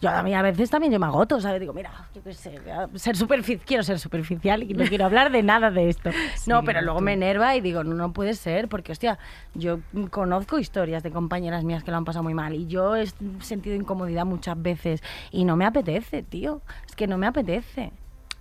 yo 0.00 0.10
a 0.10 0.22
mí 0.22 0.34
a 0.34 0.42
veces 0.42 0.70
también 0.70 0.92
yo 0.92 0.98
me 0.98 1.06
agoto, 1.06 1.40
¿sabes? 1.40 1.60
Digo, 1.60 1.72
mira, 1.72 1.90
yo 2.14 2.22
qué 2.22 2.32
sé, 2.32 2.58
ser 2.94 3.16
superficial, 3.16 3.66
quiero 3.66 3.82
ser 3.82 3.98
superficial 3.98 4.62
y 4.62 4.72
no 4.72 4.84
quiero 4.86 5.04
hablar 5.04 5.30
de 5.30 5.42
nada 5.42 5.70
de 5.70 5.88
esto. 5.88 6.10
no, 6.46 6.64
pero 6.64 6.80
luego 6.80 7.00
me 7.00 7.12
enerva 7.12 7.54
y 7.56 7.60
digo, 7.60 7.84
no, 7.84 7.94
no 7.94 8.12
puede 8.12 8.34
ser 8.34 8.68
porque, 8.68 8.92
hostia, 8.92 9.18
yo 9.54 9.80
conozco 10.10 10.58
historias 10.58 11.02
de 11.02 11.10
compañeras 11.10 11.64
mías 11.64 11.84
que 11.84 11.90
lo 11.90 11.98
han 11.98 12.04
pasado 12.04 12.22
muy 12.22 12.34
mal 12.34 12.54
y 12.54 12.66
yo 12.66 12.96
he 12.96 13.06
sentido 13.40 13.76
incomodidad 13.76 14.24
muchas 14.24 14.60
veces 14.60 15.02
y 15.30 15.44
no 15.44 15.56
me 15.56 15.66
apetece, 15.66 16.22
tío, 16.22 16.62
es 16.88 16.96
que 16.96 17.06
no 17.06 17.18
me 17.18 17.26
apetece. 17.26 17.92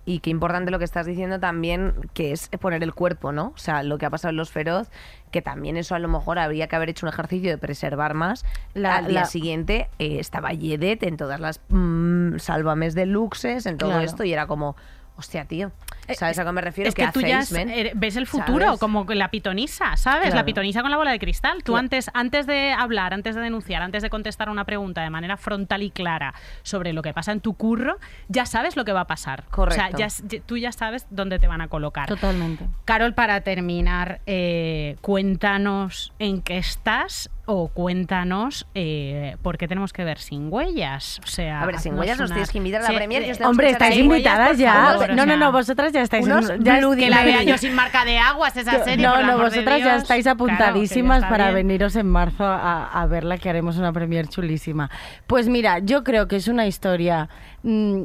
Y 0.10 0.22
qué 0.22 0.32
importante 0.32 0.72
lo 0.72 0.80
que 0.80 0.86
estás 0.86 1.06
diciendo 1.06 1.40
también, 1.40 1.94
que 2.16 2.32
es 2.32 2.50
poner 2.60 2.82
el 2.82 2.96
cuerpo, 2.96 3.32
¿no? 3.32 3.54
O 3.54 3.58
sea, 3.60 3.84
lo 3.84 4.00
que 4.00 4.08
ha 4.08 4.10
pasado 4.10 4.32
en 4.32 4.38
Los 4.38 4.50
Feroz, 4.50 4.88
que 5.30 5.44
también 5.44 5.78
eso 5.78 5.94
a 5.94 6.00
lo 6.00 6.08
mejor 6.08 6.40
habría 6.40 6.68
que 6.68 6.76
haber 6.76 6.90
hecho 6.90 7.06
un 7.06 7.14
ejercicio 7.14 7.52
de 7.52 7.60
preservar 7.60 8.16
más. 8.16 8.44
La- 8.74 8.96
Al 8.98 9.06
día 9.06 9.20
la- 9.20 9.26
siguiente 9.26 9.88
eh, 10.00 10.18
estaba 10.20 10.52
Yedet 10.52 11.04
en 11.04 11.16
todas 11.16 11.40
las 11.40 11.62
mm, 11.70 12.38
sálvames 12.40 12.96
de 12.96 13.06
luxes, 13.06 13.68
en 13.68 13.78
todo 13.78 13.92
Claro. 13.92 14.04
esto, 14.04 14.24
y 14.24 14.34
era 14.34 14.48
como, 14.48 14.76
hostia, 15.16 15.46
tío, 15.46 15.72
¿sabes 16.16 16.40
a 16.40 16.46
qué 16.46 16.52
me 16.52 16.62
refiero? 16.62 16.88
Eh, 16.88 16.90
Es 16.90 16.96
¿Qué 16.96 17.06
que 17.06 17.12
tú 17.12 17.22
ya 17.22 17.40
eres- 17.42 17.94
ves 17.96 18.16
el 18.16 18.28
futuro, 18.28 18.66
¿Sabes? 18.66 18.80
como 18.80 19.06
la 19.06 19.30
pitonisa, 19.30 19.96
¿sabes? 19.98 20.34
La 20.34 20.46
pitonisa 20.46 20.82
con 20.82 20.92
la 20.92 20.98
bola 20.98 21.12
de 21.12 21.20
cristal. 21.20 21.64
Tú 21.64 21.78
antes, 21.78 22.10
antes 22.14 22.48
de 22.48 22.72
hablar, 22.74 23.14
antes 23.14 23.36
de 23.36 23.42
denunciar, 23.42 23.82
antes 23.82 24.04
de 24.04 24.10
contestar 24.10 24.50
una 24.50 24.66
pregunta 24.66 25.02
de 25.02 25.10
manera 25.10 25.38
frontal 25.38 25.84
y 25.84 25.92
clara 25.92 26.34
sobre 26.64 26.94
lo 26.94 27.02
que 27.02 27.14
pasa 27.14 27.32
en 27.32 27.42
tu 27.42 27.54
curro, 27.56 27.98
ya 28.28 28.46
sabes 28.46 28.76
lo 28.76 28.86
que 28.86 28.92
va 28.94 29.02
a 29.02 29.08
pasar. 29.08 29.44
O 29.48 29.52
Correcto. 29.52 29.88
sea, 29.88 29.98
ya 29.98 30.06
s- 30.06 30.24
ya- 30.28 30.42
tú 30.42 30.58
ya 30.58 30.72
sabes 30.72 31.06
dónde 31.10 31.40
te 31.40 31.48
van 31.48 31.62
a 31.62 31.68
colocar. 31.68 32.08
Totalmente. 32.08 32.66
Carol, 32.86 33.14
para 33.14 33.42
terminar, 33.42 34.22
eh, 34.26 34.96
cuéntanos 35.02 36.12
en 36.20 36.42
qué 36.42 36.58
estás 36.58 37.30
o 37.52 37.68
cuéntanos 37.70 38.68
eh, 38.76 39.36
por 39.42 39.58
qué 39.58 39.68
tenemos 39.68 39.92
que 39.92 40.04
ver 40.04 40.20
sin 40.20 40.54
huellas. 40.54 41.20
O 41.24 41.28
sea, 41.28 41.62
A 41.64 41.66
ver, 41.66 41.80
Sin 41.80 41.98
Huellas 41.98 42.20
nos 42.20 42.30
tienes 42.30 42.52
que 42.52 42.60
invitar 42.60 42.82
a 42.82 42.84
la 42.84 42.90
Sí, 42.90 42.96
premier, 42.96 43.24
eh, 43.24 43.34
Hombre, 43.44 43.72
estáis 43.72 43.96
ahí. 43.96 44.02
invitadas 44.02 44.58
ya. 44.60 44.74
favor, 44.92 45.10
no, 45.16 45.26
no, 45.26 45.36
no, 45.36 45.52
vosotras 45.52 45.92
ya 45.92 46.02
estáis. 46.04 46.28
unos 46.28 46.48
ya 46.60 46.80
que 46.96 47.10
la 47.10 47.24
vea 47.24 47.42
yo 47.42 47.58
sin 47.58 47.74
marca 47.74 48.06
de 48.06 48.20
aguas 48.20 48.56
esa 48.56 48.84
serie. 48.84 49.04
no, 49.06 49.16
por 49.16 49.26
no, 49.26 49.38
vosotras 49.40 49.80
ya 49.80 49.96
estáis 49.96 50.28
apuntadísimas 50.28 51.24
para 51.26 51.46
bien. 51.46 51.68
veniros 51.68 51.96
en 51.96 52.08
marzo 52.08 52.46
a, 52.46 52.86
a 53.02 53.06
verla, 53.08 53.40
que 53.40 53.50
haremos 53.50 53.78
una 53.78 53.92
premier 53.94 54.28
chulísima. 54.28 54.92
Pues 55.26 55.50
mira, 55.50 55.80
yo 55.80 56.04
creo 56.04 56.28
que 56.28 56.36
es 56.36 56.48
una 56.48 56.68
historia. 56.68 57.30
mm, 57.64 58.04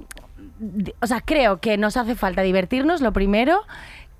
o 1.01 1.07
sea, 1.07 1.20
creo 1.20 1.59
que 1.59 1.76
nos 1.76 1.97
hace 1.97 2.14
falta 2.14 2.42
divertirnos, 2.42 3.01
lo 3.03 3.12
primero. 3.12 3.61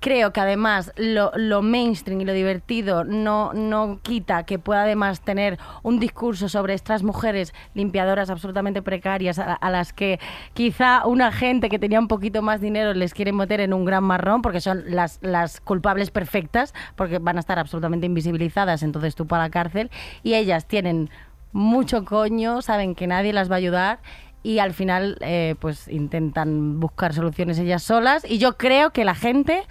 Creo 0.05 0.33
que 0.33 0.39
además 0.39 0.91
lo, 0.97 1.63
mainstream 1.63 2.21
y 2.21 2.25
lo 2.25 2.33
divertido 2.33 3.03
no, 3.03 3.53
no 3.53 3.97
quita 4.03 4.43
que 4.43 4.59
pueda 4.59 4.83
además 4.83 5.21
tener 5.21 5.57
un 5.81 5.99
discurso 5.99 6.47
sobre 6.47 6.75
estas 6.75 7.01
mujeres 7.01 7.55
limpiadoras 7.73 8.29
absolutamente 8.29 8.83
precarias 8.83 9.39
a, 9.39 9.55
a 9.55 9.71
las 9.71 9.93
que 9.93 10.19
quizá 10.53 11.07
una 11.07 11.31
gente 11.31 11.69
que 11.69 11.79
tenía 11.79 11.99
un 11.99 12.07
poquito 12.07 12.43
más 12.43 12.61
dinero 12.61 12.93
les 12.93 13.15
quiere 13.15 13.33
meter 13.33 13.61
en 13.61 13.73
un 13.73 13.83
gran 13.83 14.03
marrón 14.03 14.43
porque 14.43 14.61
son 14.61 14.83
las, 14.85 15.17
las 15.23 15.59
culpables 15.59 16.11
perfectas 16.11 16.75
porque 16.95 17.17
van 17.17 17.37
a 17.37 17.39
estar 17.39 17.57
absolutamente 17.57 18.05
invisibilizadas, 18.05 18.83
entonces 18.83 19.15
tú 19.15 19.25
para 19.25 19.45
la 19.45 19.49
cárcel 19.49 19.89
y 20.21 20.35
ellas 20.35 20.67
tienen 20.67 21.09
mucho 21.51 22.05
coño, 22.05 22.61
saben 22.61 22.93
que 22.93 23.07
nadie 23.07 23.33
las 23.33 23.49
va 23.49 23.55
a 23.55 23.57
ayudar 23.57 23.99
y 24.43 24.59
al 24.59 24.73
final 24.73 25.17
eh, 25.21 25.55
pues 25.59 25.87
intentan 25.87 26.79
buscar 26.79 27.15
soluciones 27.15 27.57
ellas 27.57 27.81
solas 27.81 28.23
y 28.29 28.37
yo 28.37 28.55
creo 28.55 28.91
que 28.91 29.03
la 29.03 29.15
gente 29.15 29.63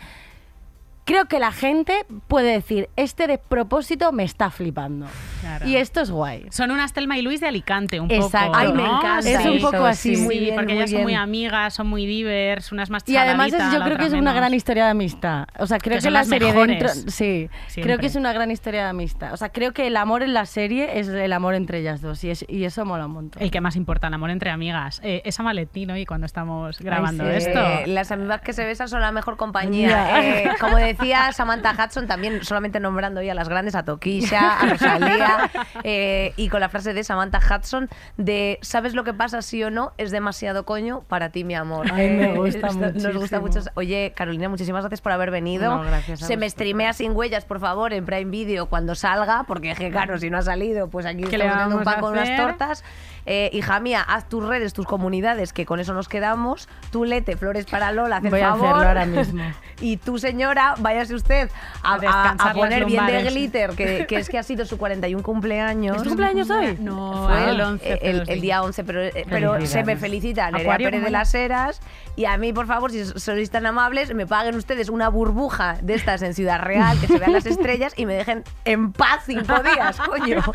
creo 1.05 1.27
que 1.27 1.39
la 1.39 1.53
gente 1.53 2.07
puede 2.29 2.53
decir 2.53 2.89
este 2.97 3.27
despropósito 3.27 4.13
me 4.13 4.25
está 4.25 4.51
flipando 4.51 5.07
Claro. 5.41 5.69
Y 5.69 5.77
esto 5.77 6.01
es 6.01 6.11
guay. 6.11 6.47
Son 6.51 6.71
unas 6.71 6.95
Telma 6.95 7.19
y 7.19 7.23
Luis 7.23 7.39
de 7.43 7.49
Alicante, 7.49 8.01
un 8.01 8.11
Exacto. 8.11 8.47
poco. 8.53 8.59
Ay, 8.59 8.73
me 8.73 8.83
¿no? 8.83 8.97
encanta. 8.99 9.29
Es 9.31 9.45
un 9.45 9.61
poco 9.61 9.85
así, 9.85 10.17
sí, 10.17 10.23
muy 10.23 10.39
bien, 10.39 10.55
porque 10.55 10.73
muy 10.73 10.79
ellas 10.79 10.91
son 10.91 11.03
muy 11.03 11.13
bien. 11.13 11.21
amigas, 11.21 11.75
son 11.75 11.87
muy 11.87 12.07
divers, 12.07 12.73
unas 12.73 12.89
más 12.89 13.03
Y 13.07 13.19
además 13.19 13.53
es- 13.53 13.73
yo 13.73 13.83
creo 13.83 13.99
que 13.99 14.07
es 14.07 14.13
una 14.13 14.21
menos. 14.23 14.37
gran 14.37 14.55
historia 14.55 14.85
de 14.87 14.91
amistad. 14.93 15.47
O 15.59 15.67
sea, 15.67 15.77
creo 15.79 15.99
Que 15.99 16.05
que, 16.05 16.11
la 16.11 16.25
serie 16.25 16.51
dentro, 16.55 16.89
sí, 16.89 17.51
Siempre. 17.67 17.83
creo 17.83 17.99
que 17.99 18.07
es 18.07 18.17
una 18.17 18.33
gran 18.33 18.51
historia 18.51 18.85
de 18.85 18.89
amistad. 18.89 19.35
O 19.35 19.37
sea, 19.37 19.51
creo 19.51 19.75
que 19.75 19.87
el 19.87 19.99
amor 19.99 20.23
en 20.23 20.33
la 20.33 20.47
serie 20.47 20.99
es 20.99 21.09
el 21.09 21.33
amor 21.35 21.55
entre 21.55 21.81
ellas 21.81 22.01
dos 22.01 22.25
y, 22.25 22.31
es- 22.31 22.47
y 22.49 22.65
eso 22.65 22.87
mola 22.87 23.05
un 23.05 23.13
montón. 23.13 23.43
El 23.43 23.51
que 23.51 23.61
más 23.61 23.77
importa, 23.77 24.07
el 24.07 24.15
amor 24.15 24.31
entre 24.31 24.49
amigas. 24.51 25.01
Eh, 25.05 25.21
es 25.27 25.37
Valentín 25.37 25.91
hoy 25.91 26.07
cuando 26.07 26.25
estamos 26.25 26.79
grabando 26.79 27.25
sí. 27.25 27.37
esto. 27.37 27.61
Eh, 27.61 27.83
las 27.89 28.11
amigas 28.13 28.41
que 28.41 28.55
se 28.55 28.65
besan 28.65 28.89
son 28.89 29.03
la 29.03 29.13
mejor 29.13 29.37
compañía. 29.37 29.89
Ya. 29.91 30.25
Eh, 30.25 30.51
como 30.59 30.79
decía 30.79 30.94
Samantha 31.33 31.73
Hudson, 31.73 32.07
también 32.07 32.45
solamente 32.45 32.81
nombrando 32.81 33.23
ya 33.23 33.33
a 33.33 33.35
las 33.35 33.49
grandes, 33.49 33.75
a 33.75 33.85
Toquisha, 33.85 34.59
a 34.61 34.67
Rosalía, 34.67 35.51
eh, 35.85 36.33
y 36.37 36.49
con 36.49 36.61
la 36.61 36.69
frase 36.69 36.95
de 36.95 37.05
Samantha 37.05 37.39
Hudson 37.39 37.89
de 38.17 38.59
¿sabes 38.63 38.95
lo 38.95 39.05
que 39.05 39.15
pasa 39.15 39.43
sí 39.43 39.63
o 39.63 39.71
no? 39.71 39.93
Es 39.99 40.11
demasiado 40.11 40.65
coño 40.65 41.03
para 41.09 41.31
ti, 41.31 41.45
mi 41.45 41.55
amor. 41.55 41.87
Ay, 41.93 42.11
me 42.11 42.39
gusta 42.39 42.69
esto 42.69 42.79
Nos 42.79 43.17
gusta 43.17 43.41
mucho. 43.41 43.61
Oye, 43.75 44.13
Carolina, 44.17 44.49
muchísimas 44.49 44.83
gracias 44.83 45.01
por 45.01 45.13
haber 45.13 45.31
venido. 45.31 45.77
No, 45.77 45.83
gracias 45.83 46.21
se 46.21 46.37
me 46.37 46.49
streamea 46.49 46.93
sin 46.93 47.13
huellas, 47.13 47.45
por 47.45 47.61
favor, 47.61 47.93
en 47.93 48.05
Prime 48.05 48.31
Video 48.31 48.67
cuando 48.67 48.95
salga, 48.95 49.45
porque 49.45 49.73
es 49.73 49.79
que, 49.79 49.91
claro, 49.91 50.19
si 50.19 50.31
no 50.31 50.39
ha 50.39 50.43
salido, 50.43 50.89
pues 50.89 51.07
aquí 51.07 51.25
¿Qué 51.25 51.39
le 51.39 51.45
estamos 51.47 51.57
haciendo 51.57 51.77
un 51.79 51.85
pan 51.85 52.01
con 52.01 52.13
unas 52.13 52.25
hacer? 52.25 52.41
tortas. 52.41 52.85
Eh, 53.27 53.49
hija 53.53 53.81
mía, 53.81 54.03
haz 54.03 54.29
tus 54.29 54.47
redes, 54.47 54.75
tus 54.75 54.87
comunidades, 54.87 55.53
que 55.53 55.65
con 55.65 55.81
eso 55.81 55.95
nos 55.95 56.09
quedamos. 56.09 56.69
Tú 56.91 57.05
lete 57.05 57.37
flores 57.37 57.65
para 57.65 57.91
Lola, 57.91 58.17
a 58.17 58.21
favor. 58.21 58.39
hacerlo 58.43 58.67
ahora 58.89 59.07
mismo. 59.07 59.45
Y 59.81 59.97
tú, 59.97 60.19
señora, 60.19 60.77
váyase 60.85 61.15
usted 61.15 61.51
a, 61.83 61.95
A 61.95 62.31
a- 62.51 62.53
poner 62.53 62.85
bien 62.85 63.05
de 63.07 63.25
glitter, 63.25 63.71
que, 63.71 64.07
que 64.07 64.17
es 64.19 64.29
que 64.29 64.39
ha 64.39 64.43
sido 64.45 64.65
su 64.65 64.79
41 64.79 65.23
cumpleaños. 65.25 65.97
¿Es 65.97 66.03
tu 66.05 66.11
cumpleaños 66.11 66.49
hoy? 66.51 66.77
No, 66.85 67.27
Fue 67.29 67.51
el 67.51 67.61
11. 67.61 67.93
hace 67.95 68.11
el, 68.11 68.29
el 68.29 68.41
día 68.41 68.63
11, 68.63 68.85
pero, 68.85 69.03
eh, 69.03 69.27
pero 69.29 69.67
se 69.67 69.83
me 69.83 69.97
felicita 69.97 70.51
Nerea 70.51 70.77
Pérez 70.77 70.93
de 70.93 70.99
¿cómo 71.07 71.11
las 71.11 71.35
Heras. 71.35 71.81
Y 72.17 72.27
a 72.27 72.37
mí, 72.37 72.53
por 72.53 72.67
favor, 72.67 72.93
si 72.93 73.05
sois 73.05 73.51
tan 73.51 73.67
amables, 73.67 74.15
me 74.15 74.27
paguen 74.27 74.55
ustedes 74.55 74.89
una 74.89 75.09
burbuja 75.09 75.79
de 75.83 75.95
estas 75.95 76.23
en 76.23 76.35
Ciudad 76.35 76.61
Real, 76.61 77.01
que 77.01 77.07
se 77.09 77.19
vean 77.19 77.33
las 77.33 77.47
estrellas 77.47 77.93
y 77.97 78.07
me 78.07 78.15
dejen 78.15 78.45
en 78.65 78.93
paz 78.93 79.23
cinco 79.27 79.55
días, 79.63 79.99
coño. 79.99 80.41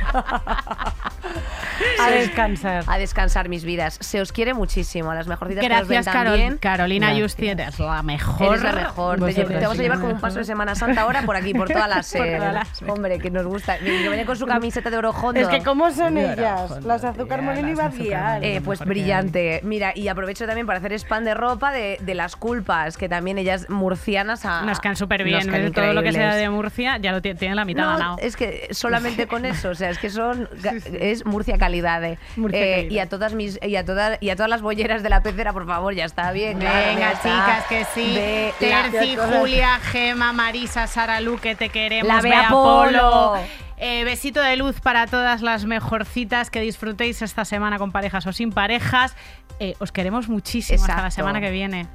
A 2.01 2.09
descansar. 2.11 2.83
A 2.87 2.97
descansar 2.97 3.49
mis 3.49 3.63
vidas. 3.63 3.97
Se 4.01 4.21
os 4.21 4.31
quiere 4.31 4.53
muchísimo. 4.53 5.11
A 5.11 5.15
las 5.15 5.27
mejorcitas 5.27 5.65
que 5.65 5.73
os 5.73 5.87
ven 5.87 5.87
Gracias, 6.01 6.13
Carol- 6.15 6.25
también. 6.31 6.57
Carolina 6.57 7.07
Gracias. 7.07 7.23
Justi, 7.31 7.47
eres 7.49 7.79
la 7.79 8.03
mejor. 8.03 8.47
Eres 8.47 8.63
la 8.63 8.71
mejor. 8.73 9.15
Te, 9.15 9.21
Vosotras 9.25 9.47
lle- 9.49 9.59
te 9.59 9.61
vamos 9.65 9.79
a 9.79 9.81
llevar 9.81 9.99
como 9.99 10.13
un 10.13 10.18
paso 10.19 10.39
de 10.39 10.45
Semana 10.45 10.75
Santa 10.75 11.01
ahora 11.01 11.21
por 11.23 11.35
aquí, 11.35 11.53
por 11.53 11.67
toda 11.69 11.87
la 11.87 12.03
SER. 12.03 12.37
toda 12.37 12.51
la 12.53 12.65
SER. 12.65 12.89
Hombre, 12.89 13.19
que 13.19 13.29
nos 13.31 13.45
gusta. 13.45 13.77
Que 13.77 13.85
viene 14.07 14.25
con 14.25 14.35
su 14.37 14.45
camiseta 14.45 14.89
de 14.89 14.97
oro 14.97 15.11
hondo. 15.11 15.39
Es 15.39 15.47
que 15.47 15.61
cómo 15.63 15.91
son 15.91 16.17
ellas, 16.17 16.83
las 16.85 17.03
azúcar 17.03 17.41
molino 17.41 17.69
y 17.69 17.75
las 17.75 17.93
molino. 17.95 18.19
Eh, 18.41 18.61
pues 18.63 18.79
brillante. 18.79 19.59
Mira, 19.63 19.91
y 19.95 20.07
aprovecho 20.07 20.45
también 20.45 20.65
para 20.67 20.79
hacer 20.79 20.93
spam 20.93 21.23
de 21.23 21.33
ropa 21.33 21.71
de, 21.71 21.97
de 22.01 22.15
las 22.15 22.35
culpas, 22.35 22.97
que 22.97 23.09
también 23.09 23.37
ellas 23.37 23.69
murcianas 23.69 24.45
a, 24.45 24.61
Nos 24.63 24.79
caen 24.79 24.95
súper 24.95 25.23
bien. 25.23 25.47
caen 25.49 25.65
de 25.65 25.71
todo 25.71 25.93
lo 25.93 26.03
que 26.03 26.11
sea 26.11 26.35
de 26.35 26.49
Murcia, 26.49 26.97
ya 26.97 27.11
lo 27.11 27.21
ti- 27.21 27.33
tienen 27.35 27.55
la 27.55 27.65
mitad 27.65 27.83
No, 27.83 27.91
ganado. 27.91 28.15
es 28.19 28.35
que 28.35 28.67
solamente 28.71 29.27
con 29.27 29.45
eso, 29.45 29.69
o 29.69 29.75
sea, 29.75 29.89
es 29.89 29.97
que 29.99 30.09
son 30.09 30.49
es 30.99 31.25
Murcia 31.25 31.57
calidad. 31.57 32.03
eh. 32.03 32.17
Murcia 32.35 32.59
Eh, 32.59 32.71
calidad. 32.75 32.91
Y 32.91 32.99
a 32.99 33.09
todas 33.09 33.33
mis 33.33 33.59
y 33.61 33.75
a 33.75 33.85
todas 33.85 34.17
y 34.21 34.29
a 34.29 34.35
todas 34.35 34.49
las 34.49 34.61
bolleras 34.61 35.03
de 35.03 35.09
la 35.09 35.21
pecera, 35.21 35.53
por 35.53 35.65
favor, 35.65 35.93
ya 35.93 36.05
está 36.05 36.31
bien. 36.31 36.59
claro, 36.59 36.87
Venga, 36.87 37.11
está. 37.11 37.21
chicas, 37.21 37.65
que 37.67 37.85
sí. 37.93 38.19
Terci, 38.59 39.15
Julia, 39.17 39.79
Marisa, 40.15 40.87
Sara 40.87 41.21
Lu, 41.21 41.37
que 41.37 41.55
te 41.55 41.69
queremos. 41.69 42.07
La 42.07 42.21
Bea 42.21 42.39
Bea 42.41 42.49
Polo. 42.49 43.35
Eh, 43.77 44.03
besito 44.03 44.41
de 44.41 44.57
luz 44.57 44.81
para 44.81 45.07
todas 45.07 45.41
las 45.41 45.65
mejorcitas 45.65 46.49
que 46.49 46.59
disfrutéis 46.59 47.21
esta 47.21 47.45
semana 47.45 47.77
con 47.77 47.91
parejas 47.91 48.27
o 48.27 48.33
sin 48.33 48.51
parejas. 48.51 49.15
Eh, 49.59 49.73
os 49.79 49.91
queremos 49.91 50.27
muchísimo 50.27 50.81
hasta 50.81 50.95
la 50.95 51.07
Exacto. 51.07 51.15
semana 51.15 51.39
que 51.41 51.51
viene. 51.51 51.87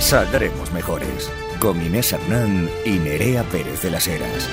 Saldremos 0.00 0.72
mejores. 0.72 1.30
Con 1.60 1.80
Inés 1.80 2.12
Hernán 2.12 2.68
y 2.84 2.90
Nerea 2.90 3.42
Pérez 3.44 3.82
de 3.82 3.90
las 3.90 4.06
Heras. 4.08 4.48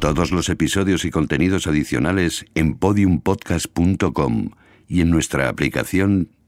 Todos 0.00 0.30
los 0.32 0.48
episodios 0.48 1.04
y 1.04 1.10
contenidos 1.10 1.66
adicionales 1.66 2.46
en 2.54 2.74
podiumpodcast.com 2.74 4.50
y 4.88 5.02
en 5.02 5.10
nuestra 5.10 5.48
aplicación 5.48 6.30